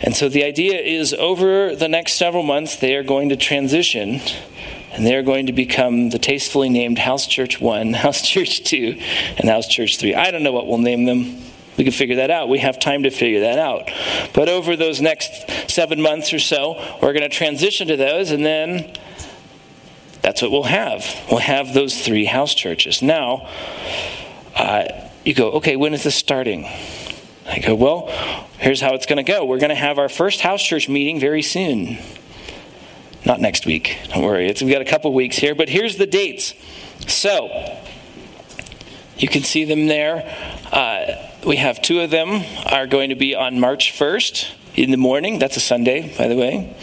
And 0.00 0.16
so 0.16 0.28
the 0.28 0.42
idea 0.42 0.80
is 0.80 1.14
over 1.14 1.76
the 1.76 1.86
next 1.86 2.14
several 2.14 2.42
months, 2.42 2.74
they 2.74 2.96
are 2.96 3.04
going 3.04 3.28
to 3.28 3.36
transition 3.36 4.20
and 4.90 5.06
they're 5.06 5.22
going 5.22 5.46
to 5.46 5.52
become 5.52 6.10
the 6.10 6.18
tastefully 6.18 6.68
named 6.68 6.98
House 6.98 7.28
Church 7.28 7.60
1, 7.60 7.92
House 7.92 8.26
Church 8.26 8.64
2, 8.64 9.00
and 9.38 9.48
House 9.48 9.68
Church 9.68 9.98
3. 9.98 10.16
I 10.16 10.32
don't 10.32 10.42
know 10.42 10.50
what 10.50 10.66
we'll 10.66 10.78
name 10.78 11.04
them. 11.04 11.44
We 11.78 11.84
can 11.84 11.92
figure 11.92 12.16
that 12.16 12.32
out. 12.32 12.48
We 12.48 12.58
have 12.58 12.80
time 12.80 13.04
to 13.04 13.10
figure 13.10 13.40
that 13.42 13.60
out. 13.60 13.88
But 14.34 14.48
over 14.48 14.74
those 14.74 15.00
next 15.00 15.70
seven 15.70 16.02
months 16.02 16.32
or 16.32 16.40
so, 16.40 16.74
we're 17.00 17.12
going 17.12 17.22
to 17.22 17.28
transition 17.28 17.86
to 17.86 17.96
those, 17.96 18.32
and 18.32 18.44
then 18.44 18.92
that's 20.22 20.42
what 20.42 20.50
we'll 20.50 20.64
have. 20.64 21.06
We'll 21.30 21.38
have 21.38 21.72
those 21.72 22.04
three 22.04 22.24
house 22.24 22.52
churches. 22.52 23.00
Now, 23.00 23.48
uh, 24.56 24.86
you 25.24 25.34
go, 25.34 25.52
okay, 25.52 25.76
when 25.76 25.94
is 25.94 26.04
this 26.04 26.14
starting? 26.14 26.66
I 27.46 27.58
go, 27.58 27.74
well, 27.74 28.08
here's 28.58 28.80
how 28.80 28.94
it's 28.94 29.06
going 29.06 29.16
to 29.16 29.22
go. 29.22 29.44
We're 29.44 29.58
going 29.58 29.70
to 29.70 29.74
have 29.74 29.98
our 29.98 30.08
first 30.08 30.40
house 30.40 30.62
church 30.62 30.88
meeting 30.88 31.18
very 31.18 31.42
soon. 31.42 31.98
Not 33.24 33.40
next 33.40 33.64
week, 33.64 33.98
don't 34.08 34.22
worry. 34.22 34.48
It's, 34.48 34.60
we've 34.62 34.72
got 34.72 34.82
a 34.82 34.86
couple 34.86 35.12
weeks 35.14 35.36
here, 35.36 35.54
but 35.54 35.68
here's 35.68 35.96
the 35.96 36.06
dates. 36.06 36.52
So, 37.06 37.78
you 39.16 39.28
can 39.28 39.42
see 39.42 39.64
them 39.64 39.86
there. 39.86 40.30
Uh, 40.70 41.30
we 41.46 41.56
have 41.56 41.80
two 41.80 42.00
of 42.00 42.10
them 42.10 42.44
are 42.66 42.86
going 42.86 43.10
to 43.10 43.14
be 43.14 43.34
on 43.34 43.60
March 43.60 43.92
1st 43.92 44.52
in 44.74 44.90
the 44.90 44.96
morning. 44.96 45.38
That's 45.38 45.56
a 45.56 45.60
Sunday, 45.60 46.14
by 46.16 46.28
the 46.28 46.36
way. 46.36 46.74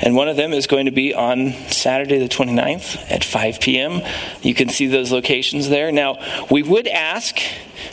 And 0.00 0.16
one 0.16 0.28
of 0.28 0.36
them 0.36 0.52
is 0.52 0.66
going 0.66 0.86
to 0.86 0.92
be 0.92 1.14
on 1.14 1.52
Saturday, 1.68 2.18
the 2.18 2.28
29th 2.28 3.10
at 3.10 3.24
5 3.24 3.60
p.m. 3.60 4.02
You 4.42 4.54
can 4.54 4.68
see 4.68 4.86
those 4.86 5.12
locations 5.12 5.68
there. 5.68 5.92
Now, 5.92 6.18
we 6.50 6.62
would 6.62 6.88
ask 6.88 7.38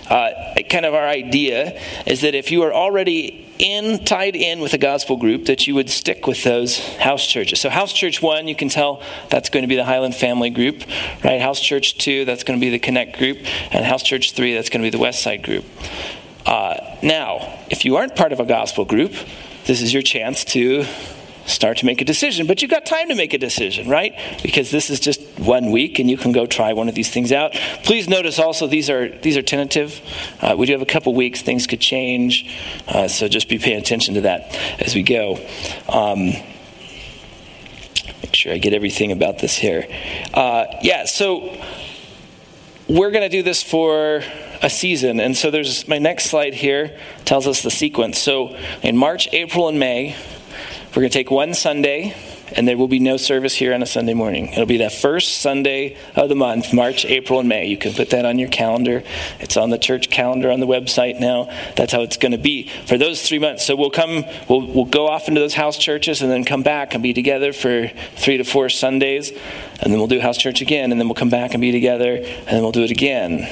uh, 0.09 0.31
kind 0.69 0.85
of 0.85 0.93
our 0.93 1.07
idea 1.07 1.79
is 2.05 2.21
that 2.21 2.35
if 2.35 2.51
you 2.51 2.63
are 2.63 2.73
already 2.73 3.47
in 3.59 4.03
tied 4.05 4.35
in 4.35 4.59
with 4.59 4.73
a 4.73 4.77
gospel 4.77 5.17
group 5.17 5.45
that 5.45 5.67
you 5.67 5.75
would 5.75 5.89
stick 5.89 6.25
with 6.25 6.43
those 6.43 6.79
house 6.97 7.27
churches 7.27 7.61
so 7.61 7.69
house 7.69 7.93
church 7.93 8.21
1 8.21 8.47
you 8.47 8.55
can 8.55 8.69
tell 8.69 9.03
that's 9.29 9.49
going 9.49 9.61
to 9.61 9.67
be 9.67 9.75
the 9.75 9.85
highland 9.85 10.15
family 10.15 10.49
group 10.49 10.81
right 11.23 11.39
house 11.39 11.59
church 11.59 11.97
2 11.99 12.25
that's 12.25 12.43
going 12.43 12.59
to 12.59 12.61
be 12.61 12.71
the 12.71 12.79
connect 12.79 13.17
group 13.19 13.37
and 13.71 13.85
house 13.85 14.01
church 14.01 14.31
3 14.31 14.55
that's 14.55 14.69
going 14.69 14.81
to 14.81 14.85
be 14.85 14.89
the 14.89 15.01
west 15.01 15.21
side 15.21 15.43
group 15.43 15.63
uh, 16.45 16.75
now 17.03 17.59
if 17.69 17.85
you 17.85 17.95
aren't 17.95 18.15
part 18.15 18.31
of 18.31 18.39
a 18.39 18.45
gospel 18.45 18.85
group 18.85 19.13
this 19.65 19.81
is 19.81 19.93
your 19.93 20.03
chance 20.03 20.43
to 20.43 20.85
start 21.45 21.77
to 21.79 21.85
make 21.85 22.01
a 22.01 22.05
decision. 22.05 22.47
But 22.47 22.61
you've 22.61 22.71
got 22.71 22.85
time 22.85 23.09
to 23.09 23.15
make 23.15 23.33
a 23.33 23.37
decision, 23.37 23.89
right? 23.89 24.17
Because 24.41 24.71
this 24.71 24.89
is 24.89 24.99
just 24.99 25.21
one 25.39 25.71
week 25.71 25.99
and 25.99 26.09
you 26.09 26.17
can 26.17 26.31
go 26.31 26.45
try 26.45 26.73
one 26.73 26.89
of 26.89 26.95
these 26.95 27.09
things 27.09 27.31
out. 27.31 27.53
Please 27.83 28.07
notice 28.07 28.39
also 28.39 28.67
these 28.67 28.89
are 28.89 29.09
these 29.19 29.37
are 29.37 29.41
tentative. 29.41 30.01
Uh, 30.41 30.55
we 30.57 30.65
do 30.65 30.73
have 30.73 30.81
a 30.81 30.85
couple 30.85 31.13
weeks, 31.13 31.41
things 31.41 31.67
could 31.67 31.81
change. 31.81 32.49
Uh, 32.87 33.07
so 33.07 33.27
just 33.27 33.49
be 33.49 33.57
paying 33.57 33.79
attention 33.79 34.15
to 34.15 34.21
that 34.21 34.55
as 34.79 34.95
we 34.95 35.03
go. 35.03 35.39
Um, 35.89 36.33
make 38.21 38.35
sure 38.35 38.53
I 38.53 38.57
get 38.57 38.73
everything 38.73 39.11
about 39.11 39.39
this 39.39 39.55
here. 39.55 39.87
Uh, 40.33 40.65
yeah, 40.81 41.05
so 41.05 41.57
we're 42.87 43.11
going 43.11 43.23
to 43.23 43.29
do 43.29 43.43
this 43.43 43.63
for 43.63 44.23
a 44.61 44.69
season. 44.69 45.19
And 45.19 45.35
so 45.35 45.51
there's 45.51 45.87
my 45.87 45.97
next 45.97 46.25
slide 46.25 46.53
here 46.53 46.97
tells 47.25 47.47
us 47.47 47.61
the 47.61 47.71
sequence. 47.71 48.19
So 48.19 48.57
in 48.83 48.97
March, 48.97 49.27
April, 49.31 49.67
and 49.67 49.79
May, 49.79 50.15
we're 50.89 51.03
going 51.03 51.09
to 51.09 51.17
take 51.17 51.31
one 51.31 51.53
Sunday, 51.53 52.13
and 52.53 52.67
there 52.67 52.77
will 52.77 52.89
be 52.89 52.99
no 52.99 53.15
service 53.15 53.55
here 53.55 53.73
on 53.73 53.81
a 53.81 53.85
Sunday 53.85 54.13
morning. 54.13 54.49
It'll 54.49 54.65
be 54.65 54.79
that 54.79 54.91
first 54.91 55.37
Sunday 55.37 55.95
of 56.17 56.27
the 56.27 56.35
month, 56.35 56.73
March, 56.73 57.05
April, 57.05 57.39
and 57.39 57.47
May. 57.47 57.67
You 57.67 57.77
can 57.77 57.93
put 57.93 58.09
that 58.09 58.25
on 58.25 58.37
your 58.37 58.49
calendar. 58.49 59.01
It's 59.39 59.55
on 59.55 59.69
the 59.69 59.77
church 59.77 60.09
calendar 60.09 60.51
on 60.51 60.59
the 60.59 60.67
website 60.67 61.17
now. 61.17 61.45
That's 61.77 61.93
how 61.93 62.01
it's 62.01 62.17
going 62.17 62.33
to 62.33 62.37
be 62.37 62.67
for 62.87 62.97
those 62.97 63.25
three 63.25 63.39
months. 63.39 63.65
So 63.65 63.77
we'll 63.77 63.89
come, 63.89 64.25
we'll, 64.49 64.67
we'll 64.67 64.85
go 64.85 65.07
off 65.07 65.29
into 65.29 65.39
those 65.39 65.53
house 65.53 65.77
churches 65.77 66.21
and 66.21 66.29
then 66.29 66.43
come 66.43 66.61
back 66.61 66.93
and 66.93 67.01
be 67.01 67.13
together 67.13 67.53
for 67.53 67.87
three 68.17 68.35
to 68.35 68.43
four 68.43 68.67
Sundays. 68.67 69.31
And 69.79 69.93
then 69.93 69.97
we'll 69.97 70.07
do 70.07 70.19
house 70.19 70.37
church 70.37 70.61
again, 70.61 70.91
and 70.91 70.99
then 70.99 71.07
we'll 71.07 71.15
come 71.15 71.29
back 71.29 71.53
and 71.53 71.61
be 71.61 71.71
together, 71.71 72.15
and 72.15 72.47
then 72.47 72.61
we'll 72.61 72.73
do 72.73 72.83
it 72.83 72.91
again 72.91 73.47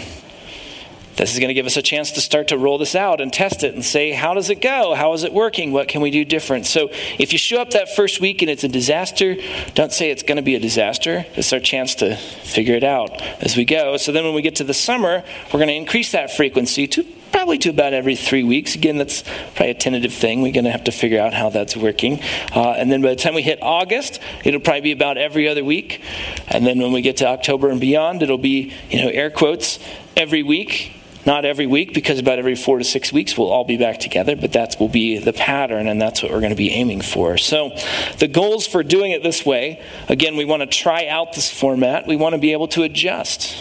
this 1.24 1.34
is 1.34 1.40
going 1.40 1.50
to 1.50 1.54
give 1.54 1.66
us 1.66 1.78
a 1.78 1.82
chance 1.82 2.12
to 2.12 2.22
start 2.22 2.48
to 2.48 2.58
roll 2.58 2.78
this 2.78 2.96
out 2.96 3.20
and 3.20 3.32
test 3.32 3.64
it 3.64 3.74
and 3.74 3.84
say, 3.84 4.12
how 4.12 4.34
does 4.34 4.50
it 4.50 4.62
go? 4.62 4.94
How 4.96 5.14
is 5.14 5.24
it 5.24 5.34
working? 5.34 5.72
What 5.72 5.88
can 5.88 6.02
we 6.02 6.12
do 6.12 6.24
different? 6.24 6.66
So 6.66 6.90
if 7.18 7.34
you 7.34 7.38
show 7.40 7.62
up 7.62 7.72
that 7.72 7.94
first 7.94 8.22
week 8.22 8.42
and 8.42 8.50
it's 8.50 8.64
a 8.64 8.70
disaster, 8.70 9.36
don't 9.76 9.92
say 9.92 10.12
it's 10.12 10.24
going 10.24 10.38
to 10.38 10.42
be 10.42 10.56
a 10.56 10.60
disaster. 10.60 11.26
It's 11.36 11.52
our 11.52 11.60
chance 11.60 11.96
to 11.96 12.16
figure 12.16 12.76
it 12.76 12.84
out 12.84 13.22
as 13.42 13.58
we 13.58 13.66
go. 13.66 13.98
So 13.98 14.12
then 14.12 14.24
when 14.24 14.34
we 14.34 14.42
get 14.42 14.56
to 14.58 14.64
the 14.64 14.74
summer, 14.74 15.24
we're 15.48 15.60
going 15.60 15.68
to 15.68 15.76
increase 15.76 16.12
that 16.14 16.32
frequency 16.32 16.88
to 16.88 17.04
probably 17.32 17.58
to 17.60 17.70
about 17.70 17.94
every 17.94 18.16
three 18.16 18.44
weeks. 18.44 18.76
Again, 18.76 18.98
that's 18.98 19.24
probably 19.56 19.70
a 19.72 19.76
tentative 19.76 20.14
thing. 20.14 20.42
We're 20.42 20.54
going 20.54 20.66
to 20.66 20.72
have 20.72 20.86
to 20.86 20.92
figure 20.92 21.22
out 21.22 21.34
how 21.34 21.50
that's 21.50 21.76
working. 21.76 22.22
Uh, 22.56 22.72
and 22.72 22.92
then 22.92 23.02
by 23.02 23.10
the 23.10 23.16
time 23.16 23.36
we 23.36 23.44
hit 23.44 23.60
August, 23.62 24.20
it'll 24.44 24.60
probably 24.60 24.82
be 24.82 24.92
about 24.92 25.18
every 25.18 25.48
other 25.48 25.64
week. 25.64 26.02
And 26.48 26.66
then 26.66 26.80
when 26.80 26.92
we 26.92 27.02
get 27.02 27.18
to 27.18 27.28
October 27.28 27.70
and 27.70 27.80
beyond, 27.80 28.24
it'll 28.24 28.38
be, 28.38 28.74
you 28.90 29.02
know, 29.02 29.10
air 29.10 29.30
quotes, 29.30 29.80
every 30.18 30.44
week. 30.44 30.99
Not 31.26 31.46
every 31.46 31.68
week, 31.68 31.94
because 31.94 32.18
about 32.18 32.40
every 32.40 32.56
four 32.56 32.78
to 32.78 32.84
six 32.84 33.12
weeks 33.12 33.38
we'll 33.38 33.52
all 33.52 33.66
be 33.66 33.78
back 33.78 34.00
together, 34.00 34.36
but 34.36 34.54
that 34.54 34.78
will 34.80 34.88
be 34.88 35.18
the 35.18 35.34
pattern, 35.34 35.88
and 35.88 36.02
that's 36.02 36.24
what 36.24 36.32
we're 36.32 36.40
going 36.40 36.52
to 36.52 36.56
be 36.56 36.72
aiming 36.72 37.02
for. 37.02 37.38
So, 37.38 37.76
the 38.20 38.28
goals 38.28 38.66
for 38.66 38.84
doing 38.84 39.12
it 39.12 39.22
this 39.22 39.46
way 39.46 39.82
again, 40.08 40.38
we 40.38 40.46
want 40.46 40.62
to 40.62 40.68
try 40.68 41.08
out 41.08 41.34
this 41.34 41.52
format, 41.52 42.08
we 42.08 42.16
want 42.16 42.34
to 42.34 42.40
be 42.40 42.54
able 42.54 42.68
to 42.70 42.84
adjust 42.84 43.58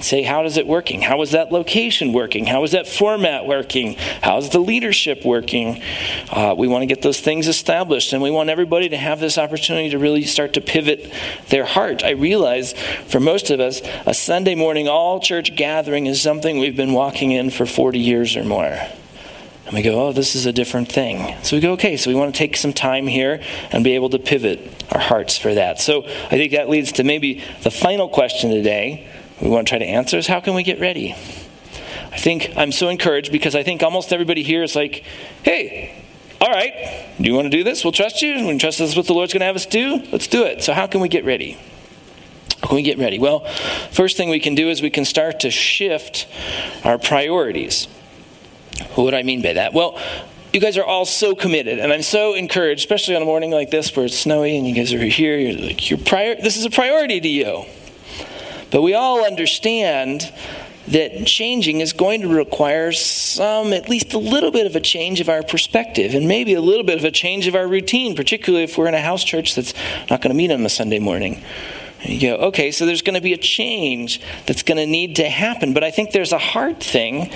say, 0.00 0.22
how 0.22 0.44
is 0.44 0.56
it 0.56 0.66
working? 0.66 1.00
How 1.00 1.20
is 1.22 1.30
that 1.32 1.52
location 1.52 2.12
working? 2.12 2.46
How 2.46 2.62
is 2.64 2.72
that 2.72 2.86
format 2.86 3.46
working? 3.46 3.94
How 4.22 4.38
is 4.38 4.50
the 4.50 4.58
leadership 4.58 5.24
working? 5.24 5.82
Uh, 6.30 6.54
we 6.56 6.68
want 6.68 6.82
to 6.82 6.86
get 6.86 7.02
those 7.02 7.20
things 7.20 7.48
established, 7.48 8.12
and 8.12 8.22
we 8.22 8.30
want 8.30 8.50
everybody 8.50 8.88
to 8.90 8.96
have 8.96 9.20
this 9.20 9.38
opportunity 9.38 9.90
to 9.90 9.98
really 9.98 10.22
start 10.22 10.52
to 10.54 10.60
pivot 10.60 11.12
their 11.48 11.64
heart. 11.64 12.04
I 12.04 12.10
realize 12.10 12.74
for 13.06 13.20
most 13.20 13.50
of 13.50 13.60
us, 13.60 13.80
a 14.04 14.14
Sunday 14.14 14.54
morning 14.54 14.88
all 14.88 15.20
church 15.20 15.56
gathering 15.56 16.06
is 16.06 16.20
something 16.20 16.58
we've 16.58 16.76
been 16.76 16.92
walking 16.92 17.30
in 17.30 17.50
for 17.50 17.66
40 17.66 17.98
years 17.98 18.36
or 18.36 18.44
more. 18.44 18.78
And 19.66 19.74
we 19.74 19.82
go, 19.82 20.06
oh, 20.06 20.12
this 20.12 20.36
is 20.36 20.46
a 20.46 20.52
different 20.52 20.92
thing. 20.92 21.34
So 21.42 21.56
we 21.56 21.60
go, 21.60 21.72
okay, 21.72 21.96
so 21.96 22.08
we 22.08 22.14
want 22.14 22.32
to 22.32 22.38
take 22.38 22.56
some 22.56 22.72
time 22.72 23.08
here 23.08 23.42
and 23.72 23.82
be 23.82 23.96
able 23.96 24.10
to 24.10 24.18
pivot 24.18 24.60
our 24.92 25.00
hearts 25.00 25.36
for 25.36 25.52
that. 25.54 25.80
So 25.80 26.04
I 26.04 26.28
think 26.28 26.52
that 26.52 26.68
leads 26.68 26.92
to 26.92 27.04
maybe 27.04 27.42
the 27.62 27.72
final 27.72 28.08
question 28.08 28.50
today 28.50 29.08
we 29.40 29.48
want 29.48 29.66
to 29.66 29.70
try 29.70 29.78
to 29.78 29.84
answer 29.84 30.18
is 30.18 30.26
how 30.26 30.40
can 30.40 30.54
we 30.54 30.62
get 30.62 30.80
ready? 30.80 31.12
I 32.12 32.18
think 32.18 32.52
I'm 32.56 32.72
so 32.72 32.88
encouraged 32.88 33.30
because 33.30 33.54
I 33.54 33.62
think 33.62 33.82
almost 33.82 34.12
everybody 34.12 34.42
here 34.42 34.62
is 34.62 34.74
like, 34.74 35.04
hey, 35.42 36.02
all 36.40 36.50
right, 36.50 37.06
do 37.20 37.24
you 37.24 37.34
want 37.34 37.46
to 37.46 37.50
do 37.50 37.64
this? 37.64 37.84
We'll 37.84 37.92
trust 37.92 38.22
you. 38.22 38.46
We 38.46 38.58
trust 38.58 38.78
this 38.78 38.90
is 38.90 38.96
what 38.96 39.06
the 39.06 39.14
Lord's 39.14 39.32
going 39.32 39.40
to 39.40 39.46
have 39.46 39.56
us 39.56 39.66
do. 39.66 40.02
Let's 40.12 40.26
do 40.26 40.44
it. 40.44 40.62
So, 40.62 40.72
how 40.74 40.86
can 40.86 41.00
we 41.00 41.08
get 41.08 41.24
ready? 41.24 41.58
How 42.62 42.68
can 42.68 42.76
we 42.76 42.82
get 42.82 42.98
ready? 42.98 43.18
Well, 43.18 43.44
first 43.90 44.16
thing 44.16 44.28
we 44.28 44.40
can 44.40 44.54
do 44.54 44.68
is 44.68 44.82
we 44.82 44.90
can 44.90 45.04
start 45.04 45.40
to 45.40 45.50
shift 45.50 46.26
our 46.84 46.98
priorities. 46.98 47.86
What 48.94 49.10
do 49.10 49.16
I 49.16 49.22
mean 49.22 49.42
by 49.42 49.54
that? 49.54 49.72
Well, 49.72 49.98
you 50.52 50.60
guys 50.60 50.76
are 50.78 50.84
all 50.84 51.04
so 51.04 51.34
committed, 51.34 51.78
and 51.78 51.92
I'm 51.92 52.02
so 52.02 52.34
encouraged, 52.34 52.80
especially 52.80 53.16
on 53.16 53.22
a 53.22 53.26
morning 53.26 53.50
like 53.50 53.70
this 53.70 53.94
where 53.94 54.06
it's 54.06 54.18
snowy 54.18 54.56
and 54.56 54.66
you 54.66 54.74
guys 54.74 54.92
are 54.92 54.98
here. 55.04 55.38
You're 55.38 55.60
like, 55.60 55.90
you're 55.90 55.98
prior- 55.98 56.36
this 56.36 56.56
is 56.56 56.64
a 56.64 56.70
priority 56.70 57.20
to 57.20 57.28
you. 57.28 57.64
But 58.70 58.82
we 58.82 58.94
all 58.94 59.24
understand 59.24 60.32
that 60.88 61.26
changing 61.26 61.80
is 61.80 61.92
going 61.92 62.20
to 62.20 62.28
require 62.28 62.92
some, 62.92 63.72
at 63.72 63.88
least 63.88 64.14
a 64.14 64.18
little 64.18 64.52
bit 64.52 64.66
of 64.66 64.76
a 64.76 64.80
change 64.80 65.20
of 65.20 65.28
our 65.28 65.42
perspective, 65.42 66.14
and 66.14 66.28
maybe 66.28 66.54
a 66.54 66.60
little 66.60 66.84
bit 66.84 66.96
of 66.96 67.04
a 67.04 67.10
change 67.10 67.46
of 67.48 67.54
our 67.54 67.66
routine, 67.66 68.14
particularly 68.14 68.64
if 68.64 68.78
we're 68.78 68.86
in 68.86 68.94
a 68.94 69.00
house 69.00 69.24
church 69.24 69.54
that's 69.54 69.74
not 70.10 70.20
going 70.20 70.30
to 70.30 70.36
meet 70.36 70.52
on 70.52 70.64
a 70.64 70.68
Sunday 70.68 71.00
morning. 71.00 71.42
And 72.02 72.12
you 72.12 72.20
go, 72.20 72.36
okay, 72.46 72.70
so 72.70 72.86
there's 72.86 73.02
going 73.02 73.14
to 73.14 73.20
be 73.20 73.32
a 73.32 73.38
change 73.38 74.20
that's 74.46 74.62
going 74.62 74.76
to 74.76 74.86
need 74.86 75.16
to 75.16 75.28
happen. 75.28 75.74
But 75.74 75.82
I 75.82 75.90
think 75.90 76.12
there's 76.12 76.32
a 76.32 76.38
hard 76.38 76.78
thing, 76.78 77.32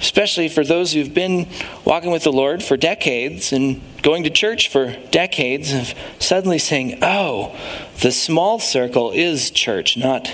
especially 0.00 0.48
for 0.48 0.64
those 0.64 0.92
who've 0.92 1.12
been 1.12 1.46
walking 1.84 2.10
with 2.10 2.24
the 2.24 2.32
Lord 2.32 2.62
for 2.62 2.78
decades 2.78 3.52
and 3.52 3.82
going 4.02 4.24
to 4.24 4.30
church 4.30 4.70
for 4.70 4.96
decades, 5.10 5.74
of 5.74 5.94
suddenly 6.18 6.58
saying, 6.58 7.00
oh, 7.02 7.54
the 8.00 8.12
small 8.12 8.58
circle 8.58 9.10
is 9.10 9.50
church, 9.50 9.96
not 9.98 10.30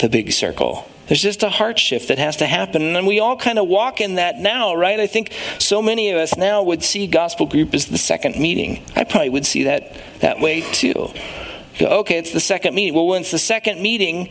the 0.00 0.08
big 0.08 0.32
circle. 0.32 0.88
There's 1.08 1.22
just 1.22 1.42
a 1.42 1.48
heart 1.48 1.78
shift 1.78 2.08
that 2.08 2.18
has 2.18 2.38
to 2.38 2.46
happen. 2.46 2.96
And 2.96 3.06
we 3.06 3.20
all 3.20 3.36
kind 3.36 3.58
of 3.58 3.68
walk 3.68 4.00
in 4.00 4.16
that 4.16 4.38
now, 4.38 4.74
right? 4.74 4.98
I 4.98 5.06
think 5.06 5.32
so 5.58 5.80
many 5.80 6.10
of 6.10 6.18
us 6.18 6.36
now 6.36 6.62
would 6.62 6.82
see 6.82 7.06
gospel 7.06 7.46
group 7.46 7.74
as 7.74 7.86
the 7.86 7.98
second 7.98 8.36
meeting. 8.36 8.84
I 8.96 9.04
probably 9.04 9.30
would 9.30 9.46
see 9.46 9.64
that 9.64 9.96
that 10.20 10.40
way 10.40 10.62
too. 10.72 11.10
Go, 11.78 11.86
okay, 12.00 12.18
it's 12.18 12.32
the 12.32 12.40
second 12.40 12.74
meeting. 12.74 12.94
Well, 12.94 13.06
when 13.06 13.20
it's 13.20 13.30
the 13.30 13.38
second 13.38 13.80
meeting, 13.80 14.30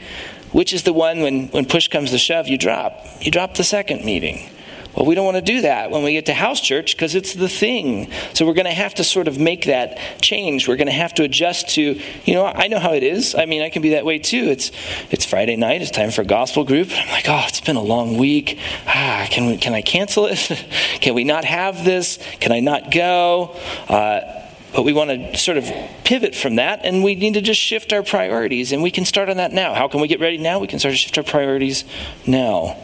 which 0.52 0.74
is 0.74 0.84
the 0.84 0.94
one 0.94 1.22
when, 1.22 1.48
when 1.50 1.66
push 1.66 1.88
comes 1.88 2.12
to 2.12 2.18
shove, 2.18 2.48
you 2.48 2.58
drop? 2.58 3.06
You 3.22 3.32
drop 3.32 3.56
the 3.56 3.64
second 3.64 4.04
meeting. 4.04 4.50
Well, 4.96 5.06
we 5.06 5.16
don't 5.16 5.26
want 5.26 5.36
to 5.36 5.42
do 5.42 5.62
that 5.62 5.92
when 5.92 6.04
we 6.04 6.14
get 6.14 6.28
to 6.28 6.34
house 6.34 6.62
church 6.62 6.96
because 6.96 7.16
it's 7.16 7.34
the 7.34 7.50
thing. 7.50 8.10
So 8.34 8.46
we're 8.46 8.54
going 8.54 8.66
to 8.66 8.72
have 8.72 8.96
to 8.96 9.04
sort 9.04 9.28
of 9.28 9.38
make 9.38 9.66
that 9.66 10.22
change. 10.22 10.68
We're 10.68 10.78
going 10.78 10.88
to 10.88 10.94
have 10.94 11.14
to 11.16 11.24
adjust 11.24 11.70
to, 11.70 12.00
you 12.24 12.34
know, 12.34 12.46
I 12.46 12.68
know 12.68 12.80
how 12.80 12.94
it 12.94 13.04
is. 13.04 13.36
I 13.36 13.46
mean, 13.46 13.62
I 13.62 13.70
can 13.70 13.82
be 13.82 13.90
that 13.90 14.06
way 14.06 14.20
too. 14.20 14.46
It's 14.46 14.72
it's 15.12 15.26
Friday 15.26 15.58
night. 15.58 15.82
It's 15.82 15.92
time 15.92 16.12
for 16.12 16.24
gospel 16.24 16.64
group. 16.64 16.90
I'm 16.92 17.10
like, 17.10 17.28
oh, 17.28 17.44
it's 17.48 17.62
been 17.62 17.76
a 17.76 17.82
long 17.82 18.18
week. 18.18 18.58
Ah, 18.88 19.28
can 19.30 19.48
we, 19.48 19.58
can 19.58 19.74
I 19.74 19.82
cancel 19.82 20.28
it? 20.28 20.40
can 21.02 21.14
we 21.14 21.24
not 21.24 21.44
have 21.44 21.84
this? 21.84 22.18
Can 22.40 22.52
I 22.52 22.62
not 22.62 22.92
go? 22.92 23.56
Uh, 23.90 24.44
but 24.76 24.84
we 24.84 24.92
want 24.92 25.10
to 25.10 25.38
sort 25.38 25.58
of 25.58 25.72
pivot 26.04 26.36
from 26.36 26.58
that, 26.58 26.82
and 26.84 27.02
we 27.02 27.16
need 27.16 27.36
to 27.36 27.42
just 27.42 27.62
shift 27.62 27.94
our 27.94 28.04
priorities. 28.04 28.74
And 28.74 28.84
we 28.84 28.92
can 28.92 29.06
start 29.06 29.30
on 29.30 29.38
that 29.38 29.54
now. 29.54 29.74
How 29.74 29.88
can 29.88 30.02
we 30.02 30.10
get 30.10 30.20
ready 30.20 30.38
now? 30.38 30.60
We 30.60 30.68
can 30.68 30.80
start 30.80 30.92
to 30.92 30.98
shift 30.98 31.18
our 31.18 31.24
priorities 31.24 31.86
now. 32.28 32.76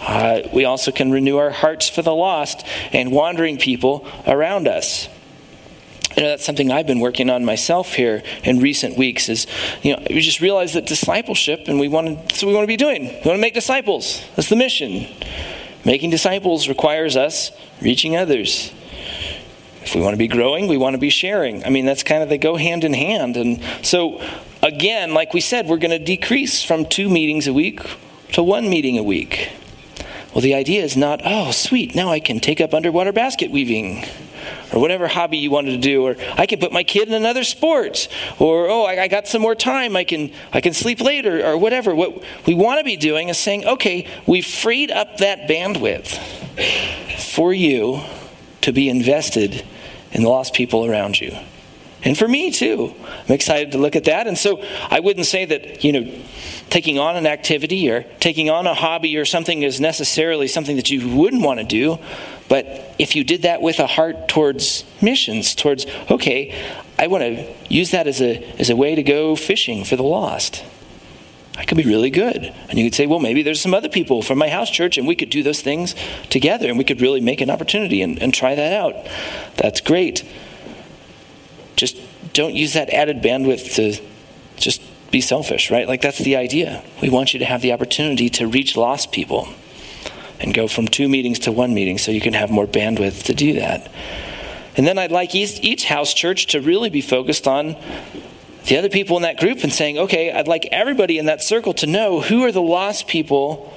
Uh, 0.00 0.48
we 0.52 0.64
also 0.64 0.90
can 0.90 1.10
renew 1.10 1.36
our 1.36 1.50
hearts 1.50 1.88
for 1.88 2.02
the 2.02 2.14
lost 2.14 2.66
and 2.92 3.12
wandering 3.12 3.58
people 3.58 4.06
around 4.26 4.66
us. 4.66 5.08
You 6.16 6.24
know, 6.24 6.28
that's 6.30 6.44
something 6.44 6.72
I've 6.72 6.86
been 6.86 7.00
working 7.00 7.30
on 7.30 7.44
myself 7.44 7.94
here 7.94 8.22
in 8.42 8.58
recent 8.60 8.96
weeks. 8.98 9.28
Is 9.28 9.46
you 9.82 9.94
know, 9.94 10.02
we 10.10 10.20
just 10.20 10.40
realized 10.40 10.74
that 10.74 10.86
discipleship, 10.86 11.68
and 11.68 11.78
we 11.78 11.88
want 11.88 12.08
to. 12.08 12.14
What 12.14 12.42
we 12.42 12.54
want 12.54 12.64
to 12.64 12.68
be 12.68 12.76
doing. 12.76 13.04
We 13.04 13.12
want 13.12 13.36
to 13.36 13.38
make 13.38 13.54
disciples. 13.54 14.22
That's 14.34 14.48
the 14.48 14.56
mission. 14.56 15.06
Making 15.84 16.10
disciples 16.10 16.68
requires 16.68 17.16
us 17.16 17.52
reaching 17.80 18.16
others. 18.16 18.72
If 19.82 19.94
we 19.94 20.02
want 20.02 20.14
to 20.14 20.18
be 20.18 20.28
growing, 20.28 20.68
we 20.68 20.76
want 20.76 20.94
to 20.94 20.98
be 20.98 21.10
sharing. 21.10 21.64
I 21.64 21.70
mean, 21.70 21.86
that's 21.86 22.02
kind 22.02 22.22
of 22.22 22.28
they 22.28 22.38
go 22.38 22.56
hand 22.56 22.84
in 22.84 22.92
hand. 22.92 23.36
And 23.36 23.62
so, 23.82 24.20
again, 24.62 25.14
like 25.14 25.32
we 25.32 25.40
said, 25.40 25.66
we're 25.66 25.78
going 25.78 25.90
to 25.90 25.98
decrease 25.98 26.62
from 26.62 26.84
two 26.84 27.08
meetings 27.08 27.46
a 27.46 27.52
week 27.52 27.80
to 28.32 28.42
one 28.42 28.68
meeting 28.68 28.98
a 28.98 29.02
week. 29.02 29.50
Well, 30.32 30.42
the 30.42 30.54
idea 30.54 30.84
is 30.84 30.96
not, 30.96 31.22
oh, 31.24 31.50
sweet, 31.50 31.94
now 31.94 32.10
I 32.10 32.20
can 32.20 32.38
take 32.38 32.60
up 32.60 32.72
underwater 32.72 33.12
basket 33.12 33.50
weaving 33.50 34.04
or 34.72 34.80
whatever 34.80 35.08
hobby 35.08 35.38
you 35.38 35.50
wanted 35.50 35.72
to 35.72 35.78
do, 35.78 36.04
or 36.04 36.16
I 36.36 36.46
can 36.46 36.60
put 36.60 36.72
my 36.72 36.84
kid 36.84 37.08
in 37.08 37.14
another 37.14 37.44
sport, 37.44 38.08
or 38.38 38.68
oh, 38.68 38.84
I, 38.84 39.08
got 39.08 39.26
some 39.26 39.42
more 39.42 39.54
time, 39.54 39.96
I 39.96 40.04
can 40.04 40.32
I 40.52 40.60
can 40.60 40.72
sleep 40.72 41.00
later, 41.00 41.44
or 41.44 41.58
whatever. 41.58 41.94
What 41.94 42.22
we 42.46 42.54
want 42.54 42.78
to 42.78 42.84
be 42.84 42.96
doing 42.96 43.28
is 43.28 43.38
saying, 43.38 43.66
okay, 43.66 44.06
we've 44.26 44.46
freed 44.46 44.90
up 44.90 45.18
that 45.18 45.48
bandwidth 45.48 46.18
for 47.34 47.52
you 47.52 48.02
to 48.62 48.72
be 48.72 48.88
invested 48.88 49.64
in 50.12 50.22
the 50.22 50.28
lost 50.28 50.54
people 50.54 50.86
around 50.86 51.20
you. 51.20 51.36
And 52.02 52.16
for 52.16 52.26
me 52.26 52.50
too. 52.50 52.94
I'm 53.28 53.34
excited 53.34 53.72
to 53.72 53.78
look 53.78 53.94
at 53.94 54.04
that. 54.04 54.26
And 54.26 54.38
so 54.38 54.62
I 54.90 55.00
wouldn't 55.00 55.26
say 55.26 55.44
that, 55.44 55.84
you 55.84 55.92
know, 55.92 56.22
taking 56.70 56.98
on 56.98 57.16
an 57.16 57.26
activity 57.26 57.90
or 57.90 58.04
taking 58.20 58.48
on 58.48 58.66
a 58.66 58.74
hobby 58.74 59.16
or 59.18 59.24
something 59.24 59.62
is 59.62 59.80
necessarily 59.80 60.48
something 60.48 60.76
that 60.76 60.88
you 60.88 61.14
wouldn't 61.14 61.42
want 61.42 61.60
to 61.60 61.64
do. 61.64 61.98
But 62.48 62.94
if 62.98 63.14
you 63.14 63.22
did 63.22 63.42
that 63.42 63.60
with 63.60 63.78
a 63.80 63.86
heart 63.86 64.28
towards 64.28 64.84
missions, 65.02 65.54
towards, 65.54 65.86
okay, 66.10 66.54
I 66.98 67.06
want 67.06 67.22
to 67.22 67.46
use 67.68 67.90
that 67.90 68.06
as 68.06 68.20
a, 68.20 68.42
as 68.58 68.70
a 68.70 68.76
way 68.76 68.94
to 68.94 69.02
go 69.02 69.36
fishing 69.36 69.84
for 69.84 69.96
the 69.96 70.02
lost. 70.02 70.64
That 71.54 71.68
could 71.68 71.76
be 71.76 71.84
really 71.84 72.10
good. 72.10 72.54
And 72.70 72.78
you 72.78 72.86
could 72.86 72.94
say, 72.94 73.06
well, 73.06 73.18
maybe 73.18 73.42
there's 73.42 73.60
some 73.60 73.74
other 73.74 73.88
people 73.88 74.22
from 74.22 74.38
my 74.38 74.48
house 74.48 74.70
church 74.70 74.96
and 74.96 75.06
we 75.06 75.14
could 75.14 75.30
do 75.30 75.42
those 75.42 75.60
things 75.60 75.94
together 76.30 76.68
and 76.68 76.78
we 76.78 76.84
could 76.84 77.00
really 77.00 77.20
make 77.20 77.40
an 77.40 77.50
opportunity 77.50 78.00
and, 78.00 78.20
and 78.22 78.32
try 78.32 78.54
that 78.54 78.72
out. 78.72 78.94
That's 79.56 79.80
great. 79.80 80.24
Just 81.76 81.96
don't 82.32 82.54
use 82.54 82.74
that 82.74 82.90
added 82.90 83.22
bandwidth 83.22 83.74
to 83.76 84.00
just 84.56 84.82
be 85.10 85.20
selfish, 85.20 85.70
right? 85.70 85.88
Like 85.88 86.02
that's 86.02 86.18
the 86.18 86.36
idea. 86.36 86.82
We 87.02 87.10
want 87.10 87.32
you 87.32 87.38
to 87.40 87.44
have 87.44 87.62
the 87.62 87.72
opportunity 87.72 88.28
to 88.30 88.46
reach 88.46 88.76
lost 88.76 89.12
people 89.12 89.48
and 90.38 90.54
go 90.54 90.68
from 90.68 90.88
two 90.88 91.08
meetings 91.08 91.38
to 91.40 91.52
one 91.52 91.74
meeting 91.74 91.98
so 91.98 92.12
you 92.12 92.20
can 92.20 92.34
have 92.34 92.50
more 92.50 92.66
bandwidth 92.66 93.24
to 93.24 93.34
do 93.34 93.54
that. 93.54 93.90
And 94.76 94.86
then 94.86 94.98
I'd 94.98 95.12
like 95.12 95.34
each, 95.34 95.84
house 95.84 96.14
church 96.14 96.46
to 96.48 96.60
really 96.60 96.90
be 96.90 97.00
focused 97.00 97.46
on 97.46 97.76
the 98.66 98.76
other 98.76 98.88
people 98.88 99.16
in 99.16 99.22
that 99.24 99.38
group 99.38 99.62
and 99.64 99.72
saying, 99.72 99.98
okay, 99.98 100.32
I'd 100.32 100.48
like 100.48 100.66
everybody 100.70 101.18
in 101.18 101.26
that 101.26 101.42
circle 101.42 101.74
to 101.74 101.86
know 101.86 102.20
who 102.20 102.44
are 102.44 102.52
the 102.52 102.62
lost 102.62 103.08
people 103.08 103.72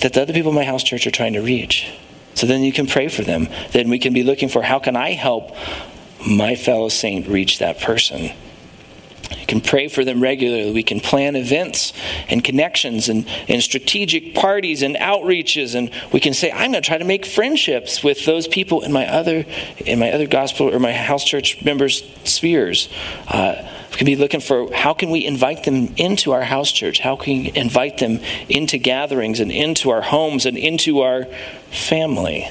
that 0.00 0.12
the 0.12 0.22
other 0.22 0.32
people 0.32 0.50
in 0.50 0.56
my 0.56 0.64
house 0.64 0.82
church 0.82 1.06
are 1.06 1.12
trying 1.12 1.34
to 1.34 1.40
reach. 1.40 1.90
So 2.34 2.46
then 2.46 2.62
you 2.62 2.72
can 2.72 2.86
pray 2.86 3.08
for 3.08 3.22
them. 3.22 3.48
Then 3.70 3.88
we 3.88 3.98
can 3.98 4.12
be 4.12 4.24
looking 4.24 4.48
for 4.48 4.62
how 4.62 4.80
can 4.80 4.96
I 4.96 5.12
help 5.12 5.54
my 6.26 6.54
fellow 6.54 6.88
saint 6.88 7.26
reach 7.28 7.58
that 7.58 7.80
person. 7.80 8.30
We 9.30 9.46
can 9.46 9.60
pray 9.60 9.88
for 9.88 10.04
them 10.04 10.22
regularly. 10.22 10.72
We 10.72 10.82
can 10.82 11.00
plan 11.00 11.36
events 11.36 11.92
and 12.28 12.42
connections 12.42 13.08
and, 13.08 13.26
and 13.48 13.62
strategic 13.62 14.34
parties 14.34 14.82
and 14.82 14.96
outreaches. 14.96 15.74
And 15.74 15.90
we 16.12 16.20
can 16.20 16.34
say, 16.34 16.50
I'm 16.50 16.72
going 16.72 16.82
to 16.82 16.86
try 16.86 16.98
to 16.98 17.04
make 17.04 17.26
friendships 17.26 18.02
with 18.02 18.24
those 18.24 18.46
people 18.48 18.82
in 18.82 18.92
my 18.92 19.06
other, 19.06 19.44
in 19.78 19.98
my 19.98 20.12
other 20.12 20.26
gospel 20.26 20.74
or 20.74 20.78
my 20.78 20.92
house 20.92 21.24
church 21.24 21.64
members' 21.64 22.02
spheres. 22.24 22.88
Uh, 23.28 23.68
we 23.90 23.96
can 23.96 24.06
be 24.06 24.16
looking 24.16 24.40
for 24.40 24.72
how 24.74 24.92
can 24.94 25.10
we 25.10 25.24
invite 25.24 25.64
them 25.64 25.94
into 25.96 26.32
our 26.32 26.42
house 26.42 26.72
church? 26.72 26.98
How 27.00 27.16
can 27.16 27.42
we 27.44 27.52
invite 27.54 27.98
them 27.98 28.20
into 28.48 28.78
gatherings 28.78 29.40
and 29.40 29.52
into 29.52 29.90
our 29.90 30.02
homes 30.02 30.46
and 30.46 30.56
into 30.56 31.00
our 31.00 31.26
family? 31.70 32.48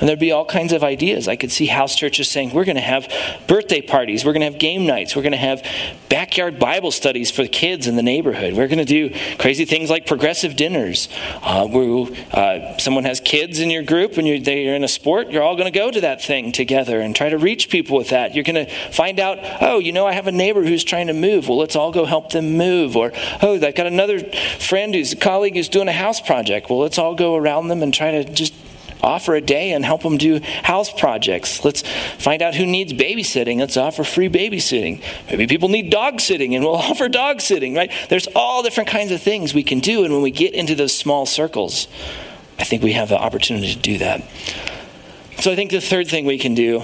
And 0.00 0.08
there'd 0.08 0.18
be 0.18 0.32
all 0.32 0.44
kinds 0.44 0.72
of 0.72 0.84
ideas. 0.84 1.28
I 1.28 1.36
could 1.36 1.50
see 1.50 1.66
house 1.66 1.96
churches 1.96 2.28
saying, 2.28 2.52
we're 2.52 2.64
going 2.64 2.76
to 2.76 2.82
have 2.82 3.12
birthday 3.46 3.80
parties, 3.80 4.24
we're 4.24 4.32
going 4.32 4.42
to 4.42 4.50
have 4.50 4.58
game 4.58 4.86
nights, 4.86 5.16
we're 5.16 5.22
going 5.22 5.32
to 5.32 5.38
have 5.38 5.64
backyard 6.08 6.58
Bible 6.58 6.90
studies 6.90 7.30
for 7.30 7.42
the 7.42 7.48
kids 7.48 7.86
in 7.86 7.96
the 7.96 8.02
neighborhood. 8.02 8.54
We're 8.54 8.68
going 8.68 8.78
to 8.78 8.84
do 8.84 9.10
crazy 9.38 9.64
things 9.64 9.90
like 9.90 10.06
progressive 10.06 10.56
dinners. 10.56 11.08
Uh, 11.42 11.66
where 11.66 12.06
uh, 12.32 12.76
someone 12.78 13.04
has 13.04 13.20
kids 13.20 13.60
in 13.60 13.70
your 13.70 13.82
group 13.82 14.18
and 14.18 14.26
you're, 14.26 14.38
they're 14.38 14.74
in 14.74 14.84
a 14.84 14.88
sport, 14.88 15.30
you're 15.30 15.42
all 15.42 15.56
going 15.56 15.70
to 15.70 15.78
go 15.78 15.90
to 15.90 16.00
that 16.00 16.22
thing 16.22 16.52
together 16.52 17.00
and 17.00 17.14
try 17.14 17.28
to 17.28 17.38
reach 17.38 17.70
people 17.70 17.96
with 17.96 18.10
that. 18.10 18.34
You're 18.34 18.44
going 18.44 18.66
to 18.66 18.72
find 18.90 19.18
out, 19.20 19.38
oh, 19.60 19.78
you 19.78 19.92
know, 19.92 20.06
I 20.06 20.12
have 20.12 20.26
a 20.26 20.32
neighbor 20.32 20.62
who's 20.62 20.84
trying 20.84 21.08
to 21.08 21.12
move. 21.12 21.48
Well, 21.48 21.58
let's 21.58 21.76
all 21.76 21.92
go 21.92 22.04
help 22.04 22.32
them 22.32 22.56
move. 22.56 22.96
Or, 22.96 23.12
oh, 23.42 23.54
I've 23.54 23.74
got 23.74 23.86
another 23.86 24.20
friend 24.58 24.94
who's 24.94 25.12
a 25.12 25.16
colleague 25.16 25.54
who's 25.54 25.68
doing 25.68 25.88
a 25.88 25.92
house 25.92 26.20
project. 26.20 26.70
Well, 26.70 26.78
let's 26.80 26.98
all 26.98 27.14
go 27.14 27.36
around 27.36 27.68
them 27.68 27.82
and 27.82 27.92
try 27.92 28.10
to 28.10 28.24
just 28.24 28.54
offer 29.02 29.34
a 29.34 29.40
day 29.40 29.72
and 29.72 29.84
help 29.84 30.02
them 30.02 30.16
do 30.16 30.40
house 30.62 30.92
projects. 30.92 31.64
Let's 31.64 31.82
find 32.18 32.42
out 32.42 32.54
who 32.54 32.66
needs 32.66 32.92
babysitting. 32.92 33.58
Let's 33.58 33.76
offer 33.76 34.04
free 34.04 34.28
babysitting. 34.28 35.02
Maybe 35.28 35.46
people 35.46 35.68
need 35.68 35.90
dog 35.90 36.20
sitting 36.20 36.54
and 36.54 36.64
we'll 36.64 36.74
offer 36.76 37.08
dog 37.08 37.40
sitting, 37.40 37.74
right? 37.74 37.92
There's 38.08 38.28
all 38.34 38.62
different 38.62 38.88
kinds 38.88 39.10
of 39.10 39.22
things 39.22 39.54
we 39.54 39.62
can 39.62 39.80
do. 39.80 40.04
And 40.04 40.12
when 40.12 40.22
we 40.22 40.30
get 40.30 40.54
into 40.54 40.74
those 40.74 40.96
small 40.96 41.26
circles, 41.26 41.88
I 42.58 42.64
think 42.64 42.82
we 42.82 42.92
have 42.92 43.08
the 43.08 43.18
opportunity 43.18 43.72
to 43.72 43.78
do 43.78 43.98
that. 43.98 44.22
So 45.38 45.52
I 45.52 45.56
think 45.56 45.70
the 45.70 45.80
third 45.80 46.08
thing 46.08 46.24
we 46.24 46.38
can 46.38 46.54
do, 46.54 46.82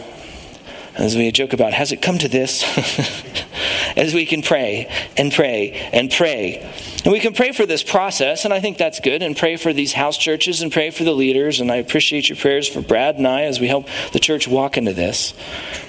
as 0.97 1.16
we 1.16 1.30
joke 1.32 1.53
about, 1.53 1.72
has 1.72 1.92
it 1.92 2.03
come 2.03 2.18
to 2.18 2.28
this? 2.28 2.62
as 3.97 4.12
we 4.12 4.26
can 4.26 4.42
pray 4.42 4.90
and 5.16 5.32
pray 5.32 5.72
and 5.92 6.11
pray 6.11 6.68
and 7.05 7.12
we 7.12 7.20
can 7.20 7.34
pray 7.34 7.53
for 7.53 7.66
this 7.66 7.82
process, 7.82 8.47
and 8.47 8.55
I 8.55 8.61
think 8.61 8.78
that's 8.78 8.99
good, 8.99 9.22
and 9.22 9.36
pray 9.36 9.57
for 9.57 9.74
these 9.74 9.92
house 9.92 10.16
churches 10.16 10.62
and 10.62 10.72
pray 10.72 10.88
for 10.88 11.05
the 11.05 11.12
leaders. 11.12 11.61
And 11.61 11.70
I 11.70 11.76
appreciate 11.76 12.30
your 12.30 12.36
prayers 12.36 12.66
for 12.66 12.80
Brad 12.80 13.16
and 13.16 13.28
I 13.28 13.42
as 13.42 13.61
we 13.61 13.68
help 13.68 13.88
the 14.12 14.18
church 14.18 14.49
walk 14.49 14.78
into 14.78 14.95
this. 14.95 15.34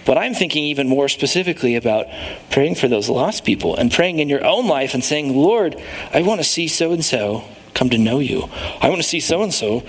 But 0.06 0.18
I'm 0.18 0.34
thinking 0.34 0.66
even 0.66 0.90
more 0.90 1.08
specifically 1.08 1.78
about 1.78 2.08
praying 2.52 2.76
for 2.76 2.90
those 2.90 3.08
lost 3.08 3.46
people 3.46 3.78
and 3.78 3.94
praying 3.94 4.20
in 4.20 4.28
your 4.28 4.44
own 4.44 4.68
life 4.68 4.94
and 4.94 5.02
saying, 5.02 5.34
Lord, 5.34 5.82
I 6.14 6.22
want 6.22 6.42
to 6.42 6.46
see 6.46 6.68
so 6.68 6.92
and 6.92 7.04
so 7.04 7.46
come 7.74 7.90
to 7.92 7.98
know 7.98 8.20
you. 8.20 8.50
I 8.82 8.90
want 8.90 9.02
to 9.02 9.08
see 9.08 9.22
so 9.22 9.42
and 9.42 9.54
so 9.54 9.84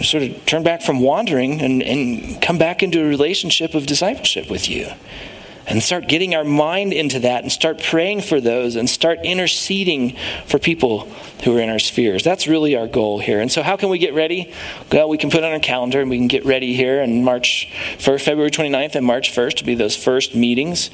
sort 0.00 0.22
of 0.22 0.46
turn 0.46 0.62
back 0.62 0.82
from 0.82 1.00
wandering 1.00 1.60
and, 1.60 1.82
and 1.82 2.40
come 2.40 2.58
back 2.58 2.82
into 2.82 3.00
a 3.00 3.04
relationship 3.04 3.74
of 3.74 3.86
discipleship 3.86 4.50
with 4.50 4.68
you 4.68 4.88
and 5.66 5.82
start 5.82 6.08
getting 6.08 6.34
our 6.34 6.44
mind 6.44 6.92
into 6.92 7.20
that 7.20 7.42
and 7.42 7.52
start 7.52 7.82
praying 7.82 8.20
for 8.20 8.40
those 8.40 8.76
and 8.76 8.88
start 8.88 9.20
interceding 9.24 10.16
for 10.46 10.58
people 10.58 11.08
who 11.44 11.56
are 11.56 11.60
in 11.60 11.68
our 11.68 11.78
spheres. 11.78 12.22
That's 12.22 12.46
really 12.46 12.76
our 12.76 12.86
goal 12.86 13.20
here. 13.20 13.40
And 13.40 13.50
so, 13.50 13.62
how 13.62 13.76
can 13.76 13.88
we 13.88 13.98
get 13.98 14.14
ready? 14.14 14.52
Well, 14.90 15.08
we 15.08 15.18
can 15.18 15.30
put 15.30 15.44
on 15.44 15.52
our 15.52 15.60
calendar 15.60 16.00
and 16.00 16.10
we 16.10 16.18
can 16.18 16.28
get 16.28 16.44
ready 16.44 16.74
here 16.74 17.00
and 17.00 17.24
March 17.24 17.68
1st, 17.98 18.22
February 18.22 18.50
29th 18.50 18.94
and 18.96 19.06
March 19.06 19.32
1st 19.32 19.54
to 19.56 19.64
be 19.64 19.74
those 19.74 19.96
first 19.96 20.34
meetings 20.34 20.90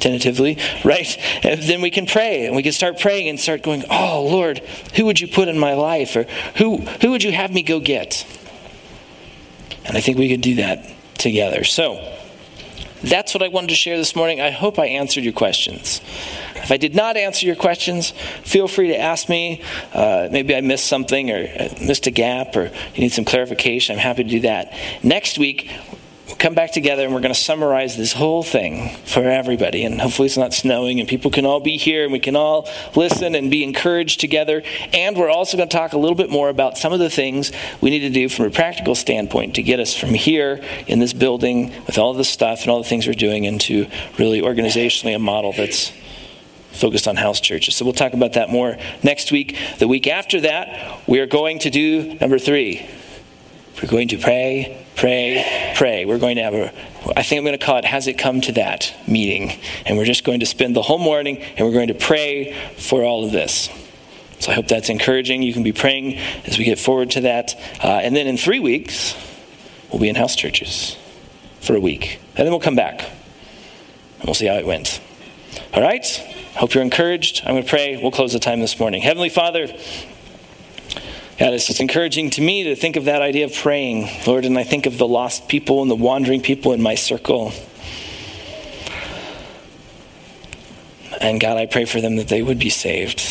tentatively, 0.00 0.58
right? 0.84 1.18
And 1.44 1.62
then 1.62 1.80
we 1.80 1.90
can 1.90 2.06
pray 2.06 2.46
and 2.46 2.56
we 2.56 2.62
can 2.62 2.72
start 2.72 2.98
praying 3.00 3.28
and 3.28 3.40
start 3.40 3.62
going, 3.62 3.84
"Oh 3.90 4.26
Lord, 4.30 4.58
who 4.94 5.06
would 5.06 5.20
you 5.20 5.28
put 5.28 5.48
in 5.48 5.58
my 5.58 5.74
life 5.74 6.14
or 6.16 6.24
who 6.56 6.78
who 7.00 7.10
would 7.10 7.22
you 7.22 7.32
have 7.32 7.52
me 7.52 7.62
go 7.62 7.80
get?" 7.80 8.26
And 9.84 9.96
I 9.96 10.00
think 10.00 10.18
we 10.18 10.28
could 10.28 10.40
do 10.40 10.56
that 10.56 10.86
together. 11.18 11.64
So, 11.64 12.16
that's 13.02 13.32
what 13.32 13.42
I 13.42 13.48
wanted 13.48 13.68
to 13.68 13.76
share 13.76 13.96
this 13.96 14.14
morning. 14.14 14.40
I 14.40 14.50
hope 14.50 14.78
I 14.78 14.86
answered 14.86 15.24
your 15.24 15.32
questions. 15.32 16.02
If 16.56 16.70
I 16.70 16.76
did 16.76 16.94
not 16.94 17.16
answer 17.16 17.46
your 17.46 17.56
questions, 17.56 18.10
feel 18.44 18.68
free 18.68 18.88
to 18.88 18.98
ask 18.98 19.28
me. 19.28 19.62
Uh, 19.94 20.28
maybe 20.30 20.54
I 20.54 20.60
missed 20.60 20.86
something 20.86 21.30
or 21.30 21.38
uh, 21.38 21.68
missed 21.80 22.06
a 22.06 22.10
gap 22.10 22.54
or 22.56 22.64
you 22.94 23.00
need 23.00 23.12
some 23.12 23.24
clarification. 23.24 23.94
I'm 23.94 24.00
happy 24.00 24.24
to 24.24 24.28
do 24.28 24.40
that. 24.40 24.74
Next 25.02 25.38
week, 25.38 25.70
come 26.38 26.54
back 26.54 26.72
together 26.72 27.04
and 27.04 27.14
we're 27.14 27.20
going 27.20 27.34
to 27.34 27.40
summarize 27.40 27.96
this 27.96 28.12
whole 28.12 28.42
thing 28.42 28.96
for 29.04 29.22
everybody. 29.22 29.84
And 29.84 30.00
hopefully, 30.00 30.26
it's 30.26 30.36
not 30.36 30.54
snowing 30.54 31.00
and 31.00 31.08
people 31.08 31.30
can 31.30 31.46
all 31.46 31.60
be 31.60 31.76
here 31.76 32.04
and 32.04 32.12
we 32.12 32.20
can 32.20 32.36
all 32.36 32.68
listen 32.94 33.34
and 33.34 33.50
be 33.50 33.64
encouraged 33.64 34.20
together. 34.20 34.62
And 34.92 35.16
we're 35.16 35.30
also 35.30 35.56
going 35.56 35.68
to 35.68 35.76
talk 35.76 35.92
a 35.92 35.98
little 35.98 36.16
bit 36.16 36.30
more 36.30 36.48
about 36.48 36.78
some 36.78 36.92
of 36.92 36.98
the 36.98 37.10
things 37.10 37.52
we 37.80 37.90
need 37.90 38.00
to 38.00 38.10
do 38.10 38.28
from 38.28 38.46
a 38.46 38.50
practical 38.50 38.94
standpoint 38.94 39.54
to 39.56 39.62
get 39.62 39.80
us 39.80 39.94
from 39.94 40.10
here 40.10 40.62
in 40.86 40.98
this 40.98 41.12
building 41.12 41.72
with 41.86 41.98
all 41.98 42.14
the 42.14 42.24
stuff 42.24 42.62
and 42.62 42.70
all 42.70 42.82
the 42.82 42.88
things 42.88 43.06
we're 43.06 43.14
doing 43.14 43.44
into 43.44 43.86
really 44.18 44.40
organizationally 44.40 45.14
a 45.14 45.18
model 45.18 45.52
that's 45.52 45.92
focused 46.72 47.08
on 47.08 47.16
house 47.16 47.40
churches. 47.40 47.74
So 47.74 47.84
we'll 47.84 47.94
talk 47.94 48.12
about 48.12 48.34
that 48.34 48.48
more 48.48 48.76
next 49.02 49.32
week. 49.32 49.58
The 49.78 49.88
week 49.88 50.06
after 50.06 50.40
that, 50.42 51.00
we 51.08 51.18
are 51.18 51.26
going 51.26 51.58
to 51.60 51.70
do 51.70 52.14
number 52.14 52.38
three. 52.38 52.88
We're 53.82 53.88
going 53.88 54.08
to 54.08 54.18
pray 54.18 54.86
pray, 55.00 55.69
pray. 55.80 56.04
We're 56.04 56.18
going 56.18 56.36
to 56.36 56.42
have 56.42 56.52
a, 56.52 56.70
I 57.16 57.22
think 57.22 57.38
I'm 57.38 57.44
going 57.46 57.58
to 57.58 57.64
call 57.64 57.78
it 57.78 57.86
Has 57.86 58.06
It 58.06 58.18
Come 58.18 58.42
to 58.42 58.52
That 58.52 58.94
meeting. 59.08 59.58
And 59.86 59.96
we're 59.96 60.04
just 60.04 60.24
going 60.24 60.40
to 60.40 60.46
spend 60.46 60.76
the 60.76 60.82
whole 60.82 60.98
morning 60.98 61.38
and 61.38 61.66
we're 61.66 61.72
going 61.72 61.88
to 61.88 61.94
pray 61.94 62.52
for 62.76 63.02
all 63.02 63.24
of 63.24 63.32
this. 63.32 63.70
So 64.40 64.52
I 64.52 64.56
hope 64.56 64.68
that's 64.68 64.90
encouraging. 64.90 65.40
You 65.40 65.54
can 65.54 65.62
be 65.62 65.72
praying 65.72 66.18
as 66.44 66.58
we 66.58 66.64
get 66.64 66.78
forward 66.78 67.12
to 67.12 67.22
that. 67.22 67.58
Uh, 67.82 67.92
and 68.02 68.14
then 68.14 68.26
in 68.26 68.36
three 68.36 68.60
weeks, 68.60 69.16
we'll 69.90 70.02
be 70.02 70.10
in 70.10 70.16
house 70.16 70.36
churches 70.36 70.98
for 71.62 71.74
a 71.74 71.80
week. 71.80 72.20
And 72.36 72.44
then 72.44 72.50
we'll 72.50 72.60
come 72.60 72.76
back 72.76 73.00
and 73.00 74.26
we'll 74.26 74.34
see 74.34 74.48
how 74.48 74.56
it 74.56 74.66
went. 74.66 75.00
All 75.72 75.80
right? 75.80 76.04
Hope 76.56 76.74
you're 76.74 76.84
encouraged. 76.84 77.40
I'm 77.46 77.54
going 77.54 77.64
to 77.64 77.70
pray. 77.70 77.96
We'll 77.96 78.10
close 78.10 78.34
the 78.34 78.38
time 78.38 78.60
this 78.60 78.78
morning. 78.78 79.00
Heavenly 79.00 79.30
Father, 79.30 79.66
It's 81.42 81.66
just 81.66 81.80
encouraging 81.80 82.28
to 82.30 82.42
me 82.42 82.64
to 82.64 82.76
think 82.76 82.96
of 82.96 83.06
that 83.06 83.22
idea 83.22 83.46
of 83.46 83.54
praying, 83.54 84.10
Lord, 84.26 84.44
and 84.44 84.58
I 84.58 84.62
think 84.62 84.84
of 84.84 84.98
the 84.98 85.08
lost 85.08 85.48
people 85.48 85.80
and 85.80 85.90
the 85.90 85.96
wandering 85.96 86.42
people 86.42 86.72
in 86.72 86.82
my 86.82 86.94
circle. 86.96 87.52
And 91.18 91.40
God, 91.40 91.56
I 91.56 91.64
pray 91.64 91.86
for 91.86 92.00
them 92.02 92.16
that 92.16 92.28
they 92.28 92.42
would 92.42 92.58
be 92.58 92.68
saved. 92.68 93.22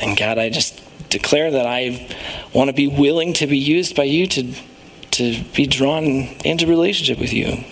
And 0.00 0.16
God, 0.16 0.38
I 0.38 0.48
just 0.48 0.80
declare 1.10 1.50
that 1.50 1.66
I 1.66 2.08
want 2.54 2.68
to 2.68 2.72
be 2.72 2.86
willing 2.86 3.32
to 3.34 3.48
be 3.48 3.58
used 3.58 3.96
by 3.96 4.04
you 4.04 4.28
to, 4.28 4.54
to 5.12 5.42
be 5.54 5.66
drawn 5.66 6.06
into 6.44 6.68
relationship 6.68 7.18
with 7.18 7.32
you. 7.32 7.64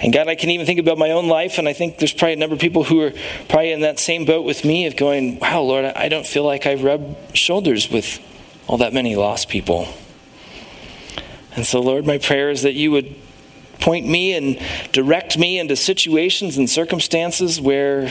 And 0.00 0.12
God, 0.12 0.28
I 0.28 0.34
can 0.34 0.50
even 0.50 0.66
think 0.66 0.78
about 0.78 0.98
my 0.98 1.10
own 1.10 1.26
life, 1.26 1.58
and 1.58 1.66
I 1.66 1.72
think 1.72 1.98
there's 1.98 2.12
probably 2.12 2.34
a 2.34 2.36
number 2.36 2.54
of 2.54 2.60
people 2.60 2.84
who 2.84 3.00
are 3.00 3.12
probably 3.48 3.72
in 3.72 3.80
that 3.80 3.98
same 3.98 4.26
boat 4.26 4.44
with 4.44 4.64
me 4.64 4.86
of 4.86 4.96
going, 4.96 5.38
wow, 5.38 5.62
Lord, 5.62 5.84
I 5.84 6.08
don't 6.08 6.26
feel 6.26 6.44
like 6.44 6.66
I 6.66 6.74
rub 6.74 7.16
shoulders 7.34 7.90
with 7.90 8.20
all 8.66 8.78
that 8.78 8.92
many 8.92 9.16
lost 9.16 9.48
people. 9.48 9.88
And 11.54 11.64
so, 11.64 11.80
Lord, 11.80 12.06
my 12.06 12.18
prayer 12.18 12.50
is 12.50 12.62
that 12.62 12.74
you 12.74 12.90
would 12.90 13.14
point 13.80 14.06
me 14.06 14.34
and 14.34 14.60
direct 14.92 15.38
me 15.38 15.58
into 15.58 15.76
situations 15.76 16.58
and 16.58 16.68
circumstances 16.68 17.58
where 17.58 18.10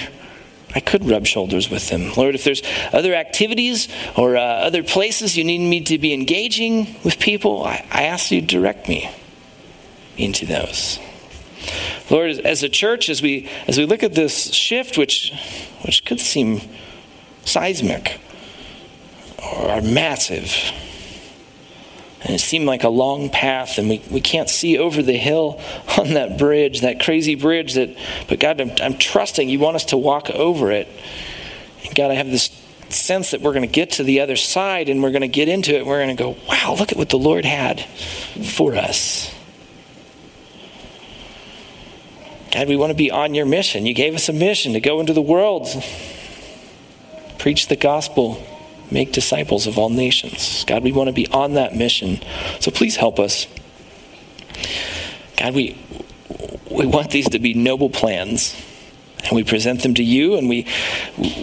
I 0.73 0.79
could 0.79 1.05
rub 1.05 1.25
shoulders 1.25 1.69
with 1.69 1.89
them. 1.89 2.11
Lord, 2.17 2.33
if 2.33 2.43
there's 2.43 2.61
other 2.91 3.13
activities 3.13 3.87
or 4.17 4.35
uh, 4.35 4.41
other 4.41 4.83
places 4.83 5.37
you 5.37 5.43
need 5.43 5.59
me 5.59 5.81
to 5.81 5.97
be 5.97 6.13
engaging 6.13 6.95
with 7.03 7.19
people, 7.19 7.63
I, 7.63 7.85
I 7.91 8.03
ask 8.03 8.31
you 8.31 8.41
to 8.41 8.47
direct 8.47 8.89
me 8.89 9.09
into 10.17 10.45
those. 10.45 10.99
Lord, 12.09 12.31
as 12.31 12.63
a 12.63 12.69
church, 12.69 13.09
as 13.09 13.21
we 13.21 13.49
as 13.67 13.77
we 13.77 13.85
look 13.85 14.03
at 14.03 14.13
this 14.13 14.53
shift, 14.53 14.97
which 14.97 15.33
which 15.83 16.05
could 16.05 16.19
seem 16.19 16.61
seismic 17.45 18.19
or 19.43 19.81
massive, 19.81 20.53
and 22.25 22.33
it 22.33 22.39
seemed 22.39 22.65
like 22.65 22.83
a 22.83 22.89
long 22.89 23.29
path, 23.29 23.77
and 23.77 23.87
we, 23.87 24.01
we 24.09 24.19
can't 24.19 24.49
see 24.49 24.79
over 24.79 25.03
the 25.03 25.13
hill 25.13 25.61
on 25.97 26.15
that 26.15 26.39
bridge, 26.39 26.81
that 26.81 26.99
crazy 26.99 27.35
bridge 27.35 27.75
that, 27.75 27.95
but 28.27 28.39
God, 28.39 28.59
I'm, 28.59 28.71
I'm 28.81 28.97
trusting 28.97 29.47
you 29.47 29.59
want 29.59 29.75
us 29.75 29.85
to 29.85 29.97
walk 29.97 30.31
over 30.31 30.71
it. 30.71 30.87
And 31.85 31.93
God, 31.93 32.09
I 32.09 32.15
have 32.15 32.31
this 32.31 32.49
sense 32.89 33.31
that 33.31 33.41
we're 33.41 33.53
going 33.53 33.61
to 33.61 33.67
get 33.67 33.91
to 33.91 34.03
the 34.03 34.21
other 34.21 34.35
side 34.35 34.89
and 34.89 35.03
we're 35.03 35.11
going 35.11 35.21
to 35.21 35.27
get 35.27 35.47
into 35.47 35.75
it. 35.75 35.79
And 35.79 35.87
we're 35.87 36.03
going 36.03 36.17
to 36.17 36.23
go, 36.23 36.35
wow, 36.47 36.75
look 36.79 36.91
at 36.91 36.97
what 36.97 37.09
the 37.09 37.19
Lord 37.19 37.45
had 37.45 37.81
for 37.81 38.75
us. 38.75 39.34
God, 42.55 42.69
we 42.69 42.77
want 42.77 42.91
to 42.91 42.95
be 42.95 43.11
on 43.11 43.33
your 43.33 43.45
mission. 43.45 43.85
You 43.85 43.93
gave 43.93 44.15
us 44.15 44.29
a 44.29 44.33
mission 44.33 44.71
to 44.73 44.79
go 44.79 45.01
into 45.01 45.11
the 45.11 45.21
world, 45.21 45.67
preach 47.37 47.67
the 47.67 47.75
gospel, 47.75 48.41
make 48.89 49.11
disciples 49.11 49.67
of 49.67 49.77
all 49.77 49.89
nations. 49.89 50.63
God, 50.63 50.81
we 50.81 50.93
want 50.93 51.09
to 51.09 51.13
be 51.13 51.27
on 51.27 51.55
that 51.55 51.75
mission. 51.75 52.21
So 52.61 52.71
please 52.71 52.95
help 52.95 53.19
us. 53.19 53.47
God, 55.35 55.53
we, 55.53 55.77
we 56.71 56.85
want 56.85 57.11
these 57.11 57.27
to 57.31 57.39
be 57.39 57.53
noble 57.53 57.89
plans. 57.89 58.55
And 59.25 59.33
we 59.33 59.43
present 59.43 59.83
them 59.83 59.93
to 59.95 60.03
you, 60.03 60.37
and 60.37 60.47
we, 60.47 60.65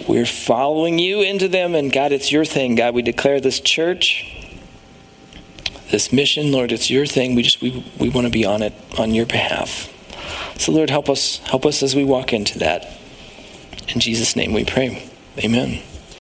we're 0.07 0.25
following 0.25 0.97
you 0.97 1.21
into 1.21 1.47
them. 1.47 1.75
And 1.75 1.93
God, 1.93 2.11
it's 2.11 2.31
your 2.31 2.43
thing. 2.43 2.73
God, 2.73 2.95
we 2.95 3.03
declare 3.03 3.39
this 3.39 3.59
church, 3.59 4.35
this 5.91 6.11
mission, 6.11 6.51
Lord, 6.51 6.71
it's 6.71 6.89
your 6.89 7.05
thing. 7.05 7.35
We 7.35 7.43
just 7.43 7.61
we, 7.61 7.85
we 7.99 8.09
want 8.09 8.25
to 8.25 8.31
be 8.31 8.45
on 8.45 8.63
it 8.63 8.73
on 8.97 9.13
your 9.13 9.27
behalf. 9.27 9.92
So, 10.57 10.71
Lord, 10.71 10.89
help 10.89 11.09
us, 11.09 11.37
help 11.39 11.65
us 11.65 11.83
as 11.83 11.95
we 11.95 12.03
walk 12.03 12.33
into 12.33 12.59
that. 12.59 12.97
In 13.89 13.99
Jesus' 13.99 14.35
name 14.35 14.53
we 14.53 14.63
pray. 14.63 15.07
Amen. 15.39 15.81